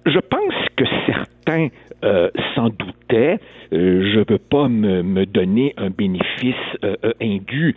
Je 0.06 0.18
pense 0.18 0.54
que 0.76 0.84
certains 1.06 1.68
euh, 2.04 2.30
s'en 2.54 2.70
doutaient. 2.70 3.38
Euh, 3.72 4.10
je 4.12 4.18
ne 4.20 4.24
veux 4.26 4.38
pas 4.38 4.66
me, 4.68 5.26
donner 5.26 5.74
un 5.76 5.90
bénéfice 5.90 6.54
euh, 6.82 6.96
euh, 7.04 7.12
indu, 7.20 7.74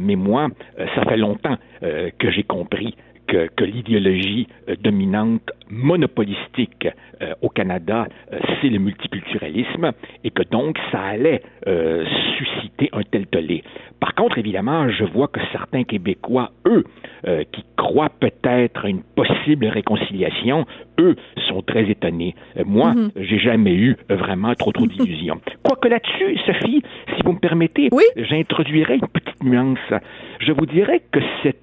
mais 0.00 0.16
moi, 0.16 0.48
ça 0.94 1.02
fait 1.08 1.16
longtemps 1.16 1.56
que 1.80 2.30
j'ai 2.30 2.42
compris 2.42 2.94
que, 3.32 3.48
que 3.56 3.64
l'idéologie 3.64 4.46
euh, 4.68 4.76
dominante 4.82 5.50
monopolistique 5.70 6.86
euh, 7.22 7.32
au 7.40 7.48
Canada, 7.48 8.06
euh, 8.32 8.38
c'est 8.60 8.68
le 8.68 8.78
multiculturalisme 8.78 9.92
et 10.22 10.30
que 10.30 10.42
donc 10.42 10.76
ça 10.90 11.00
allait 11.00 11.40
euh, 11.66 12.04
susciter 12.36 12.90
un 12.92 13.02
tel 13.02 13.26
tollé. 13.26 13.64
Par 14.00 14.14
contre, 14.14 14.36
évidemment, 14.38 14.90
je 14.90 15.04
vois 15.04 15.28
que 15.28 15.40
certains 15.52 15.84
Québécois, 15.84 16.50
eux, 16.66 16.84
qui 17.52 17.64
croient 17.76 18.10
peut-être 18.10 18.84
à 18.84 18.88
une 18.88 19.02
possible 19.02 19.66
réconciliation, 19.66 20.66
eux 20.98 21.14
sont 21.48 21.62
très 21.62 21.88
étonnés. 21.88 22.34
Moi, 22.66 22.94
j'ai 23.16 23.38
jamais 23.38 23.74
eu 23.74 23.96
vraiment 24.10 24.54
trop 24.54 24.72
trop 24.72 24.86
d'illusions. 24.88 25.40
Quoique 25.62 25.86
là-dessus, 25.86 26.36
Sophie, 26.44 26.82
si 27.14 27.22
vous 27.24 27.32
me 27.32 27.38
permettez, 27.38 27.90
Oui. 27.92 28.02
j'introduirais 28.16 28.96
une 28.96 29.06
petite 29.08 29.42
nuance. 29.44 29.78
Je 30.40 30.50
vous 30.52 30.66
dirais 30.66 31.00
que 31.12 31.20
cette, 31.44 31.61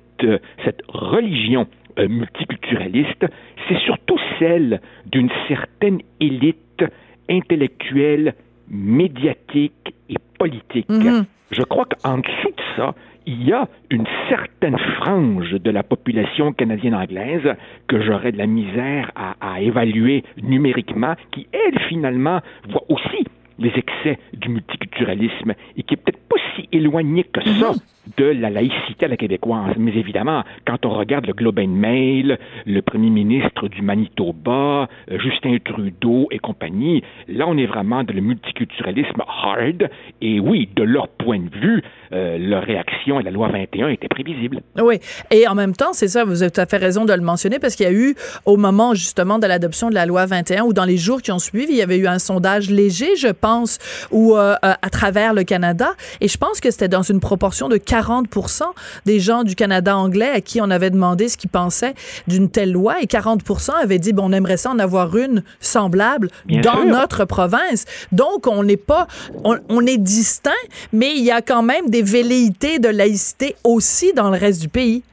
cette 0.63 0.81
religion 0.87 1.67
euh, 1.97 2.07
multiculturaliste, 2.07 3.25
c'est 3.67 3.79
surtout 3.79 4.17
celle 4.37 4.81
d'une 5.05 5.29
certaine 5.47 5.99
élite 6.19 6.83
intellectuelle, 7.29 8.35
médiatique 8.69 9.93
et 10.09 10.15
politique. 10.37 10.89
Mhm. 10.89 11.25
Je 11.51 11.63
crois 11.63 11.85
qu'en 11.85 12.19
dessous 12.19 12.49
de 12.49 12.63
ça, 12.75 12.93
il 13.25 13.43
y 13.43 13.53
a 13.53 13.67
une 13.89 14.05
certaine 14.29 14.77
frange 14.97 15.51
de 15.51 15.71
la 15.71 15.83
population 15.83 16.53
canadienne-anglaise 16.53 17.55
que 17.87 18.01
j'aurais 18.01 18.31
de 18.31 18.37
la 18.37 18.47
misère 18.47 19.11
à, 19.15 19.35
à 19.41 19.61
évaluer 19.61 20.23
numériquement, 20.41 21.15
qui, 21.31 21.47
elle, 21.51 21.79
finalement, 21.89 22.39
voit 22.69 22.83
aussi 22.89 23.25
les 23.59 23.71
excès 23.75 24.19
du 24.33 24.49
multiculturalisme 24.49 25.53
et 25.75 25.83
qui 25.83 25.95
est 25.95 25.97
peut-être 25.97 26.27
pas 26.29 26.37
si 26.55 26.69
éloigné 26.71 27.23
que 27.25 27.43
ça 27.43 27.73
de 28.17 28.25
la 28.25 28.49
laïcité 28.49 29.05
à 29.05 29.07
la 29.07 29.17
québécoise. 29.17 29.75
Mais 29.77 29.93
évidemment, 29.95 30.43
quand 30.65 30.85
on 30.85 30.89
regarde 30.89 31.25
le 31.27 31.33
Globe 31.33 31.59
and 31.59 31.67
Mail, 31.67 32.39
le 32.65 32.81
premier 32.81 33.09
ministre 33.09 33.67
du 33.67 33.81
Manitoba, 33.81 34.87
euh, 35.11 35.19
Justin 35.19 35.57
Trudeau 35.63 36.27
et 36.31 36.39
compagnie, 36.39 37.03
là, 37.27 37.45
on 37.47 37.57
est 37.57 37.65
vraiment 37.65 38.03
dans 38.03 38.13
le 38.13 38.21
multiculturalisme 38.21 39.21
hard. 39.27 39.89
Et 40.21 40.39
oui, 40.39 40.69
de 40.75 40.83
leur 40.83 41.07
point 41.07 41.39
de 41.39 41.49
vue, 41.49 41.83
euh, 42.13 42.37
leur 42.39 42.63
réaction 42.63 43.17
à 43.19 43.21
la 43.21 43.31
loi 43.31 43.49
21 43.49 43.89
était 43.89 44.07
prévisible. 44.07 44.61
Oui. 44.81 44.99
Et 45.31 45.47
en 45.47 45.55
même 45.55 45.75
temps, 45.75 45.93
c'est 45.93 46.07
ça, 46.07 46.23
vous 46.23 46.41
avez 46.41 46.51
tout 46.51 46.61
à 46.61 46.65
fait 46.65 46.77
raison 46.77 47.05
de 47.05 47.13
le 47.13 47.21
mentionner, 47.21 47.59
parce 47.59 47.75
qu'il 47.75 47.85
y 47.85 47.89
a 47.89 47.93
eu, 47.93 48.15
au 48.45 48.57
moment 48.57 48.93
justement 48.93 49.39
de 49.39 49.45
l'adoption 49.45 49.89
de 49.89 49.95
la 49.95 50.05
loi 50.05 50.25
21, 50.25 50.63
ou 50.63 50.73
dans 50.73 50.85
les 50.85 50.97
jours 50.97 51.21
qui 51.21 51.31
ont 51.31 51.39
suivi, 51.39 51.73
il 51.73 51.77
y 51.77 51.81
avait 51.81 51.97
eu 51.97 52.07
un 52.07 52.19
sondage 52.19 52.69
léger, 52.69 53.15
je 53.15 53.27
pense, 53.27 53.77
ou 54.11 54.35
euh, 54.35 54.55
à 54.61 54.89
travers 54.89 55.33
le 55.33 55.43
Canada. 55.43 55.91
Et 56.21 56.27
je 56.27 56.37
pense 56.37 56.59
que 56.59 56.71
c'était 56.71 56.87
dans 56.87 57.03
une 57.03 57.19
proportion 57.19 57.69
de 57.69 57.77
40 57.77 57.98
des 59.05 59.19
gens 59.19 59.43
du 59.43 59.55
Canada 59.55 59.95
anglais 59.97 60.29
à 60.29 60.41
qui 60.41 60.61
on 60.61 60.69
avait 60.69 60.89
demandé 60.89 61.27
ce 61.27 61.37
qu'ils 61.37 61.49
pensaient 61.49 61.93
d'une 62.27 62.49
telle 62.49 62.71
loi. 62.71 63.01
Et 63.01 63.05
40% 63.05 63.71
avaient 63.81 63.99
dit, 63.99 64.13
bon, 64.13 64.23
on 64.29 64.31
aimerait 64.31 64.57
ça 64.57 64.71
en 64.71 64.79
avoir 64.79 65.15
une 65.17 65.43
semblable 65.59 66.29
Bien 66.45 66.61
dans 66.61 66.81
sûr. 66.81 66.85
notre 66.85 67.25
province. 67.25 67.85
Donc, 68.11 68.47
on 68.47 68.63
n'est 68.63 68.77
pas, 68.77 69.07
on, 69.43 69.57
on 69.69 69.85
est 69.85 69.97
distinct, 69.97 70.51
mais 70.93 71.11
il 71.15 71.23
y 71.23 71.31
a 71.31 71.41
quand 71.41 71.63
même 71.63 71.89
des 71.89 72.01
velléités 72.03 72.79
de 72.79 72.89
laïcité 72.89 73.55
aussi 73.63 74.13
dans 74.13 74.29
le 74.29 74.37
reste 74.37 74.61
du 74.61 74.69
pays. 74.69 75.03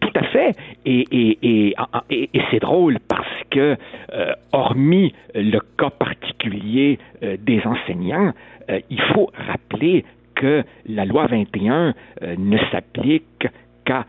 Tout 0.00 0.08
à 0.14 0.22
fait. 0.24 0.54
Et, 0.86 1.04
et, 1.10 1.38
et, 1.42 1.74
et- 2.10 2.30
et 2.32 2.40
c'est 2.50 2.60
drôle 2.60 2.98
parce 3.08 3.26
que, 3.50 3.76
euh, 4.14 4.32
hormis 4.52 5.12
le 5.34 5.58
cas 5.76 5.90
particulier 5.90 6.98
euh, 7.22 7.36
des 7.40 7.60
enseignants, 7.64 8.32
euh, 8.70 8.80
il 8.90 9.00
faut 9.12 9.30
rappeler 9.48 10.04
que 10.38 10.62
la 10.88 11.04
loi 11.04 11.26
21 11.26 11.94
euh, 12.22 12.34
ne 12.38 12.58
s'applique 12.70 13.46
qu'à 13.84 14.06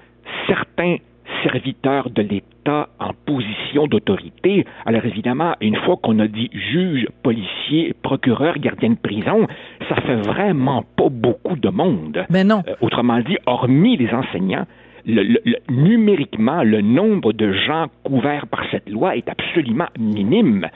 certains 0.48 0.98
serviteurs 1.44 2.10
de 2.10 2.22
l'État 2.22 2.90
en 3.00 3.12
position 3.26 3.88
d'autorité. 3.88 4.66
Alors 4.86 5.06
évidemment, 5.06 5.54
une 5.62 5.76
fois 5.76 5.96
qu'on 6.02 6.20
a 6.20 6.28
dit 6.28 6.50
juge, 6.54 7.08
policier, 7.24 7.94
procureur, 8.02 8.58
gardien 8.60 8.92
de 8.92 8.96
prison, 9.10 9.48
ça 9.88 9.96
fait 10.02 10.16
vraiment 10.34 10.84
pas 10.98 11.10
beaucoup 11.10 11.56
de 11.56 11.70
monde. 11.70 12.26
Mais 12.30 12.44
non. 12.44 12.62
Euh, 12.68 12.74
autrement 12.82 13.20
dit, 13.20 13.38
hormis 13.46 13.96
les 13.98 14.12
enseignants, 14.14 14.66
le- 15.06 15.24
le- 15.24 15.42
le- 15.46 15.58
numériquement, 15.74 16.62
le 16.64 16.82
nombre 16.82 17.32
de 17.32 17.54
gens 17.54 17.86
couverts 18.04 18.48
par 18.48 18.64
cette 18.72 18.90
loi 18.90 19.16
est 19.16 19.30
absolument 19.30 19.88
minime. 19.98 20.68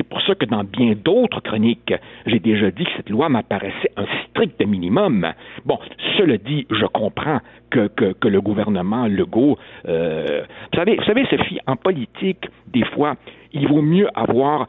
C'est 0.00 0.08
pour 0.08 0.22
ça 0.22 0.34
que 0.34 0.46
dans 0.46 0.64
bien 0.64 0.94
d'autres 0.94 1.40
chroniques, 1.40 1.92
j'ai 2.24 2.38
déjà 2.38 2.70
dit 2.70 2.84
que 2.84 2.90
cette 2.96 3.10
loi 3.10 3.28
m'apparaissait 3.28 3.92
un 3.98 4.06
strict 4.24 4.58
minimum. 4.66 5.30
Bon, 5.66 5.78
cela 6.16 6.38
dit, 6.38 6.66
je 6.70 6.86
comprends 6.86 7.40
que, 7.68 7.90
le 8.26 8.40
gouvernement 8.40 9.06
Legault... 9.06 9.58
euh, 9.86 10.40
vous 10.72 11.04
savez, 11.04 11.26
Sophie, 11.28 11.58
en 11.66 11.76
politique, 11.76 12.48
des 12.68 12.84
fois, 12.86 13.16
il 13.52 13.68
vaut 13.68 13.82
mieux 13.82 14.08
avoir 14.14 14.68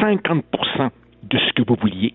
50 0.00 0.42
de 1.30 1.38
ce 1.38 1.52
que 1.52 1.62
vous 1.64 1.76
vouliez 1.80 2.14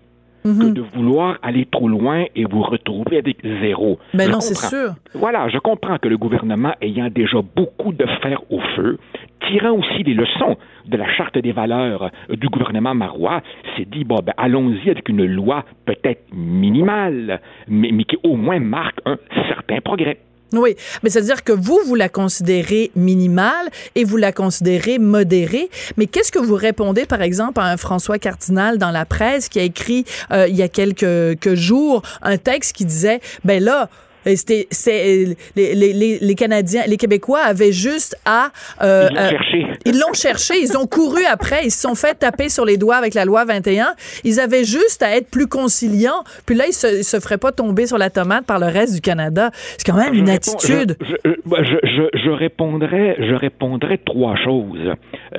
que 0.56 0.72
de 0.72 0.80
vouloir 0.94 1.38
aller 1.42 1.66
trop 1.66 1.88
loin 1.88 2.24
et 2.34 2.44
vous 2.44 2.62
retrouver 2.62 3.18
avec 3.18 3.38
zéro. 3.60 3.98
Mais 4.14 4.24
Je 4.26 4.30
non, 4.30 4.40
c'est 4.40 4.54
sûr. 4.54 4.94
Voilà, 5.14 5.48
je 5.48 5.58
comprends 5.58 5.98
que 5.98 6.08
le 6.08 6.16
gouvernement, 6.16 6.72
ayant 6.80 7.08
déjà 7.08 7.38
beaucoup 7.56 7.92
de 7.92 8.06
fer 8.22 8.40
au 8.50 8.60
feu, 8.76 8.98
tirant 9.46 9.72
aussi 9.72 10.02
les 10.02 10.14
leçons 10.14 10.56
de 10.86 10.96
la 10.96 11.08
charte 11.14 11.38
des 11.38 11.52
valeurs 11.52 12.10
du 12.30 12.48
gouvernement 12.48 12.94
marois, 12.94 13.42
s'est 13.76 13.86
dit, 13.86 14.04
bon, 14.04 14.20
ben, 14.24 14.32
allons-y 14.36 14.90
avec 14.90 15.08
une 15.08 15.24
loi 15.24 15.64
peut-être 15.84 16.24
minimale, 16.32 17.40
mais, 17.68 17.90
mais 17.92 18.04
qui 18.04 18.16
au 18.22 18.36
moins 18.36 18.60
marque 18.60 18.98
un 19.04 19.16
certain 19.48 19.80
progrès. 19.80 20.18
Oui, 20.52 20.76
mais 21.02 21.10
c'est-à-dire 21.10 21.44
que 21.44 21.52
vous, 21.52 21.80
vous 21.84 21.94
la 21.94 22.08
considérez 22.08 22.90
minimale 22.96 23.68
et 23.94 24.04
vous 24.04 24.16
la 24.16 24.32
considérez 24.32 24.98
modérée. 24.98 25.68
Mais 25.96 26.06
qu'est-ce 26.06 26.32
que 26.32 26.38
vous 26.38 26.54
répondez, 26.54 27.04
par 27.04 27.20
exemple, 27.20 27.60
à 27.60 27.64
un 27.64 27.76
François 27.76 28.18
Cardinal 28.18 28.78
dans 28.78 28.90
la 28.90 29.04
presse 29.04 29.48
qui 29.48 29.58
a 29.58 29.62
écrit 29.62 30.04
euh, 30.30 30.48
il 30.48 30.56
y 30.56 30.62
a 30.62 30.68
quelques, 30.68 31.38
quelques 31.38 31.54
jours 31.54 32.02
un 32.22 32.38
texte 32.38 32.74
qui 32.74 32.84
disait, 32.84 33.20
ben 33.44 33.62
là, 33.62 33.88
c'était, 34.36 34.66
c'est, 34.70 35.36
les, 35.56 35.74
les, 35.74 35.92
les, 35.92 36.18
les 36.20 36.34
Canadiens, 36.34 36.82
les 36.86 36.96
Québécois 36.96 37.40
avaient 37.40 37.72
juste 37.72 38.16
à... 38.24 38.50
euh, 38.82 39.08
Ils 39.10 39.14
l'ont 39.16 39.20
euh, 39.22 39.30
cherché. 39.30 39.66
Ils 39.86 39.98
l'ont 39.98 40.12
cherché, 40.14 40.54
ils 40.60 40.76
ont 40.76 40.86
couru 40.86 41.24
après, 41.30 41.64
ils 41.64 41.70
se 41.70 41.80
sont 41.80 41.94
fait 41.94 42.14
taper 42.14 42.48
sur 42.48 42.64
les 42.64 42.76
doigts 42.76 42.96
avec 42.96 43.14
la 43.14 43.24
loi 43.24 43.44
21. 43.44 43.94
Ils 44.24 44.40
avaient 44.40 44.64
juste 44.64 45.02
à 45.02 45.16
être 45.16 45.30
plus 45.30 45.46
conciliants. 45.46 46.22
Puis 46.46 46.54
là, 46.56 46.66
ils 46.66 46.72
se, 46.72 46.98
ils 47.00 47.04
se 47.04 47.20
feraient 47.20 47.38
pas 47.38 47.52
tomber 47.52 47.86
sur 47.86 47.98
la 47.98 48.10
tomate 48.10 48.44
par 48.46 48.58
le 48.58 48.66
reste 48.66 48.94
du 48.94 49.00
Canada. 49.00 49.50
C'est 49.54 49.86
quand 49.86 49.96
même 49.96 50.14
Je 50.14 50.18
une 50.20 50.30
attitude. 50.30 50.96
Je, 51.00 51.30
bah, 51.46 51.58
je, 51.62 51.76
je- 51.88 52.18
je 52.18 52.30
répondrais, 52.30 53.16
je 53.18 53.34
répondrais 53.34 53.98
trois 53.98 54.36
choses. 54.36 54.78
Euh, 54.86 54.94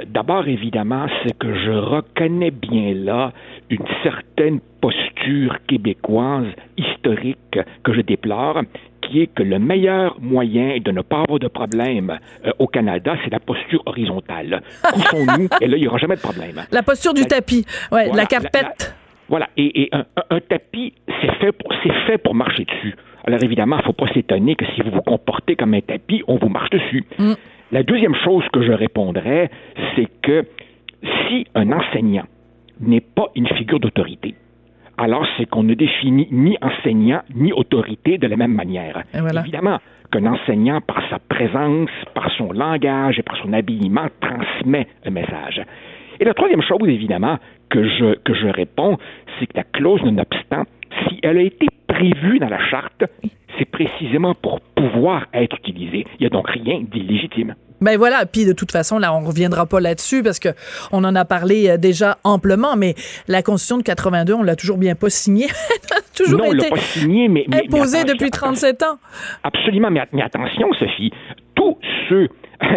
D'abord, 0.08 0.48
évidemment, 0.48 1.08
c'est 1.24 1.38
que 1.38 1.48
je 1.66 1.72
reconnais 1.72 2.52
bien 2.52 2.94
là 2.96 3.32
une 3.70 3.86
certaine 4.04 4.60
posture 4.82 5.58
québécoise 5.68 6.48
historique 7.00 7.60
que 7.84 7.94
je 7.94 8.02
déplore, 8.02 8.62
qui 9.02 9.22
est 9.22 9.28
que 9.28 9.44
le 9.44 9.58
meilleur 9.60 10.20
moyen 10.20 10.78
de 10.84 10.92
ne 10.92 11.02
pas 11.02 11.22
avoir 11.22 11.40
de 11.40 11.48
problème 11.48 12.20
euh, 12.46 12.52
au 12.60 12.68
Canada, 12.68 13.16
c'est 13.24 13.32
la 13.32 13.40
posture 13.40 13.82
horizontale. 13.86 14.62
Couchons-nous, 14.94 15.48
et 15.62 15.68
là, 15.68 15.78
il 15.78 15.82
n'y 15.82 15.88
aura 15.88 15.98
jamais 15.98 16.16
de 16.16 16.22
problème. 16.22 16.64
La 16.72 16.84
posture 16.84 17.14
du 17.14 17.22
La- 17.22 17.28
tapis, 17.28 17.66
ouais, 17.92 18.08
Voilà, 18.08 18.14
la 18.24 18.26
carpette. 18.26 18.96
Voilà, 19.30 19.48
et, 19.58 19.84
et 19.84 19.90
un, 19.92 20.06
un- 20.18 20.36
un 20.38 20.40
tapis, 20.42 20.94
c'est 21.22 21.32
fait, 21.36 21.52
pour, 21.52 21.72
c'est 21.84 21.94
fait 22.08 22.18
pour 22.18 22.36
marcher 22.36 22.66
dessus. 22.66 22.96
Alors 23.26 23.42
évidemment, 23.44 23.78
il 23.78 23.80
ne 23.80 23.84
faut 23.86 23.94
pas 23.94 24.08
s'étonner 24.14 24.56
que 24.56 24.66
si 24.76 24.82
vous 24.82 24.92
vous 24.92 25.02
comportez 25.02 25.56
comme 25.56 25.74
un 25.74 25.82
tapis, 25.82 26.24
on 26.28 26.38
vous 26.38 26.50
marche 26.50 26.72
dessus. 26.72 27.06
Mm. 27.18 27.34
La 27.72 27.84
deuxième 27.84 28.16
chose 28.16 28.44
que 28.52 28.64
je 28.64 28.72
répondrais, 28.72 29.52
c'est 29.96 30.08
que 30.24 30.46
si 31.28 31.46
un 31.56 31.72
enseignant 31.72 32.26
n'est 32.80 33.02
pas 33.02 33.28
une 33.36 33.48
figure 33.50 33.80
d'autorité, 33.80 34.34
alors 35.00 35.26
c'est 35.38 35.46
qu'on 35.46 35.64
ne 35.64 35.74
définit 35.74 36.28
ni 36.32 36.58
enseignant 36.62 37.22
ni 37.34 37.54
autorité 37.54 38.18
de 38.18 38.28
la 38.28 38.36
même 38.36 38.54
manière. 38.54 39.04
Voilà. 39.14 39.42
Évidemment 39.42 39.80
qu'un 40.12 40.26
enseignant, 40.26 40.82
par 40.82 41.02
sa 41.10 41.20
présence, 41.20 41.90
par 42.14 42.32
son 42.32 42.52
langage 42.52 43.20
et 43.20 43.24
par 43.24 43.38
son 43.38 43.54
habillement, 43.54 44.08
transmet 44.20 44.88
un 45.06 45.12
message. 45.12 45.62
Et 46.20 46.26
la 46.26 46.34
troisième 46.34 46.62
chose, 46.62 46.88
évidemment, 46.88 47.38
que 47.70 47.88
je, 47.88 48.16
que 48.20 48.34
je 48.34 48.48
réponds, 48.48 48.98
c'est 49.40 49.46
que 49.46 49.56
la 49.56 49.64
clause 49.64 50.02
nonobstant, 50.04 50.64
si 51.08 51.20
elle 51.24 51.38
a 51.38 51.42
été 51.42 51.68
prévue 51.88 52.40
dans 52.40 52.50
la 52.50 52.60
charte, 52.60 53.04
c'est 53.58 53.70
précisément 53.70 54.34
pour 54.34 54.60
pouvoir 54.62 55.28
être 55.34 55.58
utilisée. 55.58 56.06
Il 56.20 56.22
n'y 56.22 56.26
a 56.26 56.30
donc 56.30 56.50
rien 56.50 56.82
d'illégitime. 56.82 57.56
Ben 57.82 57.98
voilà, 57.98 58.26
puis 58.26 58.46
de 58.46 58.54
toute 58.54 58.72
façon, 58.72 59.00
là, 59.00 59.14
on 59.14 59.22
reviendra 59.22 59.66
pas 59.66 59.80
là-dessus 59.80 60.24
parce 60.24 60.40
que 60.40 60.50
on 60.92 61.04
en 61.04 61.16
a 61.16 61.26
parlé 61.26 61.70
euh, 61.70 61.78
déjà 61.78 62.18
amplement, 62.24 62.76
mais 62.76 62.96
la 63.28 63.42
Constitution 63.42 63.78
de 63.78 63.84
82, 63.84 64.34
on 64.34 64.44
l'a 64.44 64.56
toujours 64.56 64.78
bien 64.78 64.96
pas 64.96 65.10
signée. 65.10 65.48
Elle 65.92 65.98
a 65.98 66.02
toujours 66.16 66.40
non, 66.40 66.46
on 66.50 66.52
l'a 66.52 66.68
été 66.68 66.70
pas 66.70 66.78
signé, 66.78 67.28
mais... 67.28 67.46
imposée 67.52 68.04
depuis 68.04 68.32
37 68.32 68.84
ans. 68.84 68.98
Absolument, 69.44 69.92
mais, 69.92 70.02
mais 70.12 70.22
attention, 70.22 70.72
Sophie, 70.74 71.12
tous 71.56 71.78
ceux. 72.10 72.28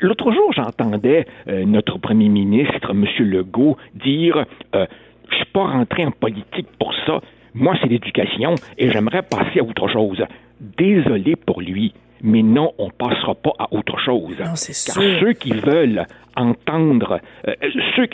L'autre 0.00 0.32
jour, 0.32 0.52
j'entendais 0.52 1.26
euh, 1.48 1.64
notre 1.64 1.98
premier 1.98 2.28
ministre, 2.28 2.90
M. 2.90 3.04
Legault, 3.18 3.76
dire 3.94 4.44
euh, 4.74 4.86
Je 5.30 5.36
suis 5.36 5.46
pas 5.52 5.64
rentré 5.64 6.04
en 6.04 6.12
politique 6.12 6.68
pour 6.78 6.94
ça. 7.06 7.20
Moi, 7.54 7.74
c'est 7.80 7.88
l'éducation 7.88 8.54
et 8.78 8.90
j'aimerais 8.90 9.22
passer 9.22 9.60
à 9.60 9.62
autre 9.62 9.88
chose. 9.88 10.22
Désolé 10.60 11.36
pour 11.36 11.60
lui, 11.60 11.92
mais 12.24 12.42
non, 12.42 12.72
on 12.78 12.90
passera 12.90 13.34
pas 13.34 13.52
à 13.58 13.68
autre 13.72 13.98
chose. 14.00 14.36
Non, 14.38 14.44
Car 14.46 14.56
sûr. 14.56 15.20
ceux 15.20 15.32
qui 15.34 15.52
veulent 15.52 16.06
entendre, 16.36 17.20
euh, 17.46 17.54
ceux, 17.94 18.08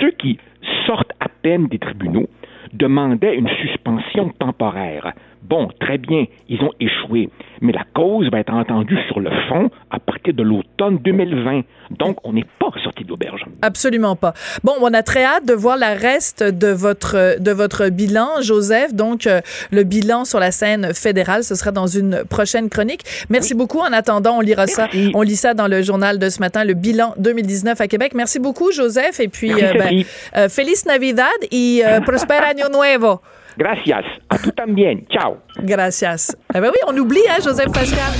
ceux 0.00 0.12
qui 0.12 0.38
sortent 0.86 1.12
à 1.20 1.26
peine 1.28 1.66
des 1.66 1.78
tribunaux 1.78 2.28
demandaient 2.72 3.36
une 3.36 3.48
suspension 3.60 4.30
temporaire. 4.38 5.12
Bon, 5.42 5.68
très 5.80 5.98
bien, 5.98 6.24
ils 6.48 6.62
ont 6.62 6.72
échoué, 6.80 7.28
mais 7.62 7.72
la 7.72 7.84
cause 7.94 8.30
va 8.30 8.40
être 8.40 8.52
entendue 8.52 8.98
sur 9.08 9.20
le 9.20 9.30
fond 9.48 9.70
à 9.90 9.98
partir 9.98 10.34
de 10.34 10.42
l'automne 10.42 10.98
2020. 10.98 11.62
Donc, 11.98 12.18
on 12.24 12.32
n'est 12.32 12.46
pas 12.58 12.70
sorti 12.82 13.04
de 13.04 13.08
l'auberge. 13.08 13.44
Absolument 13.62 14.16
pas. 14.16 14.34
Bon, 14.64 14.72
on 14.80 14.92
a 14.92 15.02
très 15.02 15.24
hâte 15.24 15.46
de 15.46 15.54
voir 15.54 15.76
la 15.76 15.94
reste 15.94 16.42
de 16.42 16.68
votre 16.68 17.38
de 17.38 17.50
votre 17.50 17.88
bilan, 17.88 18.40
Joseph. 18.40 18.94
Donc, 18.94 19.26
euh, 19.26 19.40
le 19.70 19.84
bilan 19.84 20.24
sur 20.24 20.40
la 20.40 20.50
scène 20.50 20.94
fédérale, 20.94 21.44
ce 21.44 21.54
sera 21.54 21.70
dans 21.70 21.86
une 21.86 22.24
prochaine 22.28 22.68
chronique. 22.68 23.02
Merci 23.28 23.54
beaucoup. 23.54 23.78
En 23.78 23.92
attendant, 23.92 24.38
on 24.38 24.40
lira 24.40 24.66
ça. 24.66 24.88
On 25.14 25.22
lit 25.22 25.36
ça 25.36 25.54
dans 25.54 25.68
le 25.68 25.82
journal 25.82 26.18
de 26.18 26.28
ce 26.28 26.40
matin, 26.40 26.64
le 26.64 26.74
bilan 26.74 27.14
2019 27.18 27.80
à 27.80 27.88
Québec. 27.88 28.12
Merci 28.14 28.38
beaucoup, 28.38 28.72
Joseph. 28.72 29.20
Et 29.20 29.28
puis, 29.28 29.52
euh, 29.52 29.74
ben, 29.74 30.02
euh, 30.36 30.48
Feliz 30.48 30.84
Navidad 30.86 31.26
y 31.50 31.82
euh, 31.84 32.00
Prospera 32.06 32.46
Año 32.50 32.68
Nuevo. 32.68 33.20
Gracias. 33.56 34.04
A 34.28 34.38
tout 34.38 34.52
también. 34.52 35.06
Ciao. 35.10 35.38
Gracias. 35.58 36.36
Eh 36.54 36.60
ben 36.60 36.70
oui, 36.70 36.78
on 36.86 36.96
oublie, 36.98 37.20
hein, 37.28 37.38
Joseph 37.42 37.72
Pascal. 37.72 38.12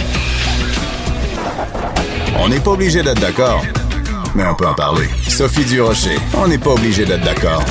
On 2.39 2.49
n'est 2.49 2.61
pas 2.61 2.71
obligé 2.71 3.03
d'être 3.03 3.21
d'accord, 3.21 3.63
mais 4.35 4.45
on 4.47 4.55
peut 4.55 4.67
en 4.67 4.75
parler. 4.75 5.07
Sophie 5.29 5.65
Durocher, 5.65 6.17
on 6.37 6.49
n'est 6.49 6.59
pas 6.59 6.71
obligé 6.71 7.05
d'être 7.05 7.25
d'accord. 7.25 7.63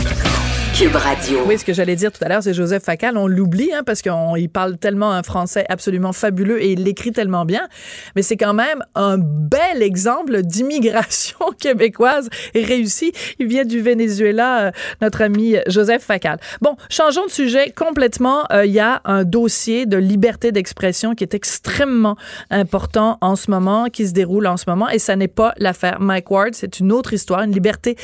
Cube 0.73 0.95
Radio. 0.95 1.39
Oui, 1.45 1.57
ce 1.57 1.65
que 1.65 1.73
j'allais 1.73 1.95
dire 1.95 2.11
tout 2.11 2.23
à 2.23 2.29
l'heure, 2.29 2.41
c'est 2.41 2.53
Joseph 2.53 2.83
Facal. 2.83 3.17
On 3.17 3.27
l'oublie 3.27 3.71
hein, 3.73 3.83
parce 3.85 4.01
qu'il 4.01 4.49
parle 4.49 4.77
tellement 4.77 5.11
un 5.11 5.21
français 5.21 5.65
absolument 5.69 6.13
fabuleux 6.13 6.63
et 6.63 6.71
il 6.71 6.83
l'écrit 6.83 7.11
tellement 7.11 7.45
bien. 7.45 7.67
Mais 8.15 8.21
c'est 8.21 8.37
quand 8.37 8.53
même 8.53 8.81
un 8.95 9.17
bel 9.17 9.83
exemple 9.83 10.41
d'immigration 10.43 11.37
québécoise 11.59 12.29
réussie. 12.55 13.11
Il 13.39 13.47
vient 13.47 13.65
du 13.65 13.81
Venezuela, 13.81 14.67
euh, 14.67 14.71
notre 15.01 15.21
ami 15.21 15.57
Joseph 15.67 16.03
Facal. 16.03 16.39
Bon, 16.61 16.75
changeons 16.89 17.25
de 17.25 17.31
sujet 17.31 17.71
complètement. 17.71 18.45
Euh, 18.51 18.65
il 18.65 18.71
y 18.71 18.79
a 18.79 19.01
un 19.03 19.23
dossier 19.23 19.85
de 19.85 19.97
liberté 19.97 20.51
d'expression 20.51 21.15
qui 21.15 21.23
est 21.23 21.33
extrêmement 21.33 22.15
important 22.49 23.17
en 23.21 23.35
ce 23.35 23.51
moment, 23.51 23.85
qui 23.85 24.07
se 24.07 24.13
déroule 24.13 24.47
en 24.47 24.57
ce 24.57 24.65
moment. 24.67 24.89
Et 24.89 24.99
ça 24.99 25.15
n'est 25.15 25.27
pas 25.27 25.53
l'affaire 25.57 25.99
Mike 25.99 26.31
Ward. 26.31 26.53
C'est 26.53 26.79
une 26.79 26.91
autre 26.91 27.13
histoire, 27.13 27.41
une 27.41 27.51
liberté, 27.51 27.97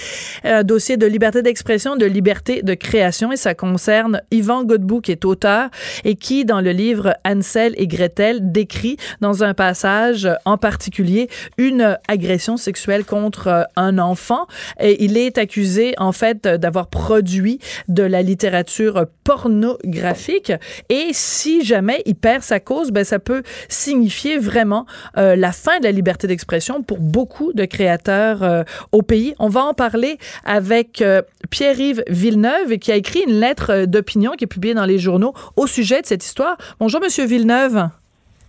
un 0.44 0.64
dossier 0.64 0.98
de 0.98 1.06
liberté 1.06 1.42
d'expression, 1.42 1.96
de 1.96 2.06
liberté 2.06 2.57
de 2.64 2.74
création 2.74 3.32
et 3.32 3.38
ça 3.38 3.54
concerne 3.54 4.22
Yvan 4.32 4.64
Godbout 4.64 5.02
qui 5.02 5.12
est 5.12 5.26
auteur 5.26 5.70
et 6.04 6.16
qui 6.16 6.46
dans 6.46 6.62
le 6.62 6.72
livre 6.72 7.16
Ansel 7.26 7.74
et 7.78 7.88
Gretel 7.88 8.52
décrit 8.52 8.98
dans 9.22 9.44
un 9.44 9.54
passage 9.54 10.28
en 10.46 10.58
particulier 10.58 11.30
une 11.58 11.98
agression 12.08 12.58
sexuelle 12.58 13.06
contre 13.06 13.48
euh, 13.48 13.64
un 13.76 13.98
enfant 14.00 14.48
et 14.80 15.04
il 15.04 15.18
est 15.18 15.38
accusé 15.38 15.94
en 15.98 16.12
fait 16.12 16.48
d'avoir 16.48 16.88
produit 16.88 17.60
de 17.88 18.04
la 18.04 18.22
littérature 18.22 19.06
pornographique 19.24 20.52
et 20.90 21.10
si 21.12 21.64
jamais 21.64 22.02
il 22.06 22.16
perd 22.16 22.44
sa 22.44 22.60
cause 22.60 22.92
ben 22.92 23.04
ça 23.04 23.20
peut 23.20 23.44
signifier 23.70 24.38
vraiment 24.38 24.86
euh, 25.18 25.36
la 25.36 25.52
fin 25.52 25.80
de 25.80 25.84
la 25.84 25.92
liberté 25.92 26.28
d'expression 26.28 26.84
pour 26.84 27.00
beaucoup 27.00 27.54
de 27.54 27.66
créateurs 27.66 28.44
euh, 28.44 28.64
au 28.92 29.02
pays. 29.02 29.34
On 29.40 29.50
va 29.50 29.64
en 29.64 29.74
parler 29.74 30.18
avec 30.46 31.04
Pierre-Yves 31.50 32.04
Villeneuve 32.08 32.78
qui 32.78 32.92
a 32.92 32.96
écrit 32.96 33.22
une 33.28 33.40
lettre 33.40 33.72
euh, 33.72 33.86
d'opinion 33.86 34.32
qui 34.32 34.44
est 34.44 34.48
publiée 34.48 34.74
dans 34.74 34.86
les 34.86 35.00
journaux 35.00 35.34
au 35.56 35.68
sujet 35.68 36.02
de 36.02 36.06
cette 36.06 36.24
histoire. 36.24 36.58
Bonjour, 36.80 37.02
Monsieur 37.02 37.26
Villeneuve. 37.26 37.88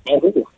Bonjour. 0.07 0.51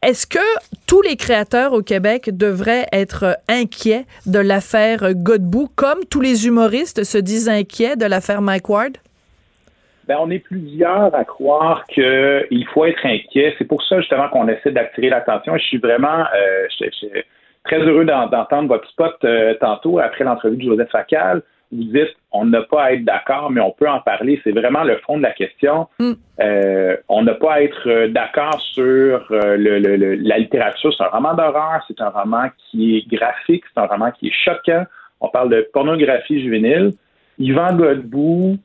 Est-ce 0.00 0.26
que 0.26 0.38
tous 0.86 1.02
les 1.02 1.16
créateurs 1.16 1.72
au 1.72 1.82
Québec 1.82 2.30
devraient 2.30 2.86
être 2.92 3.24
euh, 3.24 3.32
inquiets 3.48 4.04
de 4.26 4.38
l'affaire 4.38 5.12
Godbout, 5.14 5.68
comme 5.74 6.04
tous 6.08 6.20
les 6.20 6.46
humoristes 6.46 7.02
se 7.04 7.18
disent 7.18 7.48
inquiets 7.48 7.96
de 7.96 8.06
l'affaire 8.06 8.40
Mike 8.40 8.68
Ward? 8.68 8.92
Ben, 10.06 10.16
on 10.20 10.30
est 10.30 10.38
plusieurs 10.38 11.14
à 11.14 11.24
croire 11.24 11.84
qu'il 11.86 12.66
faut 12.72 12.84
être 12.84 13.04
inquiet. 13.04 13.54
C'est 13.58 13.66
pour 13.66 13.82
ça 13.82 14.00
justement 14.00 14.28
qu'on 14.28 14.48
essaie 14.48 14.70
d'attirer 14.70 15.10
l'attention. 15.10 15.56
Je 15.58 15.64
suis 15.64 15.78
vraiment 15.78 16.24
euh, 16.34 16.86
très 17.64 17.78
heureux 17.78 18.04
d'entendre 18.04 18.68
votre 18.68 18.88
spot 18.88 19.14
tantôt 19.60 19.98
après 19.98 20.24
l'entrevue 20.24 20.56
de 20.56 20.62
Joseph 20.62 20.90
Facal 20.90 21.42
vous 21.70 21.84
dites 21.84 22.16
on 22.32 22.44
n'a 22.44 22.62
pas 22.62 22.84
à 22.84 22.92
être 22.92 23.04
d'accord, 23.04 23.50
mais 23.50 23.60
on 23.60 23.70
peut 23.70 23.88
en 23.88 24.00
parler. 24.00 24.40
C'est 24.44 24.52
vraiment 24.52 24.84
le 24.84 24.96
fond 24.98 25.16
de 25.16 25.22
la 25.22 25.32
question. 25.32 25.88
Mm. 25.98 26.12
Euh, 26.40 26.96
on 27.08 27.22
n'a 27.22 27.34
pas 27.34 27.54
à 27.54 27.62
être 27.62 27.88
euh, 27.88 28.08
d'accord 28.08 28.60
sur 28.60 29.26
euh, 29.30 29.56
le, 29.56 30.14
la 30.16 30.38
littérature. 30.38 30.92
C'est 30.96 31.02
un 31.04 31.08
roman 31.08 31.34
d'horreur, 31.34 31.82
c'est 31.88 32.00
un 32.00 32.10
roman 32.10 32.48
qui 32.58 32.98
est 32.98 33.08
graphique, 33.08 33.64
c'est 33.72 33.80
un 33.80 33.86
roman 33.86 34.10
qui 34.10 34.28
est 34.28 34.44
choquant. 34.44 34.84
On 35.20 35.28
parle 35.28 35.50
de 35.50 35.68
pornographie 35.72 36.42
juvénile. 36.42 36.92
Yvan 37.38 37.76
Godbout 37.76 38.58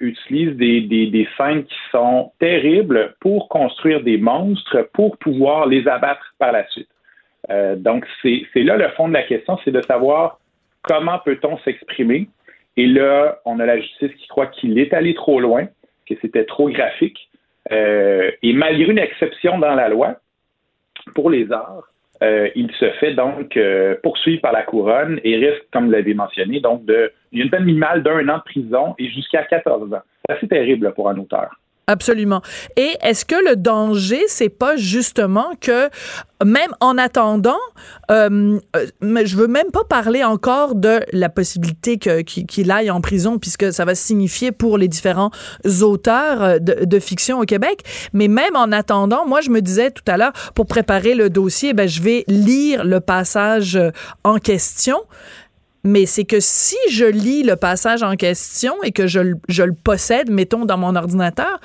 utilise 0.00 0.56
des, 0.56 0.82
des, 0.82 1.06
des 1.06 1.28
scènes 1.38 1.64
qui 1.64 1.74
sont 1.90 2.32
terribles 2.38 3.14
pour 3.20 3.48
construire 3.48 4.02
des 4.02 4.18
monstres 4.18 4.88
pour 4.92 5.16
pouvoir 5.16 5.66
les 5.66 5.88
abattre 5.88 6.34
par 6.38 6.52
la 6.52 6.66
suite. 6.68 6.88
donc, 7.76 8.04
c'est 8.20 8.44
là 8.56 8.76
le 8.76 8.88
fond 8.90 9.08
de 9.08 9.14
la 9.14 9.22
question, 9.22 9.58
c'est 9.64 9.70
de 9.70 9.80
savoir 9.82 10.38
comment 10.82 11.18
peut-on 11.20 11.58
s'exprimer? 11.58 12.28
Et 12.76 12.86
là, 12.86 13.40
on 13.44 13.60
a 13.60 13.66
la 13.66 13.78
justice 13.80 14.12
qui 14.14 14.28
croit 14.28 14.46
qu'il 14.46 14.78
est 14.78 14.94
allé 14.94 15.14
trop 15.14 15.40
loin, 15.40 15.66
que 16.08 16.14
c'était 16.20 16.44
trop 16.44 16.68
graphique. 16.70 17.28
Euh, 17.70 18.30
et 18.42 18.52
malgré 18.52 18.90
une 18.90 18.98
exception 18.98 19.58
dans 19.58 19.74
la 19.74 19.88
loi 19.88 20.16
pour 21.14 21.30
les 21.30 21.50
arts, 21.52 21.92
euh, 22.22 22.48
il 22.54 22.70
se 22.72 22.88
fait 22.92 23.14
donc 23.14 23.56
euh, 23.56 23.96
poursuivre 24.02 24.40
par 24.40 24.52
la 24.52 24.62
couronne 24.62 25.20
et 25.24 25.36
risque, 25.36 25.64
comme 25.72 25.86
vous 25.86 25.90
l'avez 25.90 26.14
mentionné, 26.14 26.60
donc 26.60 26.84
de 26.84 27.12
une 27.32 27.50
peine 27.50 27.64
minimale 27.64 28.02
d'un 28.02 28.28
an 28.28 28.38
de 28.38 28.42
prison 28.42 28.94
et 28.98 29.08
jusqu'à 29.08 29.42
14 29.42 29.92
ans. 29.92 30.02
C'est 30.24 30.36
assez 30.36 30.48
terrible 30.48 30.92
pour 30.94 31.08
un 31.08 31.18
auteur. 31.18 31.50
Absolument. 31.88 32.42
Et 32.76 32.90
est-ce 33.02 33.24
que 33.24 33.34
le 33.50 33.56
danger, 33.56 34.22
c'est 34.28 34.48
pas 34.48 34.76
justement 34.76 35.52
que 35.60 35.90
même 36.44 36.70
en 36.80 36.96
attendant, 36.96 37.58
euh, 38.10 38.58
euh 38.76 38.86
je 39.24 39.36
veux 39.36 39.48
même 39.48 39.70
pas 39.72 39.82
parler 39.84 40.22
encore 40.22 40.76
de 40.76 41.00
la 41.12 41.28
possibilité 41.28 41.98
qu'il 41.98 42.70
aille 42.70 42.90
en 42.90 43.00
prison, 43.00 43.38
puisque 43.38 43.72
ça 43.72 43.84
va 43.84 43.96
signifier 43.96 44.52
pour 44.52 44.78
les 44.78 44.86
différents 44.86 45.30
auteurs 45.82 46.42
euh, 46.42 46.58
de, 46.58 46.84
de, 46.84 46.98
fiction 47.00 47.40
au 47.40 47.44
Québec. 47.44 47.82
Mais 48.12 48.28
même 48.28 48.54
en 48.54 48.70
attendant, 48.70 49.26
moi, 49.26 49.40
je 49.40 49.50
me 49.50 49.60
disais 49.60 49.90
tout 49.90 50.04
à 50.06 50.16
l'heure, 50.16 50.32
pour 50.54 50.66
préparer 50.66 51.14
le 51.14 51.30
dossier, 51.30 51.72
ben, 51.72 51.88
je 51.88 52.00
vais 52.00 52.24
lire 52.28 52.84
le 52.84 53.00
passage 53.00 53.74
euh, 53.76 53.90
en 54.22 54.38
question 54.38 54.98
mais 55.84 56.06
c'est 56.06 56.24
que 56.24 56.38
si 56.40 56.76
je 56.90 57.04
lis 57.04 57.42
le 57.42 57.56
passage 57.56 58.02
en 58.02 58.14
question 58.14 58.74
et 58.84 58.92
que 58.92 59.06
je, 59.06 59.34
je, 59.48 59.62
le 59.62 59.74
possède, 59.74 60.30
mettons, 60.30 60.64
dans 60.64 60.78
mon 60.78 60.94
ordinateur, 60.94 61.60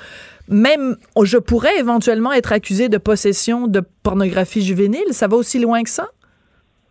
même 0.48 0.96
je 1.22 1.38
pourrais 1.38 1.78
éventuellement 1.78 2.32
être 2.32 2.52
accusé 2.52 2.88
de 2.88 2.98
possession 2.98 3.66
de 3.66 3.82
pornographie 4.02 4.62
juvénile. 4.62 5.12
Ça 5.12 5.28
va 5.28 5.36
aussi 5.36 5.60
loin 5.60 5.82
que 5.82 5.90
ça? 5.90 6.08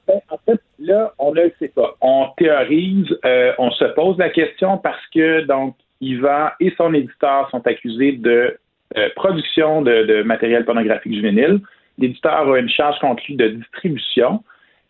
Ben, 0.08 0.22
en 0.30 0.38
fait, 0.46 0.62
là, 0.80 1.14
on 1.20 1.34
ne 1.34 1.42
le 1.42 1.54
sait 1.60 1.68
pas. 1.70 1.96
On 2.02 2.28
théorise, 2.38 3.08
euh, 3.26 3.52
on 3.58 3.72
se 3.72 3.86
pose 3.86 4.18
la 4.18 4.30
question 4.30 4.78
parce 4.78 5.06
que, 5.14 5.42
donc, 5.42 5.76
Yvan 6.00 6.50
et 6.60 6.74
son 6.78 6.94
éditeur 6.94 7.50
sont 7.50 7.66
accusés 7.68 8.14
de 8.14 8.58
euh, 8.96 9.10
production 9.16 9.82
de, 9.82 10.04
de, 10.04 10.24
matériel 10.24 10.64
pornographique 10.64 11.14
juvénile. 11.14 11.60
L'éditeur 11.98 12.50
a 12.50 12.60
une 12.60 12.70
charge 12.70 12.98
contre 13.00 13.22
lui 13.28 13.36
de 13.36 13.50
distribution. 13.50 14.44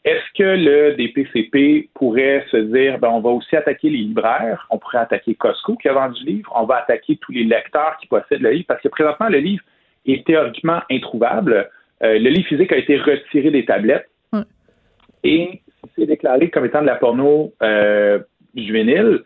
Est-ce 0.08 0.38
que 0.38 0.44
le 0.44 0.96
DPCP 0.96 1.90
pourrait 1.94 2.46
se 2.50 2.56
dire, 2.56 2.98
ben, 2.98 3.10
on 3.10 3.20
va 3.20 3.32
aussi 3.32 3.58
attaquer 3.58 3.90
les 3.90 3.98
libraires, 3.98 4.66
on 4.70 4.78
pourrait 4.78 5.00
attaquer 5.00 5.36
Costco 5.36 5.76
qui 5.76 5.90
a 5.90 5.94
vendu 5.94 6.24
le 6.24 6.32
livre, 6.32 6.54
on 6.56 6.64
va 6.64 6.78
attaquer 6.78 7.18
tous 7.18 7.34
les 7.34 7.44
lecteurs 7.44 7.98
qui 8.00 8.08
possèdent 8.08 8.40
le 8.40 8.52
livre, 8.52 8.68
parce 8.70 8.82
que 8.82 8.88
présentement, 8.88 9.28
le 9.28 9.40
livre 9.40 9.62
est 10.06 10.26
théoriquement 10.26 10.80
introuvable. 10.90 11.70
Euh, 12.04 12.20
le 12.20 12.30
livre 12.30 12.48
physique 12.48 12.72
a 12.72 12.78
été 12.78 12.96
retiré 12.98 13.52
des 13.52 13.66
tablettes 13.66 14.08
et 15.26 15.62
c'est 15.98 16.06
déclaré 16.06 16.50
comme 16.52 16.64
étant 16.64 16.82
de 16.82 16.88
la 16.88 16.96
porno 16.96 17.52
euh, 17.62 18.20
juvénile. 18.56 19.24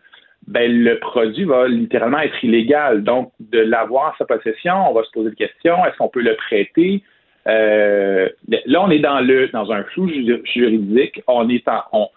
Ben, 0.48 0.68
le 0.68 0.98
produit 0.98 1.44
va 1.44 1.68
littéralement 1.68 2.18
être 2.18 2.42
illégal. 2.42 3.04
Donc, 3.04 3.30
de 3.38 3.60
l'avoir 3.60 4.16
sa 4.18 4.24
possession, 4.24 4.90
on 4.90 4.94
va 4.94 5.04
se 5.04 5.12
poser 5.12 5.28
la 5.28 5.46
question, 5.46 5.86
est-ce 5.86 5.96
qu'on 5.98 6.08
peut 6.08 6.22
le 6.22 6.34
prêter? 6.34 7.04
Euh, 7.46 8.28
là, 8.66 8.82
on 8.82 8.90
est 8.90 9.00
dans 9.00 9.20
le 9.20 9.48
dans 9.48 9.70
un 9.72 9.82
flou 9.84 10.08
juridique. 10.44 11.22
On 11.26 11.48
est 11.48 11.66
en, 11.68 12.08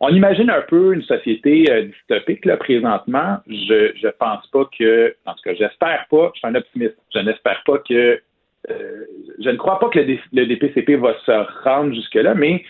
on, 0.00 0.08
imagine 0.08 0.50
un 0.50 0.62
peu 0.62 0.94
une 0.94 1.02
société 1.02 1.70
euh, 1.70 1.82
dystopique 1.82 2.44
là 2.44 2.56
présentement. 2.56 3.38
Je 3.46 3.92
je 3.94 4.08
pense 4.18 4.46
pas 4.48 4.68
que, 4.78 5.14
en 5.26 5.32
tout 5.34 5.42
cas, 5.44 5.54
j'espère 5.54 6.06
pas. 6.10 6.30
Je 6.34 6.38
suis 6.38 6.48
un 6.48 6.54
optimiste. 6.54 6.96
Je 7.14 7.20
n'espère 7.20 7.62
pas 7.64 7.78
que 7.78 8.20
euh, 8.70 9.04
je 9.40 9.50
ne 9.50 9.56
crois 9.56 9.78
pas 9.78 9.88
que 9.88 9.98
le, 9.98 10.18
le, 10.32 10.46
DPCP 10.46 10.94
va 10.96 11.14
se 11.26 11.64
rendre 11.64 11.92
jusque-là, 11.94 12.34
mais 12.34 12.64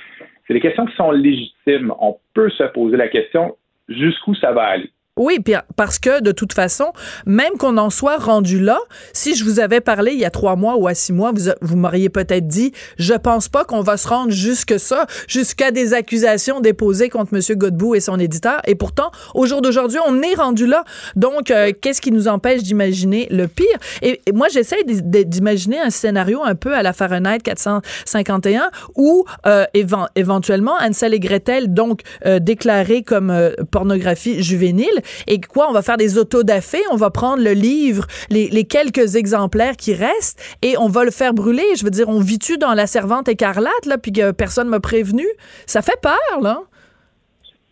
c'est 0.46 0.55
des 0.55 0.61
questions 0.61 0.86
qui 0.86 0.96
sont 0.96 1.11
légitimes. 1.11 1.92
On 2.00 2.16
peut 2.34 2.48
se 2.50 2.64
poser 2.64 2.96
la 2.96 3.09
question 3.09 3.57
jusqu'où 3.88 4.34
ça 4.34 4.53
va 4.53 4.62
aller? 4.62 4.90
Oui, 5.18 5.38
parce 5.76 5.98
que 5.98 6.22
de 6.22 6.32
toute 6.32 6.54
façon, 6.54 6.86
même 7.26 7.58
qu'on 7.58 7.76
en 7.76 7.90
soit 7.90 8.16
rendu 8.16 8.58
là, 8.58 8.78
si 9.12 9.34
je 9.34 9.44
vous 9.44 9.60
avais 9.60 9.82
parlé 9.82 10.12
il 10.12 10.18
y 10.18 10.24
a 10.24 10.30
trois 10.30 10.56
mois 10.56 10.76
ou 10.76 10.86
à 10.86 10.94
six 10.94 11.12
mois, 11.12 11.32
vous, 11.32 11.50
vous 11.60 11.76
m'auriez 11.76 12.08
peut-être 12.08 12.46
dit, 12.46 12.72
je 12.96 13.12
pense 13.12 13.50
pas 13.50 13.66
qu'on 13.66 13.82
va 13.82 13.98
se 13.98 14.08
rendre 14.08 14.32
jusque 14.32 14.80
ça, 14.80 15.06
jusqu'à 15.28 15.70
des 15.70 15.92
accusations 15.92 16.60
déposées 16.60 17.10
contre 17.10 17.34
M. 17.34 17.58
Godbout 17.58 17.94
et 17.94 18.00
son 18.00 18.18
éditeur. 18.18 18.62
Et 18.66 18.74
pourtant, 18.74 19.10
au 19.34 19.44
jour 19.44 19.60
d'aujourd'hui, 19.60 19.98
on 20.08 20.22
est 20.22 20.34
rendu 20.34 20.66
là. 20.66 20.82
Donc, 21.14 21.50
euh, 21.50 21.72
qu'est-ce 21.78 22.00
qui 22.00 22.10
nous 22.10 22.26
empêche 22.26 22.62
d'imaginer 22.62 23.28
le 23.30 23.48
pire? 23.48 23.66
Et, 24.00 24.18
moi, 24.32 24.48
j'essaie 24.48 24.82
d'imaginer 24.82 25.78
un 25.78 25.90
scénario 25.90 26.40
un 26.42 26.54
peu 26.54 26.74
à 26.74 26.82
la 26.82 26.94
Fahrenheit 26.94 27.40
451 27.40 28.70
où 28.96 29.26
euh, 29.44 29.66
éventuellement 30.14 30.76
Ansel 30.80 31.12
et 31.12 31.20
Gretel, 31.20 31.74
donc 31.74 32.00
euh, 32.24 32.38
déclarés 32.38 33.02
comme 33.02 33.50
pornographie 33.70 34.42
juvénile, 34.42 35.01
et 35.26 35.40
quoi, 35.40 35.68
on 35.68 35.72
va 35.72 35.82
faire 35.82 35.96
des 35.96 36.18
autodafés, 36.18 36.82
on 36.90 36.96
va 36.96 37.11
prendre 37.11 37.42
le 37.42 37.53
livre, 37.53 38.07
les, 38.30 38.64
quelques 38.64 39.16
exemplaires 39.16 39.76
qui 39.76 39.94
restent 39.94 40.40
et 40.62 40.76
on 40.78 40.88
va 40.88 41.05
le 41.05 41.11
faire 41.11 41.34
brûler. 41.34 41.64
Je 41.76 41.84
veux 41.84 41.90
dire, 41.90 42.09
on 42.09 42.20
vit-tu 42.20 42.59
dans 42.59 42.74
la 42.74 42.86
servante 42.86 43.28
écarlate, 43.28 43.86
là, 43.86 43.98
puis 43.98 44.12
que 44.12 44.30
personne 44.30 44.68
m'a 44.68 44.80
prévenu? 44.80 45.26
Ça 45.66 45.82
fait 45.82 46.00
peur, 46.00 46.40
là. 46.40 46.62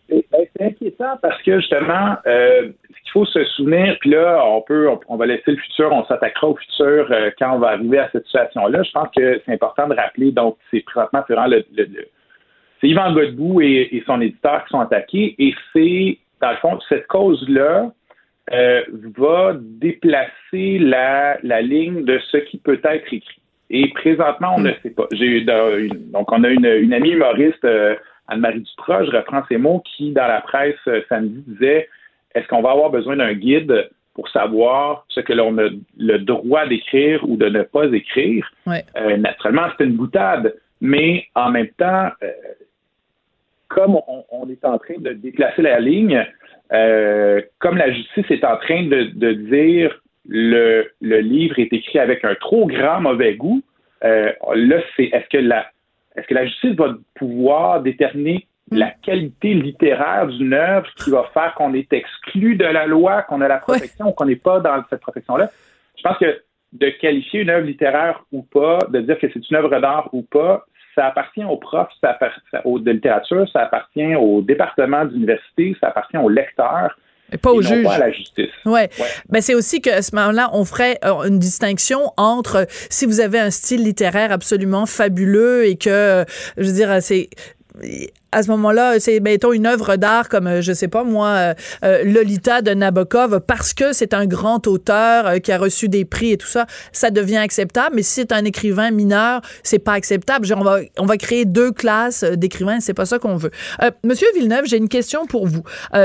Ben, 0.09 0.21
c'est 0.55 0.65
inquiétant 0.65 1.17
parce 1.21 1.41
que 1.43 1.59
justement, 1.59 2.17
euh, 2.25 2.69
ce 2.89 3.01
qu'il 3.03 3.11
faut 3.13 3.25
se 3.25 3.43
souvenir, 3.45 3.95
puis 4.01 4.09
là, 4.09 4.43
on 4.45 4.61
peut, 4.61 4.89
on, 5.07 5.15
va 5.15 5.25
laisser 5.25 5.51
le 5.51 5.57
futur, 5.57 5.91
on 5.93 6.05
s'attaquera 6.05 6.47
au 6.47 6.55
futur 6.55 7.07
euh, 7.11 7.31
quand 7.39 7.55
on 7.55 7.59
va 7.59 7.69
arriver 7.69 7.99
à 7.99 8.09
cette 8.11 8.25
situation-là. 8.25 8.83
Je 8.83 8.91
pense 8.91 9.07
que 9.15 9.41
c'est 9.45 9.53
important 9.53 9.87
de 9.87 9.95
rappeler, 9.95 10.31
donc, 10.31 10.57
c'est 10.69 10.81
présentement, 10.81 11.23
c'est 11.27 11.33
vraiment 11.33 11.55
le, 11.55 11.63
c'est 12.81 12.87
Yvan 12.87 13.13
Godbout 13.13 13.61
et, 13.61 14.03
son 14.05 14.19
éditeur 14.19 14.65
qui 14.65 14.71
sont 14.71 14.79
attaqués, 14.79 15.35
et 15.37 15.53
c'est, 15.71 16.17
dans 16.41 16.51
le 16.51 16.57
fond, 16.57 16.79
cette 16.89 17.07
cause-là 17.07 17.91
euh, 18.51 18.81
va 19.17 19.53
déplacer 19.59 20.79
la, 20.79 21.37
la 21.43 21.61
ligne 21.61 22.03
de 22.03 22.19
ce 22.31 22.37
qui 22.37 22.57
peut 22.57 22.79
être 22.83 23.13
écrit. 23.13 23.41
Et 23.69 23.87
présentement, 23.89 24.55
on 24.57 24.61
ne 24.61 24.73
sait 24.83 24.89
pas. 24.89 25.07
J'ai 25.13 25.25
eu 25.25 25.41
donc 25.43 26.31
on 26.31 26.43
a 26.43 26.49
une, 26.49 26.65
une 26.65 26.93
amie 26.93 27.11
humoriste, 27.11 27.63
euh, 27.63 27.95
Anne-Marie 28.27 28.61
Duprat, 28.61 29.05
je 29.05 29.11
reprends 29.11 29.43
ses 29.47 29.57
mots, 29.57 29.81
qui 29.85 30.11
dans 30.11 30.27
la 30.27 30.41
presse 30.41 30.75
euh, 30.87 31.01
samedi 31.07 31.41
disait 31.47 31.87
est-ce 32.35 32.47
qu'on 32.47 32.61
va 32.61 32.71
avoir 32.71 32.89
besoin 32.89 33.15
d'un 33.17 33.33
guide 33.33 33.89
pour 34.13 34.27
savoir 34.29 35.05
ce 35.07 35.21
que 35.21 35.33
l'on 35.33 35.57
a 35.57 35.69
le 35.97 36.17
droit 36.19 36.65
d'écrire 36.65 37.23
ou 37.29 37.37
de 37.37 37.47
ne 37.47 37.63
pas 37.63 37.85
écrire? 37.93 38.49
Euh, 38.97 39.17
Naturellement, 39.17 39.67
c'est 39.77 39.85
une 39.85 39.95
boutade, 39.95 40.53
mais 40.81 41.25
en 41.35 41.49
même 41.51 41.69
temps, 41.77 42.09
comme 43.73 43.97
on, 44.31 44.49
est 44.49 44.63
en 44.65 44.77
train 44.77 44.97
de 44.97 45.13
déplacer 45.13 45.61
la 45.61 45.79
ligne, 45.79 46.25
comme 47.59 47.77
la 47.77 47.91
justice 47.91 48.25
est 48.29 48.43
en 48.43 48.57
train 48.57 48.83
de, 48.83 49.11
de 49.13 49.33
dire 49.33 49.99
le, 50.27 50.91
le 51.01 51.19
livre 51.19 51.59
est 51.59 51.73
écrit 51.73 51.99
avec 51.99 52.23
un 52.23 52.35
trop 52.35 52.67
grand 52.67 53.01
mauvais 53.01 53.35
goût, 53.35 53.61
euh, 54.03 54.31
là, 54.55 54.77
c'est 54.95 55.05
est-ce 55.05 55.29
que 55.29 55.37
la 55.37 55.67
est-ce 56.15 56.27
que 56.27 56.33
la 56.33 56.45
justice 56.45 56.75
va 56.75 56.93
pouvoir 57.15 57.81
déterminer 57.81 58.47
la 58.69 58.91
qualité 58.91 59.53
littéraire 59.53 60.27
d'une 60.27 60.53
œuvre 60.53 60.87
qui 60.95 61.09
va 61.09 61.29
faire 61.33 61.53
qu'on 61.55 61.73
est 61.73 61.91
exclu 61.93 62.55
de 62.55 62.65
la 62.65 62.85
loi, 62.85 63.21
qu'on 63.23 63.39
a 63.39 63.47
la 63.47 63.59
protection 63.59 64.09
ou 64.09 64.11
qu'on 64.11 64.25
n'est 64.25 64.35
pas 64.35 64.59
dans 64.59 64.83
cette 64.89 64.99
protection-là? 64.99 65.49
Je 65.97 66.03
pense 66.03 66.17
que 66.17 66.41
de 66.73 66.89
qualifier 66.89 67.41
une 67.41 67.49
œuvre 67.49 67.65
littéraire 67.65 68.23
ou 68.33 68.43
pas, 68.43 68.79
de 68.89 68.99
dire 68.99 69.17
que 69.19 69.27
c'est 69.31 69.49
une 69.49 69.55
œuvre 69.55 69.79
d'art 69.79 70.09
ou 70.11 70.21
pas, 70.23 70.65
ça 70.95 71.07
appartient 71.07 71.43
aux 71.43 71.57
profs 71.57 71.91
ça 72.01 72.11
appartient 72.11 72.39
aux, 72.65 72.79
de 72.79 72.91
littérature, 72.91 73.47
ça 73.51 73.61
appartient 73.61 74.15
au 74.15 74.41
département 74.41 75.05
d'université, 75.05 75.75
ça 75.79 75.87
appartient 75.87 76.17
aux 76.17 76.29
lecteurs. 76.29 76.97
Et 77.33 77.37
pas 77.37 77.51
au 77.51 77.61
juge. 77.61 77.83
Pas 77.83 77.93
à 77.93 77.99
la 77.99 78.11
justice. 78.11 78.51
Ouais. 78.65 78.89
Mais 79.29 79.39
c'est 79.39 79.55
aussi 79.55 79.79
qu'à 79.79 80.01
ce 80.01 80.13
moment-là, 80.15 80.49
on 80.51 80.65
ferait 80.65 80.97
euh, 81.05 81.27
une 81.29 81.39
distinction 81.39 82.11
entre 82.17 82.65
si 82.69 83.05
vous 83.05 83.21
avez 83.21 83.39
un 83.39 83.51
style 83.51 83.83
littéraire 83.83 84.33
absolument 84.33 84.85
fabuleux 84.85 85.65
et 85.65 85.77
que, 85.77 86.25
je 86.57 86.63
veux 86.63 86.73
dire, 86.73 87.01
c'est 87.01 87.29
à 88.31 88.43
ce 88.43 88.49
moment-là, 88.51 88.99
c'est 88.99 89.19
mettons 89.19 89.51
une 89.51 89.67
œuvre 89.67 89.97
d'art 89.97 90.29
comme 90.29 90.47
euh, 90.47 90.61
je 90.61 90.71
sais 90.71 90.87
pas 90.87 91.03
moi 91.03 91.27
euh, 91.27 91.53
euh, 91.83 92.03
Lolita 92.03 92.61
de 92.61 92.71
Nabokov 92.71 93.41
parce 93.41 93.73
que 93.73 93.93
c'est 93.93 94.13
un 94.13 94.25
grand 94.25 94.67
auteur 94.67 95.41
qui 95.41 95.51
a 95.51 95.57
reçu 95.57 95.89
des 95.89 96.05
prix 96.05 96.31
et 96.31 96.37
tout 96.37 96.47
ça, 96.47 96.65
ça 96.91 97.11
devient 97.11 97.37
acceptable. 97.37 97.95
Mais 97.95 98.03
si 98.03 98.13
c'est 98.13 98.31
un 98.31 98.45
écrivain 98.45 98.91
mineur, 98.91 99.41
c'est 99.63 99.79
pas 99.79 99.93
acceptable. 99.93 100.45
Genre, 100.45 100.59
on 100.59 100.63
va 100.63 100.79
on 100.97 101.05
va 101.05 101.17
créer 101.17 101.45
deux 101.45 101.71
classes 101.71 102.23
d'écrivains, 102.23 102.79
c'est 102.79 102.93
pas 102.93 103.05
ça 103.05 103.19
qu'on 103.19 103.35
veut. 103.35 103.51
Monsieur 104.03 104.27
Villeneuve, 104.35 104.65
j'ai 104.65 104.77
une 104.77 104.89
question 104.89 105.25
pour 105.25 105.47
vous. 105.47 105.63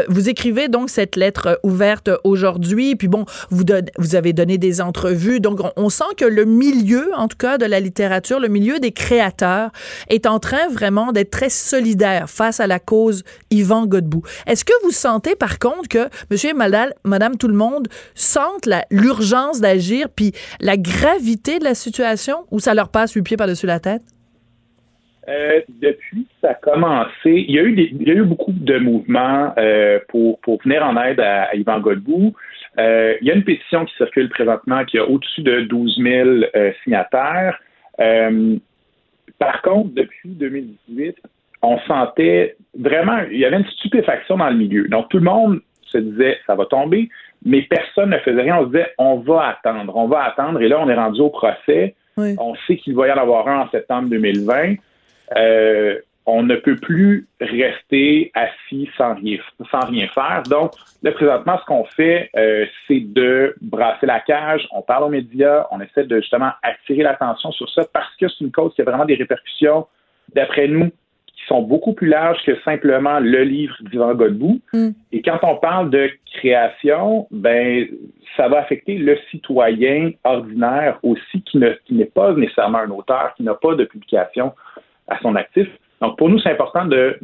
vous 0.09 0.29
écrivez 0.29 0.69
donc 0.69 0.91
cette 0.91 1.17
lettre 1.17 1.61
ouverte 1.63 2.11
aujourd'hui, 2.25 2.97
puis 2.97 3.09
bon, 3.09 3.25
vous 3.51 3.65
vous 3.99 4.15
avez 4.15 4.33
donné 4.33 4.59
des 4.59 4.81
entrevues, 4.81 5.41
donc 5.41 5.61
on, 5.61 5.73
on 5.77 5.89
sent 5.89 6.05
que 6.17 6.25
le 6.25 6.45
milieu, 6.45 7.11
en 7.17 7.29
tout 7.29 7.37
cas 7.37 7.59
de 7.59 7.67
la 7.67 7.81
littérature, 7.81 8.41
le 8.41 8.49
milieu 8.49 8.79
des 8.79 8.93
créateurs, 8.93 9.71
est 10.09 10.27
en 10.27 10.39
train 10.39 10.69
vraiment 10.69 11.13
d'être 11.13 11.31
très 11.31 11.51
solidaire 11.51 12.16
face 12.27 12.61
à 12.61 12.67
la 12.67 12.79
cause 12.79 13.25
Yvan 13.51 13.87
Godbout. 13.87 14.23
Est-ce 14.47 14.65
que 14.65 14.73
vous 14.85 14.91
sentez 14.91 15.37
par 15.37 15.59
contre 15.59 15.89
que 15.89 16.09
monsieur 16.31 16.51
et 16.51 16.55
madame, 16.55 16.91
madame 17.05 17.37
tout 17.37 17.49
le 17.49 17.55
monde 17.55 17.89
sentent 18.15 18.69
l'urgence 18.91 19.61
d'agir 19.61 20.09
puis 20.15 20.33
la 20.61 20.77
gravité 20.77 21.59
de 21.59 21.65
la 21.65 21.75
situation 21.75 22.47
ou 22.51 22.61
ça 22.61 22.75
leur 22.75 22.89
passe 22.89 23.13
huit 23.13 23.23
pieds 23.23 23.37
par-dessus 23.37 23.67
la 23.67 23.81
tête? 23.81 24.03
Euh, 25.29 25.61
depuis 25.69 26.25
que 26.25 26.33
ça 26.41 26.51
a 26.51 26.55
commencé, 26.55 27.11
il 27.25 27.51
y 27.51 27.59
a 27.59 27.63
eu, 27.63 28.25
beaucoup 28.25 28.53
de 28.53 28.79
mouvements 28.79 29.53
euh, 29.59 29.99
pour, 30.09 30.39
pour 30.41 30.63
venir 30.63 30.85
en 30.85 30.97
aide 31.03 31.19
à, 31.19 31.55
Yvan 31.55 31.81
Godbout. 31.81 32.33
Euh, 32.79 33.17
il 33.21 33.27
y 33.27 33.31
a 33.33 33.35
une 33.35 33.43
pétition 33.43 33.85
qui 33.87 33.97
circule 33.97 34.29
présentement 34.29 34.85
qui 34.85 34.99
a 34.99 35.05
au-dessus 35.05 35.43
de 35.43 35.63
12 35.63 35.99
000 36.01 36.29
signataires. 36.85 37.59
par 39.39 39.63
contre, 39.63 39.95
depuis 39.95 40.31
2018, 40.31 41.17
on 41.67 41.79
sentait 41.81 42.57
vraiment, 42.79 43.19
il 43.31 43.39
y 43.39 43.45
avait 43.45 43.57
une 43.57 43.67
stupéfaction 43.67 44.37
dans 44.37 44.49
le 44.49 44.57
milieu. 44.57 44.87
Donc, 44.89 45.09
tout 45.09 45.19
le 45.19 45.25
monde 45.25 45.61
se 45.83 45.99
disait, 45.99 46.39
ça 46.47 46.55
va 46.55 46.65
tomber, 46.67 47.09
mais 47.45 47.63
personne 47.63 48.11
ne 48.11 48.19
faisait 48.19 48.43
rien. 48.43 48.59
On 48.59 48.63
se 48.63 48.67
disait, 48.67 48.93
on 48.99 49.17
va 49.17 49.49
attendre, 49.49 49.97
on 49.97 50.07
va 50.07 50.25
attendre. 50.25 50.61
Et 50.61 50.69
là, 50.69 50.81
on 50.81 50.89
est 50.89 50.95
rendu 50.95 51.21
au 51.21 51.31
procès. 51.31 51.95
On 52.17 52.55
sait 52.67 52.77
qu'il 52.77 52.95
va 52.95 53.09
y 53.09 53.13
en 53.13 53.19
avoir 53.19 53.47
un 53.49 53.63
en 53.63 53.71
septembre 53.71 54.09
2020. 54.09 54.77
Euh, 55.37 55.99
on 56.25 56.43
ne 56.43 56.57
peut 56.57 56.77
plus 56.77 57.29
rester 57.41 58.33
assis 58.35 58.89
sans 58.97 59.15
rien, 59.15 59.39
sans 59.71 59.87
rien 59.87 60.09
faire. 60.09 60.43
Donc, 60.49 60.73
là, 61.03 61.13
présentement, 61.13 61.59
ce 61.61 61.65
qu'on 61.67 61.85
fait, 61.85 62.31
euh, 62.37 62.65
c'est 62.87 63.01
de 63.01 63.55
brasser 63.61 64.07
la 64.07 64.21
cage. 64.21 64.67
On 64.73 64.83
parle 64.83 65.05
aux 65.05 65.09
médias. 65.09 65.67
On 65.71 65.81
essaie 65.81 66.05
de 66.05 66.17
justement 66.21 66.51
attirer 66.63 67.03
l'attention 67.03 67.53
sur 67.53 67.69
ça 67.71 67.85
parce 67.93 68.15
que 68.17 68.29
c'est 68.29 68.45
une 68.45 68.51
cause 68.51 68.73
qui 68.75 68.83
a 68.83 68.85
vraiment 68.85 69.05
des 69.05 69.15
répercussions, 69.15 69.87
d'après 70.35 70.69
nous, 70.69 70.91
sont 71.49 71.63
beaucoup 71.63 71.93
plus 71.93 72.09
larges 72.09 72.43
que 72.45 72.59
simplement 72.63 73.21
le 73.21 73.43
livre 73.43 73.77
d'Yvan 73.91 74.15
Godbout. 74.15 74.61
Mm. 74.73 74.91
Et 75.13 75.23
quand 75.23 75.39
on 75.43 75.57
parle 75.57 75.91
de 75.91 76.11
création, 76.35 77.27
ben 77.31 77.87
ça 78.37 78.49
va 78.49 78.59
affecter 78.59 78.99
le 78.99 79.19
citoyen 79.31 80.13
ordinaire 80.25 80.99
aussi 81.03 81.43
qui 81.43 81.59
ne 81.59 81.71
qui 81.85 81.95
n'est 81.95 82.05
pas 82.05 82.33
nécessairement 82.33 82.79
un 82.79 82.91
auteur, 82.91 83.35
qui 83.37 83.43
n'a 83.43 83.55
pas 83.55 83.75
de 83.75 83.85
publication 83.85 84.53
à 85.09 85.19
son 85.21 85.35
actif. 85.37 85.69
Donc 86.01 86.19
pour 86.19 86.29
nous, 86.29 86.39
c'est 86.41 86.51
important 86.51 86.85
de 86.85 87.19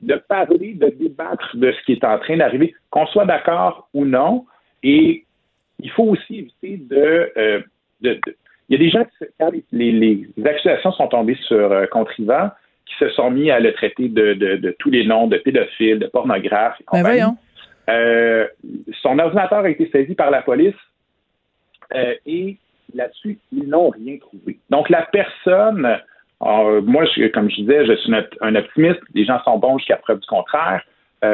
de 0.00 0.14
parler, 0.14 0.74
de 0.74 0.88
débattre 0.90 1.56
de 1.56 1.72
ce 1.72 1.84
qui 1.84 1.92
est 1.92 2.04
en 2.04 2.18
train 2.18 2.36
d'arriver, 2.36 2.74
qu'on 2.90 3.06
soit 3.06 3.24
d'accord 3.24 3.88
ou 3.92 4.04
non. 4.04 4.46
Et 4.84 5.24
il 5.80 5.90
faut 5.90 6.04
aussi 6.04 6.38
éviter 6.38 6.76
de, 6.76 7.32
euh, 7.36 7.60
de, 8.00 8.20
il 8.68 8.72
y 8.72 8.74
a 8.76 8.78
des 8.78 8.90
gens 8.90 9.04
qui, 9.04 9.24
quand 9.40 9.50
les, 9.72 9.92
les, 9.92 10.28
accusations 10.46 10.92
sont 10.92 11.08
tombées 11.08 11.38
sur 11.46 11.72
euh, 11.72 11.86
contre 11.86 12.18
Yvan, 12.20 12.50
qui 12.88 12.94
se 12.98 13.10
sont 13.10 13.30
mis 13.30 13.50
à 13.50 13.60
le 13.60 13.72
traiter 13.74 14.08
de, 14.08 14.34
de, 14.34 14.76
tous 14.78 14.90
les 14.90 15.06
noms 15.06 15.26
de 15.26 15.36
pédophiles, 15.36 15.98
de 15.98 16.06
pornographes 16.06 16.80
et 16.80 17.02
ben 17.02 17.36
euh, 17.88 18.46
son 19.00 19.18
ordinateur 19.18 19.64
a 19.64 19.70
été 19.70 19.88
saisi 19.90 20.14
par 20.14 20.30
la 20.30 20.42
police 20.42 20.74
euh, 21.94 22.14
et 22.26 22.56
là-dessus, 22.94 23.38
ils 23.52 23.68
n'ont 23.68 23.90
rien 23.90 24.18
trouvé. 24.18 24.58
Donc, 24.68 24.90
la 24.90 25.08
personne, 25.10 25.98
euh, 26.42 26.82
moi, 26.82 27.04
comme 27.32 27.50
je 27.50 27.56
disais, 27.56 27.86
je 27.86 27.96
suis 27.96 28.12
un 28.40 28.54
optimiste. 28.56 29.00
Les 29.14 29.24
gens 29.24 29.42
sont 29.44 29.58
bons 29.58 29.78
jusqu'à 29.78 29.96
preuve 29.96 30.20
du 30.20 30.26
contraire. 30.26 30.82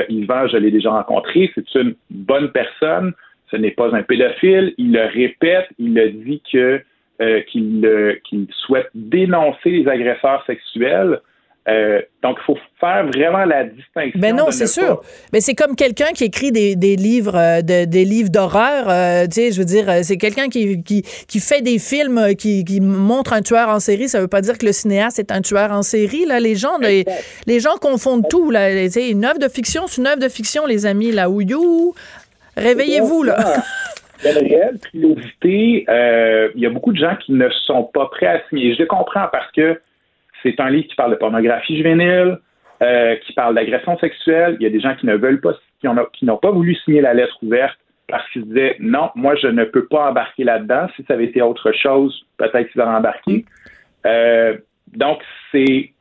Yvan, 0.08 0.46
je 0.48 0.56
l'ai 0.56 0.70
déjà 0.70 0.90
rencontré. 0.90 1.50
C'est 1.54 1.74
une 1.74 1.94
bonne 2.10 2.50
personne. 2.52 3.12
Ce 3.50 3.56
n'est 3.56 3.72
pas 3.72 3.94
un 3.94 4.02
pédophile. 4.02 4.74
Il 4.78 4.92
le 4.92 5.04
répète. 5.06 5.68
Il 5.78 5.94
le 5.94 6.10
dit 6.10 6.42
que 6.50 6.82
qu'il 7.46 8.48
souhaite 8.50 8.88
dénoncer 8.94 9.70
les 9.70 9.88
agresseurs 9.88 10.44
sexuels. 10.46 11.20
Euh, 11.66 12.02
donc, 12.22 12.36
il 12.42 12.44
faut 12.44 12.58
faire 12.78 13.06
vraiment 13.06 13.44
la 13.46 13.64
distinction. 13.64 14.20
Mais 14.20 14.32
ben 14.32 14.36
non, 14.36 14.50
c'est 14.50 14.66
sûr. 14.66 15.00
Mais 15.32 15.40
c'est 15.40 15.54
comme 15.54 15.76
quelqu'un 15.76 16.12
qui 16.14 16.24
écrit 16.24 16.52
des, 16.52 16.76
des 16.76 16.96
livres 16.96 17.36
euh, 17.36 17.62
de, 17.62 17.86
des 17.86 18.04
livres 18.04 18.28
d'horreur. 18.28 18.88
Euh, 18.88 19.24
tu 19.24 19.32
sais, 19.32 19.52
je 19.52 19.58
veux 19.58 19.64
dire, 19.64 19.86
c'est 20.02 20.18
quelqu'un 20.18 20.48
qui, 20.48 20.82
qui, 20.82 21.02
qui, 21.02 21.40
fait 21.40 21.62
des 21.62 21.78
films 21.78 22.34
qui, 22.36 22.64
qui 22.64 22.80
montre 22.80 23.32
un 23.32 23.40
tueur 23.40 23.70
en 23.70 23.80
série. 23.80 24.08
Ça 24.08 24.20
veut 24.20 24.28
pas 24.28 24.42
dire 24.42 24.58
que 24.58 24.66
le 24.66 24.72
cinéaste 24.72 25.18
est 25.18 25.32
un 25.32 25.40
tueur 25.40 25.72
en 25.72 25.82
série. 25.82 26.26
Là, 26.26 26.38
les 26.38 26.54
gens, 26.54 26.76
les, 26.78 27.06
les 27.46 27.60
gens 27.60 27.76
confondent 27.80 28.28
tout. 28.28 28.50
Là, 28.50 28.70
une 28.70 29.24
œuvre 29.24 29.38
de 29.38 29.48
fiction, 29.48 29.86
c'est 29.86 30.02
une 30.02 30.06
œuvre 30.06 30.20
de 30.20 30.28
fiction, 30.28 30.66
les 30.66 30.84
amis. 30.84 31.12
Là, 31.12 31.28
you, 31.30 31.94
réveillez-vous 32.58 33.22
là. 33.22 33.38
Il 34.22 34.30
y 34.30 34.36
a 34.36 34.40
une 34.40 34.46
réelle 34.46 34.78
pilosité. 34.90 35.86
Il 36.54 36.60
y 36.60 36.66
a 36.66 36.70
beaucoup 36.70 36.92
de 36.92 36.98
gens 36.98 37.16
qui 37.24 37.32
ne 37.32 37.48
sont 37.66 37.84
pas 37.84 38.06
prêts 38.06 38.26
à 38.26 38.40
signer. 38.48 38.74
Je 38.74 38.84
comprends 38.84 39.28
parce 39.32 39.50
que 39.52 39.78
c'est 40.44 40.60
un 40.60 40.70
livre 40.70 40.86
qui 40.86 40.94
parle 40.94 41.10
de 41.10 41.16
pornographie 41.16 41.76
juvénile, 41.76 42.38
euh, 42.82 43.16
qui 43.16 43.32
parle 43.32 43.54
d'agression 43.54 43.98
sexuelle. 43.98 44.56
Il 44.60 44.62
y 44.62 44.66
a 44.66 44.70
des 44.70 44.80
gens 44.80 44.94
qui 44.94 45.06
ne 45.06 45.16
veulent 45.16 45.40
pas, 45.40 45.54
qui 45.80 46.24
n'ont 46.24 46.36
pas 46.36 46.50
voulu 46.50 46.74
signer 46.76 47.00
la 47.00 47.14
lettre 47.14 47.36
ouverte 47.42 47.78
parce 48.08 48.28
qu'ils 48.30 48.44
disaient 48.44 48.76
non, 48.80 49.10
moi 49.14 49.34
je 49.36 49.46
ne 49.46 49.64
peux 49.64 49.86
pas 49.86 50.10
embarquer 50.10 50.44
là-dedans. 50.44 50.88
Si 50.94 51.04
ça 51.04 51.14
avait 51.14 51.24
été 51.24 51.40
autre 51.40 51.72
chose, 51.72 52.26
peut-être 52.36 52.70
qu'ils 52.70 52.80
auraient 52.80 52.94
embarqué. 52.94 53.46
Euh, 54.06 54.58
donc 54.94 55.22
c'est 55.50 55.93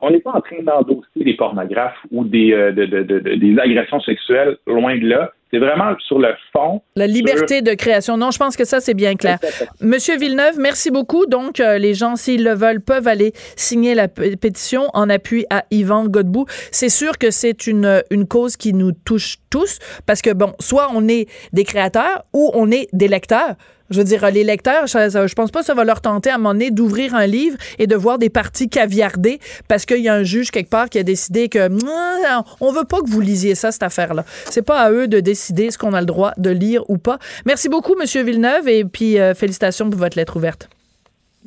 on 0.00 0.10
n'est 0.10 0.20
pas 0.20 0.32
en 0.32 0.40
train 0.40 0.62
d'endosser 0.62 1.24
des 1.24 1.34
pornographes 1.34 1.96
ou 2.10 2.24
des, 2.24 2.52
euh, 2.52 2.72
de- 2.72 2.86
de- 2.86 3.02
de- 3.02 3.18
de- 3.20 3.34
des 3.34 3.58
agressions 3.60 4.00
sexuelles, 4.00 4.56
loin 4.66 4.96
de 4.96 5.06
là. 5.08 5.30
C'est 5.50 5.58
vraiment 5.58 5.94
sur 6.06 6.18
le 6.18 6.28
fond. 6.52 6.82
La 6.94 7.06
liberté 7.06 7.62
de 7.62 7.72
création. 7.72 8.18
Non, 8.18 8.30
je 8.30 8.38
pense 8.38 8.54
que 8.54 8.66
ça, 8.66 8.80
c'est 8.80 8.92
bien 8.92 9.14
clair. 9.14 9.38
Monsieur 9.80 10.18
Villeneuve, 10.18 10.58
merci 10.58 10.90
beaucoup. 10.90 11.24
Donc, 11.24 11.58
euh, 11.58 11.78
les 11.78 11.94
gens, 11.94 12.16
s'ils 12.16 12.44
le 12.44 12.52
veulent, 12.52 12.82
peuvent 12.82 13.08
aller 13.08 13.32
signer 13.56 13.94
la 13.94 14.08
pétition 14.08 14.82
en 14.92 15.08
appui 15.08 15.46
à 15.48 15.64
Yvan 15.70 16.04
Godbout. 16.06 16.44
C'est 16.70 16.90
sûr 16.90 17.16
que 17.16 17.30
c'est 17.30 17.66
une, 17.66 18.02
une 18.10 18.26
cause 18.28 18.58
qui 18.58 18.74
nous 18.74 18.92
touche 18.92 19.36
tous 19.48 19.78
parce 20.04 20.20
que, 20.20 20.34
bon, 20.34 20.52
soit 20.60 20.88
on 20.94 21.08
est 21.08 21.26
des 21.54 21.64
créateurs 21.64 22.24
ou 22.34 22.50
on 22.52 22.70
est 22.70 22.88
des 22.92 23.08
lecteurs. 23.08 23.54
Je 23.90 23.98
veux 23.98 24.04
dire, 24.04 24.30
les 24.30 24.44
lecteurs, 24.44 24.86
je, 24.86 25.26
je 25.26 25.34
pense 25.34 25.50
pas 25.50 25.60
que 25.60 25.66
ça 25.66 25.74
va 25.74 25.84
leur 25.84 26.00
tenter 26.00 26.30
à 26.30 26.34
un 26.34 26.38
moment 26.38 26.52
donné 26.52 26.70
d'ouvrir 26.70 27.14
un 27.14 27.26
livre 27.26 27.56
et 27.78 27.86
de 27.86 27.96
voir 27.96 28.18
des 28.18 28.28
parties 28.28 28.68
caviardées 28.68 29.38
parce 29.66 29.86
qu'il 29.86 30.02
y 30.02 30.08
a 30.08 30.14
un 30.14 30.22
juge 30.22 30.50
quelque 30.50 30.68
part 30.68 30.90
qui 30.90 30.98
a 30.98 31.02
décidé 31.02 31.48
que 31.48 31.68
Mouah, 31.68 32.44
on 32.60 32.70
veut 32.72 32.84
pas 32.84 33.00
que 33.00 33.08
vous 33.08 33.20
lisiez 33.20 33.54
ça, 33.54 33.72
cette 33.72 33.82
affaire-là. 33.82 34.24
C'est 34.50 34.62
pas 34.62 34.80
à 34.80 34.90
eux 34.90 35.08
de 35.08 35.20
décider 35.20 35.70
ce 35.70 35.78
qu'on 35.78 35.94
a 35.94 36.00
le 36.00 36.06
droit 36.06 36.32
de 36.36 36.50
lire 36.50 36.88
ou 36.90 36.98
pas. 36.98 37.18
Merci 37.46 37.68
beaucoup, 37.68 37.94
Monsieur 37.94 38.22
Villeneuve, 38.22 38.68
et 38.68 38.84
puis 38.84 39.18
euh, 39.18 39.34
félicitations 39.34 39.88
pour 39.88 39.98
votre 39.98 40.18
lettre 40.18 40.36
ouverte. 40.36 40.68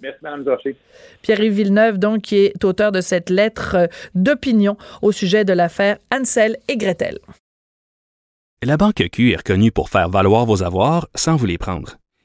Merci, 0.02 0.18
Mme. 0.24 0.44
Pierre-Yves 1.22 1.54
Villeneuve, 1.54 1.98
donc, 2.00 2.24
qui 2.24 2.38
est 2.38 2.66
auteur 2.66 2.92
de 2.92 3.02
cette 3.02 3.30
lettre 3.30 3.76
euh, 3.76 3.88
d'opinion 4.16 4.78
au 5.04 5.12
sujet 5.12 5.46
de 5.46 5.54
l'affaire 5.54 5.98
Ansel 6.12 6.58
et 6.68 6.78
Gretel. 6.78 7.20
La 8.64 8.78
Banque 8.78 9.04
Q 9.12 9.32
est 9.32 9.38
reconnue 9.38 9.72
pour 9.72 9.90
faire 9.90 10.10
valoir 10.10 10.46
vos 10.46 10.64
avoirs 10.64 11.08
sans 11.16 11.36
vous 11.36 11.46
les 11.46 11.58
prendre. 11.58 12.01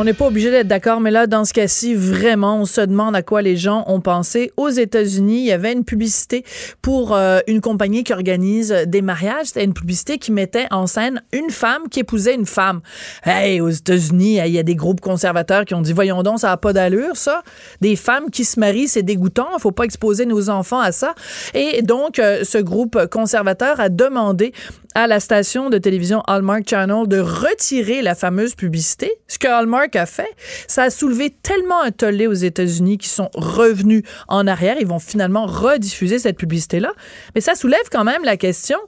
On 0.00 0.04
n'est 0.04 0.12
pas 0.12 0.28
obligé 0.28 0.52
d'être 0.52 0.68
d'accord, 0.68 1.00
mais 1.00 1.10
là, 1.10 1.26
dans 1.26 1.44
ce 1.44 1.52
cas-ci, 1.52 1.92
vraiment, 1.92 2.60
on 2.60 2.66
se 2.66 2.80
demande 2.80 3.16
à 3.16 3.22
quoi 3.22 3.42
les 3.42 3.56
gens 3.56 3.82
ont 3.88 4.00
pensé. 4.00 4.52
Aux 4.56 4.68
États-Unis, 4.68 5.40
il 5.40 5.46
y 5.46 5.50
avait 5.50 5.72
une 5.72 5.82
publicité 5.84 6.44
pour 6.82 7.16
euh, 7.16 7.40
une 7.48 7.60
compagnie 7.60 8.04
qui 8.04 8.12
organise 8.12 8.70
des 8.86 9.02
mariages. 9.02 9.46
C'était 9.46 9.64
une 9.64 9.74
publicité 9.74 10.18
qui 10.18 10.30
mettait 10.30 10.68
en 10.70 10.86
scène 10.86 11.20
une 11.32 11.50
femme 11.50 11.88
qui 11.90 11.98
épousait 11.98 12.36
une 12.36 12.46
femme. 12.46 12.80
Hey, 13.24 13.60
aux 13.60 13.70
États-Unis, 13.70 14.38
il 14.46 14.52
y 14.52 14.60
a 14.60 14.62
des 14.62 14.76
groupes 14.76 15.00
conservateurs 15.00 15.64
qui 15.64 15.74
ont 15.74 15.82
dit, 15.82 15.92
voyons 15.92 16.22
donc, 16.22 16.38
ça 16.38 16.46
n'a 16.46 16.56
pas 16.56 16.72
d'allure, 16.72 17.16
ça. 17.16 17.42
Des 17.80 17.96
femmes 17.96 18.30
qui 18.30 18.44
se 18.44 18.60
marient, 18.60 18.86
c'est 18.86 19.02
dégoûtant. 19.02 19.48
Il 19.56 19.60
faut 19.60 19.72
pas 19.72 19.82
exposer 19.82 20.26
nos 20.26 20.48
enfants 20.48 20.78
à 20.78 20.92
ça. 20.92 21.16
Et 21.54 21.82
donc, 21.82 22.20
euh, 22.20 22.44
ce 22.44 22.58
groupe 22.58 23.06
conservateur 23.10 23.80
a 23.80 23.88
demandé 23.88 24.52
à 24.94 25.06
la 25.06 25.20
station 25.20 25.70
de 25.70 25.78
télévision 25.78 26.22
Hallmark 26.26 26.68
Channel 26.68 27.06
de 27.06 27.20
retirer 27.20 28.02
la 28.02 28.14
fameuse 28.14 28.54
publicité. 28.54 29.12
Ce 29.26 29.38
que 29.38 29.48
Hallmark 29.48 29.94
a 29.96 30.06
fait, 30.06 30.34
ça 30.66 30.84
a 30.84 30.90
soulevé 30.90 31.30
tellement 31.30 31.80
un 31.82 31.90
tollé 31.90 32.26
aux 32.26 32.32
États-Unis 32.32 32.98
qui 32.98 33.08
sont 33.08 33.30
revenus 33.34 34.02
en 34.28 34.46
arrière. 34.46 34.76
Ils 34.80 34.86
vont 34.86 34.98
finalement 34.98 35.46
rediffuser 35.46 36.18
cette 36.18 36.36
publicité-là. 36.36 36.92
Mais 37.34 37.40
ça 37.40 37.54
soulève 37.54 37.88
quand 37.90 38.04
même 38.04 38.24
la 38.24 38.36
question. 38.36 38.78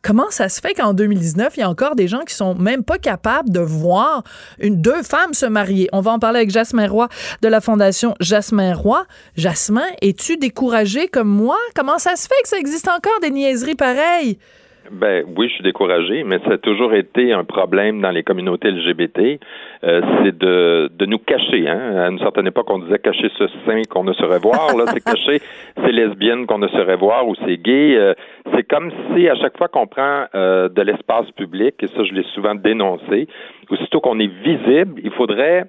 Comment 0.00 0.30
ça 0.30 0.48
se 0.48 0.60
fait 0.60 0.74
qu'en 0.74 0.94
2019, 0.94 1.56
il 1.56 1.60
y 1.60 1.62
a 1.64 1.68
encore 1.68 1.96
des 1.96 2.06
gens 2.06 2.20
qui 2.20 2.32
sont 2.32 2.54
même 2.54 2.84
pas 2.84 2.98
capables 2.98 3.50
de 3.50 3.58
voir 3.58 4.22
une, 4.60 4.80
deux 4.80 5.02
femmes 5.02 5.34
se 5.34 5.44
marier? 5.44 5.88
On 5.92 6.00
va 6.00 6.12
en 6.12 6.20
parler 6.20 6.38
avec 6.38 6.50
Jasmin 6.50 6.88
Roy 6.88 7.08
de 7.42 7.48
la 7.48 7.60
Fondation 7.60 8.14
Jasmin 8.20 8.74
Roy. 8.74 9.04
Jasmin, 9.36 9.86
es-tu 10.00 10.36
découragé 10.36 11.08
comme 11.08 11.28
moi? 11.28 11.58
Comment 11.74 11.98
ça 11.98 12.14
se 12.14 12.28
fait 12.28 12.42
que 12.42 12.48
ça 12.48 12.58
existe 12.58 12.86
encore 12.86 13.18
des 13.20 13.30
niaiseries 13.30 13.74
pareilles? 13.74 14.38
Ben 14.90 15.24
oui, 15.36 15.48
je 15.48 15.54
suis 15.54 15.64
découragé, 15.64 16.24
mais 16.24 16.38
ça 16.40 16.52
a 16.52 16.58
toujours 16.58 16.94
été 16.94 17.32
un 17.32 17.44
problème 17.44 18.00
dans 18.00 18.10
les 18.10 18.22
communautés 18.22 18.70
LGBT. 18.70 19.38
Euh, 19.84 20.00
c'est 20.22 20.36
de, 20.36 20.90
de 20.92 21.06
nous 21.06 21.18
cacher. 21.18 21.68
Hein? 21.68 21.96
À 21.96 22.08
une 22.08 22.18
certaine 22.18 22.46
époque, 22.46 22.70
on 22.70 22.78
disait 22.78 22.98
cacher 22.98 23.28
ce 23.38 23.46
sein 23.66 23.82
qu'on 23.90 24.04
ne 24.04 24.12
saurait 24.14 24.38
voir. 24.38 24.76
Là, 24.76 24.84
c'est 24.86 25.04
cacher 25.04 25.40
ces 25.84 25.92
lesbiennes 25.92 26.46
qu'on 26.46 26.58
ne 26.58 26.68
saurait 26.68 26.96
voir 26.96 27.28
ou 27.28 27.34
c'est 27.46 27.58
gay. 27.58 27.96
Euh, 27.96 28.14
c'est 28.54 28.64
comme 28.64 28.90
si 29.14 29.28
à 29.28 29.34
chaque 29.36 29.56
fois 29.56 29.68
qu'on 29.68 29.86
prend 29.86 30.24
euh, 30.34 30.68
de 30.68 30.82
l'espace 30.82 31.30
public, 31.32 31.74
et 31.82 31.86
ça 31.88 32.04
je 32.04 32.12
l'ai 32.12 32.24
souvent 32.34 32.54
dénoncé, 32.54 33.28
aussitôt 33.70 34.00
qu'on 34.00 34.18
est 34.18 34.32
visible, 34.42 35.00
il 35.04 35.10
faudrait 35.12 35.66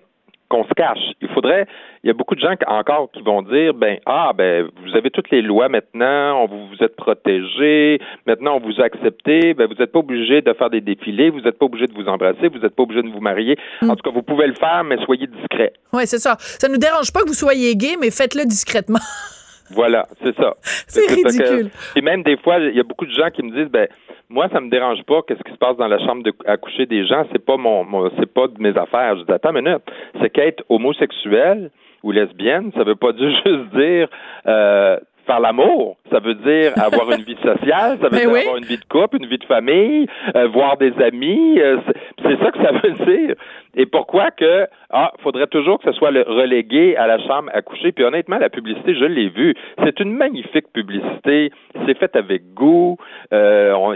qu'on 0.50 0.64
se 0.64 0.74
cache. 0.74 1.14
Il 1.22 1.30
faudrait, 1.30 1.68
il 2.04 2.08
y 2.08 2.10
a 2.10 2.14
beaucoup 2.14 2.36
de 2.36 2.40
gens 2.40 2.54
encore 2.68 3.10
qui 3.12 3.22
vont 3.22 3.42
dire, 3.44 3.74
ben 3.74 4.00
ah 4.06 4.32
ben 4.36 4.68
vous 4.84 4.98
avez 4.98 5.12
toutes 5.12 5.30
les 5.32 5.42
lois 5.42 5.70
maintenant, 5.70 6.44
on 6.44 6.48
vous, 6.48 6.68
vous 6.68 6.84
êtes 6.84 6.96
protégés, 6.96 8.00
maintenant 8.26 8.58
on 8.58 8.60
vous 8.60 8.82
a 8.82 8.86
accepté, 8.86 9.54
ben 9.54 9.68
vous 9.68 9.76
n'êtes 9.76 9.92
pas 9.92 10.00
obligé 10.00 10.42
de 10.42 10.54
faire 10.54 10.70
des 10.70 10.82
défilés, 10.82 11.30
vous 11.30 11.42
n'êtes 11.42 11.58
pas 11.58 11.66
obligé 11.66 11.86
de 11.86 11.94
vous 11.94 12.08
embrasser, 12.08 12.48
vous 12.48 12.60
n'êtes 12.60 12.76
pas 12.76 12.84
obligé 12.84 13.04
de 13.04 13.10
vous 13.10 13.22
marier. 13.22 13.58
En 13.84 13.96
tout 13.96 14.04
cas, 14.04 14.12
vous 14.12 14.24
pouvez 14.24 14.48
le 14.48 14.56
faire, 14.56 14.84
mais 14.84 14.98
soyez 15.06 15.28
discret. 15.28 15.74
Oui, 15.94 16.04
c'est 16.06 16.20
ça. 16.20 16.36
Ça 16.40 16.68
nous 16.68 16.78
dérange 16.78 17.14
pas 17.14 17.22
que 17.22 17.28
vous 17.28 17.34
soyez 17.34 17.76
gay, 17.76 17.96
mais 18.02 18.12
faites-le 18.12 18.46
discrètement. 18.46 19.00
Voilà, 19.72 20.08
c'est 20.24 20.36
ça. 20.36 20.56
C'est 20.62 21.06
que- 21.08 21.14
ridicule. 21.16 21.72
Et 21.96 22.02
même 22.02 22.24
des 22.24 22.38
fois, 22.38 22.58
il 22.60 22.76
y 22.76 22.80
a 22.80 22.84
beaucoup 22.84 23.06
de 23.06 23.12
gens 23.12 23.30
qui 23.30 23.44
me 23.44 23.52
disent, 23.52 23.72
ben 23.72 23.88
moi, 24.30 24.48
ça 24.52 24.60
me 24.62 24.70
dérange 24.70 25.02
pas. 25.04 25.22
Qu'est-ce 25.28 25.42
qui 25.44 25.52
se 25.52 25.58
passe 25.58 25.78
dans 25.78 25.88
la 25.88 25.98
chambre 26.00 26.24
de, 26.24 26.32
à 26.46 26.58
coucher 26.58 26.86
des 26.86 27.06
gens 27.06 27.26
C'est 27.32 27.44
pas 27.44 27.58
mon, 27.58 27.84
mon- 27.84 28.10
c'est 28.20 28.32
pas 28.32 28.48
de 28.48 28.62
mes 28.62 28.78
affaires. 28.78 29.18
Je 29.18 29.24
dis 29.24 29.32
attends 29.32 29.56
une 29.56 29.64
minute. 29.64 29.82
C'est 30.22 30.30
qu'être 30.30 30.64
homosexuel 30.70 31.72
ou 32.04 32.12
lesbienne, 32.12 32.72
ça 32.76 32.84
veut 32.84 32.96
pas 32.96 33.12
dire 33.14 33.30
juste 33.46 33.76
dire 33.76 34.08
euh, 34.48 34.98
faire 35.26 35.40
l'amour. 35.40 35.98
Ça 36.12 36.20
veut 36.20 36.36
dire 36.36 36.74
avoir 36.78 37.12
une 37.12 37.24
vie 37.24 37.38
sociale. 37.44 37.98
Ça 38.02 38.10
veut 38.10 38.10
Ben 38.12 38.20
dire 38.20 38.32
oui. 38.32 38.40
avoir 38.42 38.58
une 38.58 38.66
vie 38.66 38.78
de 38.78 38.86
couple, 38.86 39.18
une 39.18 39.28
vie 39.28 39.38
de 39.38 39.46
famille, 39.46 40.08
euh, 40.36 40.48
voir 40.48 40.78
des 40.78 40.94
amis. 41.02 41.60
euh, 41.60 41.78
c'est 42.24 42.38
ça 42.40 42.52
que 42.52 42.58
ça 42.64 42.72
veut 42.72 43.06
dire. 43.06 43.36
Et 43.82 43.86
pourquoi 43.86 44.30
que 44.32 44.68
ah, 44.92 45.12
faudrait 45.24 45.48
toujours 45.48 45.80
que 45.80 45.90
ce 45.92 45.98
soit 45.98 46.12
le 46.12 46.22
relégué 46.24 46.96
à 46.98 47.08
la 47.08 47.18
chambre 47.26 47.50
à 47.54 47.62
coucher? 47.62 47.92
Puis 47.94 48.04
honnêtement, 48.04 48.38
la 48.38 48.50
publicité, 48.50 48.94
je 48.94 49.06
l'ai 49.06 49.30
vue. 49.30 49.56
C'est 49.84 50.00
une 50.02 50.14
magnifique 50.14 50.66
publicité. 50.74 51.52
C'est 51.88 51.98
fait 51.98 52.14
avec 52.16 52.54
goût. 52.54 52.98
Euh, 53.34 53.74
on- 53.74 53.96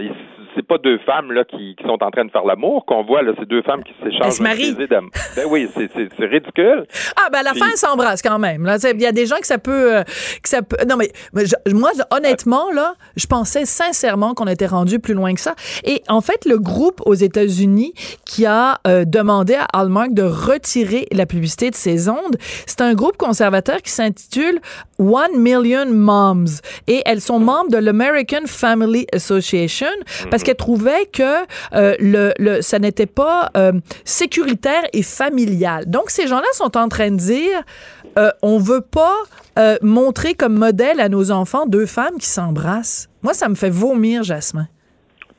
c'est 0.56 0.64
pas 0.66 0.78
deux 0.78 0.98
femmes 0.98 1.32
là 1.32 1.42
qui, 1.44 1.74
qui 1.74 1.82
sont 1.82 2.00
en 2.00 2.10
train 2.12 2.24
de 2.24 2.30
faire 2.30 2.44
l'amour 2.44 2.86
qu'on 2.86 3.02
voit 3.02 3.22
là. 3.22 3.32
C'est 3.38 3.48
deux 3.48 3.62
femmes 3.62 3.82
qui 3.82 3.92
s'échangent. 4.02 4.22
Elles. 4.40 5.06
Ben 5.36 5.42
oui, 5.50 5.68
c'est, 5.74 5.90
c'est, 5.92 6.08
c'est 6.16 6.26
ridicule. 6.26 6.84
Ah, 7.16 7.28
ben 7.32 7.40
à 7.40 7.42
la 7.42 7.50
Puis- 7.50 7.58
fin, 7.60 7.66
ils 7.74 7.76
s'embrassent 7.76 8.22
quand 8.22 8.38
même. 8.38 8.64
Là, 8.64 8.76
il 8.94 9.02
y 9.02 9.06
a 9.06 9.10
des 9.12 9.26
gens 9.26 9.38
que 9.40 9.46
ça 9.48 9.58
peut, 9.58 9.96
euh, 9.96 10.02
que 10.04 10.48
ça 10.48 10.62
peut. 10.62 10.76
Non, 10.88 10.94
mais, 10.96 11.08
mais 11.34 11.42
je- 11.44 11.74
moi, 11.74 11.90
honnêtement, 12.16 12.70
là, 12.72 12.94
je 13.16 13.26
pensais 13.26 13.64
sincèrement 13.64 14.34
qu'on 14.34 14.46
était 14.46 14.66
rendu 14.66 15.00
plus 15.00 15.14
loin 15.14 15.34
que 15.34 15.40
ça. 15.40 15.54
Et 15.84 16.02
en 16.08 16.20
fait, 16.20 16.44
le 16.46 16.58
groupe 16.58 17.00
aux 17.04 17.14
États-Unis 17.14 17.92
qui 18.24 18.46
a 18.46 18.78
euh, 18.86 19.04
demandé 19.04 19.54
à 19.54 19.66
Hallmark 19.74 20.14
de 20.14 20.22
retirer 20.22 21.06
la 21.12 21.26
publicité 21.26 21.70
de 21.70 21.74
ses 21.74 22.08
ondes, 22.08 22.36
c'est 22.66 22.80
un 22.80 22.94
groupe 22.94 23.16
conservateur 23.16 23.82
qui 23.82 23.90
s'intitule 23.90 24.60
One 24.98 25.36
Million 25.36 25.86
Moms. 25.90 26.60
Et 26.86 27.02
elles 27.06 27.20
sont 27.20 27.40
membres 27.40 27.70
de 27.70 27.78
l'American 27.78 28.46
Family 28.46 29.06
Association 29.12 29.86
parce 30.30 30.42
qu'elles 30.42 30.54
trouvaient 30.56 31.06
que 31.12 31.44
euh, 31.74 31.94
le, 31.98 32.32
le, 32.38 32.62
ça 32.62 32.78
n'était 32.78 33.06
pas 33.06 33.50
euh, 33.56 33.72
sécuritaire 34.04 34.84
et 34.92 35.02
familial. 35.02 35.84
Donc, 35.86 36.10
ces 36.10 36.26
gens-là 36.26 36.46
sont 36.52 36.76
en 36.76 36.88
train 36.88 37.10
de 37.10 37.16
dire, 37.16 37.62
euh, 38.18 38.30
on 38.42 38.58
veut 38.58 38.80
pas 38.80 39.16
euh, 39.58 39.76
montrer 39.82 40.34
comme 40.34 40.56
modèle 40.56 41.00
à 41.00 41.08
nos 41.08 41.30
enfants 41.30 41.66
deux 41.66 41.86
femmes 41.86 42.18
qui 42.18 42.26
s'embrassent. 42.26 43.08
Moi, 43.22 43.34
ça 43.34 43.48
me 43.48 43.54
fait 43.54 43.70
vomir, 43.70 44.22
Jasmin. 44.22 44.68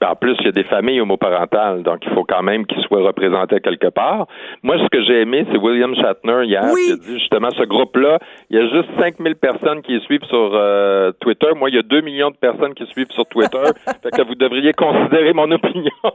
En 0.03 0.15
plus, 0.15 0.35
il 0.39 0.45
y 0.45 0.49
a 0.49 0.51
des 0.51 0.63
familles 0.63 1.01
homoparentales, 1.01 1.83
donc 1.83 1.99
il 2.05 2.13
faut 2.13 2.25
quand 2.25 2.43
même 2.43 2.65
qu'ils 2.65 2.83
soient 2.83 3.01
représentés 3.01 3.59
quelque 3.59 3.87
part. 3.87 4.27
Moi, 4.61 4.77
ce 4.77 4.87
que 4.89 5.03
j'ai 5.03 5.21
aimé, 5.21 5.45
c'est 5.51 5.57
William 5.57 5.95
Shatner 5.95 6.45
hier 6.45 6.63
Oui. 6.73 6.81
qui 6.85 6.91
a 6.91 6.95
dit 6.97 7.19
justement 7.19 7.49
ce 7.51 7.63
groupe-là, 7.63 8.19
il 8.49 8.57
y 8.57 8.59
a 8.59 8.67
juste 8.69 8.89
5000 8.99 9.35
personnes 9.35 9.81
qui 9.81 9.99
suivent 10.01 10.23
sur 10.25 10.51
euh, 10.53 11.11
Twitter. 11.19 11.47
Moi, 11.55 11.69
il 11.69 11.75
y 11.75 11.79
a 11.79 11.83
2 11.83 12.01
millions 12.01 12.29
de 12.29 12.35
personnes 12.35 12.73
qui 12.73 12.85
suivent 12.87 13.11
sur 13.11 13.25
Twitter. 13.27 13.63
fait 14.03 14.11
que 14.11 14.21
vous 14.27 14.35
devriez 14.35 14.73
considérer 14.73 15.33
mon 15.33 15.49
opinion. 15.51 15.91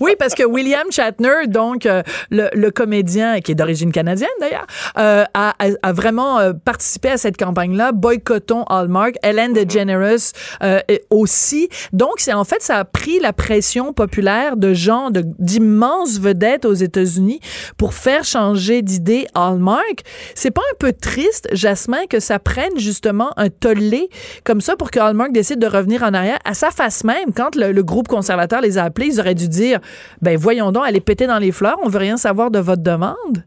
Oui, 0.00 0.12
parce 0.18 0.34
que 0.34 0.44
William 0.44 0.90
Shatner, 0.90 1.46
donc 1.46 1.84
euh, 1.84 2.02
le, 2.30 2.48
le 2.54 2.70
comédien 2.70 3.40
qui 3.40 3.52
est 3.52 3.54
d'origine 3.54 3.92
canadienne 3.92 4.28
d'ailleurs, 4.40 4.66
euh, 4.98 5.24
a, 5.34 5.92
vraiment 5.92 6.38
participé 6.64 7.10
à 7.10 7.16
cette 7.16 7.36
campagne-là. 7.36 7.92
Boycottons 7.92 8.64
Hallmark, 8.64 9.14
Ellen 9.22 9.52
DeGeneres 9.52 10.32
euh, 10.62 10.78
et 10.88 11.02
aussi. 11.10 11.68
Donc, 11.92 12.14
c'est 12.16 12.32
en 12.32 12.44
fait 12.44 12.62
ça 12.62 12.78
a 12.78 12.84
pris 12.84 12.99
la 13.20 13.32
pression 13.32 13.92
populaire 13.92 14.56
de 14.56 14.74
gens, 14.74 15.10
d'immenses 15.10 16.18
vedettes 16.18 16.64
aux 16.64 16.74
États-Unis 16.74 17.40
pour 17.76 17.94
faire 17.94 18.24
changer 18.24 18.82
d'idée 18.82 19.26
Hallmark. 19.34 20.02
C'est 20.34 20.50
pas 20.50 20.62
un 20.72 20.76
peu 20.78 20.92
triste, 20.92 21.48
Jasmin, 21.52 22.06
que 22.08 22.20
ça 22.20 22.38
prenne 22.38 22.78
justement 22.78 23.30
un 23.36 23.48
tollé 23.48 24.08
comme 24.44 24.60
ça 24.60 24.76
pour 24.76 24.90
que 24.90 25.00
Hallmark 25.00 25.32
décide 25.32 25.58
de 25.58 25.66
revenir 25.66 26.02
en 26.02 26.14
arrière 26.14 26.38
à 26.44 26.54
sa 26.54 26.70
face 26.70 27.04
même? 27.04 27.32
Quand 27.34 27.56
le, 27.56 27.72
le 27.72 27.82
groupe 27.82 28.08
conservateur 28.08 28.60
les 28.60 28.78
a 28.78 28.84
appelés, 28.84 29.06
ils 29.14 29.20
auraient 29.20 29.34
dû 29.34 29.48
dire, 29.48 29.80
ben 30.20 30.36
voyons 30.36 30.72
donc, 30.72 30.84
allez 30.86 31.00
péter 31.00 31.26
dans 31.26 31.38
les 31.38 31.52
fleurs, 31.52 31.78
on 31.82 31.88
veut 31.88 31.98
rien 31.98 32.16
savoir 32.16 32.50
de 32.50 32.58
votre 32.58 32.82
demande? 32.82 33.44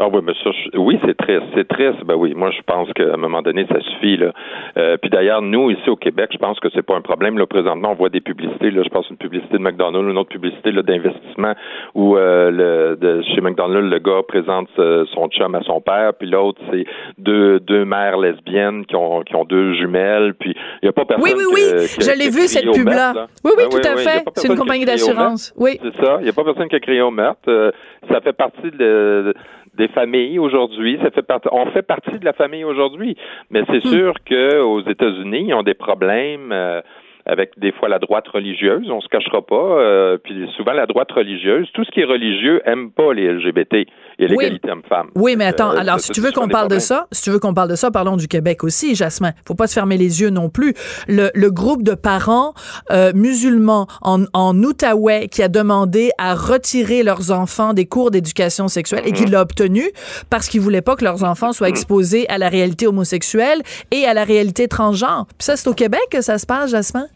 Ah 0.00 0.08
oui, 0.12 0.20
mais 0.24 0.32
ça, 0.42 0.50
je- 0.50 0.76
oui, 0.78 0.98
c'est 1.04 1.16
triste, 1.16 1.44
c'est 1.54 1.68
triste. 1.68 2.04
Ben 2.04 2.14
oui, 2.16 2.34
moi 2.34 2.50
je 2.50 2.60
pense 2.66 2.92
qu'à 2.94 3.14
un 3.14 3.16
moment 3.16 3.42
donné, 3.42 3.64
ça 3.68 3.80
suffit 3.80 4.16
là. 4.16 4.32
Euh, 4.76 4.96
puis 4.96 5.08
d'ailleurs, 5.08 5.40
nous 5.40 5.70
ici 5.70 5.88
au 5.88 5.94
Québec, 5.96 6.30
je 6.32 6.38
pense 6.38 6.58
que 6.58 6.68
c'est 6.74 6.82
pas 6.82 6.96
un 6.96 7.00
problème. 7.00 7.38
Là, 7.38 7.46
présentement, 7.46 7.92
on 7.92 7.94
voit 7.94 8.08
des 8.08 8.20
publicités. 8.20 8.70
Là, 8.72 8.82
je 8.82 8.88
pense 8.88 9.08
une 9.08 9.16
publicité 9.16 9.56
de 9.56 9.62
McDonald's, 9.62 10.10
une 10.10 10.18
autre 10.18 10.30
publicité 10.30 10.72
là 10.72 10.82
d'investissement 10.82 11.54
où 11.94 12.16
euh, 12.16 12.50
le, 12.50 12.96
de, 12.96 13.22
chez 13.22 13.40
McDonald's, 13.40 13.88
le 13.88 13.98
gars 14.00 14.22
présente 14.26 14.68
euh, 14.80 15.04
son 15.14 15.28
chum 15.28 15.54
à 15.54 15.62
son 15.62 15.80
père, 15.80 16.12
puis 16.18 16.28
l'autre 16.28 16.60
c'est 16.72 16.84
deux 17.18 17.60
deux 17.60 17.84
mères 17.84 18.18
lesbiennes 18.18 18.84
qui 18.86 18.96
ont 18.96 19.22
qui 19.22 19.36
ont 19.36 19.44
deux 19.44 19.74
jumelles. 19.74 20.34
Puis 20.34 20.56
il 20.82 20.86
y 20.86 20.88
a 20.88 20.92
pas 20.92 21.04
personne. 21.04 21.24
Oui, 21.24 21.32
oui, 21.36 21.44
oui, 21.54 21.60
qui- 21.86 21.98
qui- 21.98 22.04
je 22.10 22.18
l'ai 22.18 22.30
vu 22.30 22.48
cette 22.48 22.64
meurtre, 22.66 23.14
là. 23.14 23.26
Oui, 23.44 23.52
oui, 23.56 23.64
Ben 23.70 23.80
tout 23.80 23.88
à 23.88 23.94
y 23.94 24.04
fait. 24.04 24.24
C'est 24.34 24.48
une 24.48 24.58
compagnie 24.58 24.84
d'assurance. 24.84 25.54
Oui. 25.56 25.78
C'est 25.82 26.04
ça. 26.04 26.16
Il 26.18 26.24
n'y 26.24 26.30
a 26.30 26.32
pas 26.32 26.42
personne 26.44 26.68
qui 26.68 26.74
a 26.76 26.80
crié 26.80 27.00
au 27.00 27.10
meurtre. 27.12 27.38
Euh, 27.48 27.70
ça 28.10 28.20
fait 28.20 28.32
partie 28.32 28.70
de, 28.72 29.34
des 29.76 29.88
familles 29.88 30.38
aujourd'hui. 30.38 30.98
Ça 31.02 31.10
fait 31.10 31.22
partie. 31.22 31.48
On 31.52 31.66
fait 31.66 31.82
partie 31.82 32.18
de 32.18 32.24
la 32.24 32.32
famille 32.32 32.64
aujourd'hui. 32.64 33.16
Mais 33.50 33.62
c'est 33.70 33.84
Hmm. 33.84 33.90
sûr 33.92 34.14
que 34.24 34.60
aux 34.60 34.80
États-Unis, 34.82 35.46
ils 35.48 35.54
ont 35.54 35.62
des 35.62 35.74
problèmes. 35.74 36.50
euh, 36.52 36.80
avec 37.26 37.52
des 37.58 37.72
fois 37.72 37.88
la 37.88 37.98
droite 37.98 38.28
religieuse, 38.28 38.90
on 38.90 39.00
se 39.00 39.08
cachera 39.08 39.40
pas. 39.42 39.54
euh, 39.54 40.18
puis 40.22 40.46
souvent 40.56 40.72
la 40.72 40.86
droite 40.86 41.10
religieuse, 41.12 41.68
tout 41.74 41.84
ce 41.84 41.90
qui 41.90 42.00
est 42.00 42.04
religieux 42.04 42.60
aime 42.66 42.90
pas 42.90 43.12
les 43.14 43.32
LGBT 43.32 43.74
et 43.74 44.26
l'égalité 44.28 44.70
homme-femme. 44.70 45.08
Oui, 45.16 45.34
mais 45.36 45.46
attends, 45.46 45.72
Euh, 45.72 45.78
alors 45.78 46.00
si 46.00 46.12
tu 46.12 46.20
veux 46.20 46.32
qu'on 46.32 46.48
parle 46.48 46.68
de 46.68 46.78
ça, 46.78 47.06
si 47.12 47.22
tu 47.22 47.30
veux 47.30 47.38
qu'on 47.38 47.54
parle 47.54 47.70
de 47.70 47.74
ça, 47.76 47.90
parlons 47.90 48.16
du 48.16 48.28
Québec 48.28 48.62
aussi, 48.64 48.94
Jasmin. 48.94 49.32
Faut 49.46 49.54
pas 49.54 49.66
se 49.66 49.74
fermer 49.74 49.96
les 49.96 50.20
yeux 50.20 50.30
non 50.30 50.48
plus. 50.50 50.74
Le, 51.08 51.30
le 51.34 51.50
groupe 51.50 51.82
de 51.82 51.94
parents 51.94 52.52
euh, 52.90 53.12
musulmans 53.14 53.86
en, 54.02 54.24
en 54.34 54.56
Outaouais 54.62 55.28
qui 55.28 55.42
a 55.42 55.48
demandé 55.48 56.10
à 56.18 56.34
retirer 56.34 57.02
leurs 57.02 57.30
enfants 57.32 57.72
des 57.72 57.86
cours 57.86 58.10
d'éducation 58.10 58.68
sexuelle 58.68 59.02
et 59.06 59.10
Mhm. 59.10 59.16
qui 59.16 59.24
l'a 59.26 59.40
obtenu 59.40 59.82
parce 60.30 60.48
qu'ils 60.48 60.60
voulaient 60.60 60.82
pas 60.82 60.96
que 60.96 61.04
leurs 61.04 61.24
enfants 61.24 61.52
soient 61.52 61.68
exposés 61.68 62.26
à 62.28 62.38
la 62.38 62.48
réalité 62.48 62.86
homosexuelle 62.86 63.62
et 63.90 64.04
à 64.04 64.14
la 64.14 64.24
réalité 64.24 64.68
transgenre. 64.68 65.26
Puis 65.38 65.44
ça, 65.46 65.56
c'est 65.56 65.68
au 65.68 65.74
Québec 65.74 66.00
que 66.10 66.20
ça 66.20 66.38
se 66.38 66.46
passe, 66.46 66.70
Jasmin? 66.70 67.06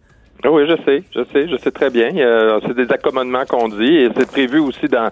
Ah 0.44 0.50
Oui, 0.50 0.64
je 0.68 0.76
sais, 0.84 1.02
je 1.14 1.24
sais, 1.32 1.48
je 1.48 1.56
sais 1.56 1.70
très 1.70 1.90
bien. 1.90 2.10
Euh, 2.16 2.60
c'est 2.66 2.74
des 2.76 2.90
accommodements 2.92 3.44
qu'on 3.48 3.68
dit 3.68 3.96
et 3.96 4.08
c'est 4.16 4.30
prévu 4.30 4.58
aussi 4.60 4.86
dans 4.86 5.10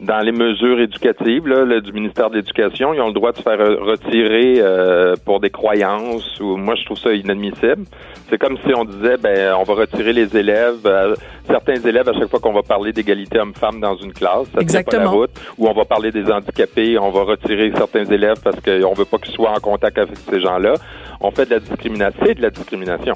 dans 0.00 0.18
les 0.18 0.32
mesures 0.32 0.80
éducatives 0.80 1.46
là, 1.46 1.64
le- 1.64 1.80
du 1.80 1.92
ministère 1.92 2.28
de 2.28 2.34
l'Éducation. 2.36 2.92
Ils 2.92 3.00
ont 3.00 3.06
le 3.06 3.12
droit 3.12 3.30
de 3.30 3.36
se 3.36 3.42
faire 3.42 3.60
euh, 3.60 3.76
retirer 3.80 4.56
euh, 4.58 5.14
pour 5.24 5.38
des 5.38 5.50
croyances 5.50 6.40
ou 6.40 6.56
moi 6.56 6.74
je 6.74 6.84
trouve 6.84 6.98
ça 6.98 7.12
inadmissible. 7.12 7.84
C'est 8.28 8.36
comme 8.38 8.58
si 8.66 8.74
on 8.74 8.84
disait 8.84 9.16
ben 9.18 9.54
on 9.56 9.62
va 9.62 9.74
retirer 9.74 10.12
les 10.12 10.36
élèves, 10.36 10.80
euh, 10.84 11.14
certains 11.46 11.76
élèves 11.76 12.08
à 12.08 12.12
chaque 12.14 12.28
fois 12.28 12.40
qu'on 12.40 12.52
va 12.52 12.62
parler 12.62 12.92
d'égalité 12.92 13.38
homme-femme 13.38 13.80
dans 13.80 13.94
une 13.96 14.12
classe, 14.12 14.46
ça 14.52 14.58
tient 14.58 14.58
pas 14.58 14.58
la 14.58 14.62
Exactement. 14.62 15.10
route. 15.12 15.30
Ou 15.58 15.68
on 15.68 15.72
va 15.74 15.84
parler 15.84 16.10
des 16.10 16.30
handicapés, 16.30 16.98
on 16.98 17.10
va 17.10 17.22
retirer 17.22 17.70
certains 17.76 18.04
élèves 18.04 18.40
parce 18.42 18.58
qu'on 18.60 18.94
veut 18.94 19.04
pas 19.04 19.18
qu'ils 19.18 19.32
soient 19.34 19.52
en 19.52 19.60
contact 19.60 19.96
avec 19.98 20.16
ces 20.28 20.40
gens-là. 20.40 20.74
On 21.20 21.30
fait 21.30 21.46
de 21.46 21.50
la 21.50 21.60
discrimination, 21.60 22.20
c'est 22.26 22.34
de 22.34 22.42
la 22.42 22.50
discrimination. 22.50 23.14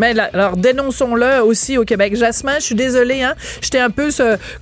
Mais 0.00 0.14
là, 0.14 0.30
alors 0.32 0.56
dénonçons-le 0.56 1.42
aussi 1.44 1.76
au 1.76 1.84
Québec. 1.84 2.16
Jasmin, 2.16 2.54
je 2.54 2.64
suis 2.64 2.74
désolée, 2.74 3.22
hein, 3.22 3.34
j'étais 3.60 3.80
un 3.80 3.90
peu 3.90 4.08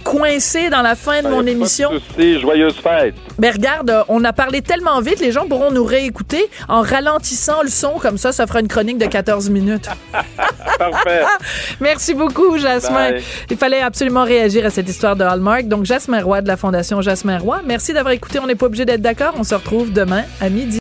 coincée 0.02 0.68
dans 0.68 0.82
la 0.82 0.96
fin 0.96 1.22
de 1.22 1.28
mon 1.28 1.46
émission. 1.46 1.90
souci. 1.92 2.40
Joyeuse 2.40 2.74
fête. 2.74 3.14
Mais 3.38 3.52
regarde, 3.52 4.04
on 4.08 4.24
a 4.24 4.32
parlé 4.32 4.62
tellement 4.62 5.00
vite, 5.00 5.20
les 5.20 5.30
gens 5.30 5.46
pourront 5.46 5.70
nous 5.70 5.84
réécouter 5.84 6.44
en 6.68 6.82
ralentissant 6.82 7.62
le 7.62 7.68
son, 7.68 8.00
comme 8.00 8.18
ça, 8.18 8.32
ça 8.32 8.48
fera 8.48 8.58
une 8.58 8.66
chronique 8.66 8.98
de 8.98 9.06
14 9.06 9.48
minutes. 9.50 9.88
Parfait. 10.78 11.22
Merci 11.80 12.14
beaucoup, 12.14 12.58
Jasmin. 12.58 13.12
Bye. 13.12 13.22
Il 13.48 13.56
fallait 13.56 13.80
absolument 13.80 14.24
réagir 14.24 14.66
à 14.66 14.70
cette 14.70 14.88
histoire 14.88 15.14
de 15.14 15.22
Hallmark. 15.22 15.68
Donc, 15.68 15.84
Jasmin 15.84 16.20
Roy 16.20 16.40
de 16.40 16.48
la 16.48 16.56
Fondation 16.56 17.00
Jasmin 17.00 17.38
Roy, 17.38 17.60
merci 17.64 17.92
d'avoir 17.92 18.12
écouté. 18.12 18.40
On 18.40 18.46
n'est 18.46 18.56
pas 18.56 18.66
obligé 18.66 18.84
d'être 18.84 19.00
d'accord. 19.02 19.34
On 19.38 19.44
se 19.44 19.54
retrouve 19.54 19.92
demain 19.92 20.24
à 20.40 20.48
midi. 20.48 20.76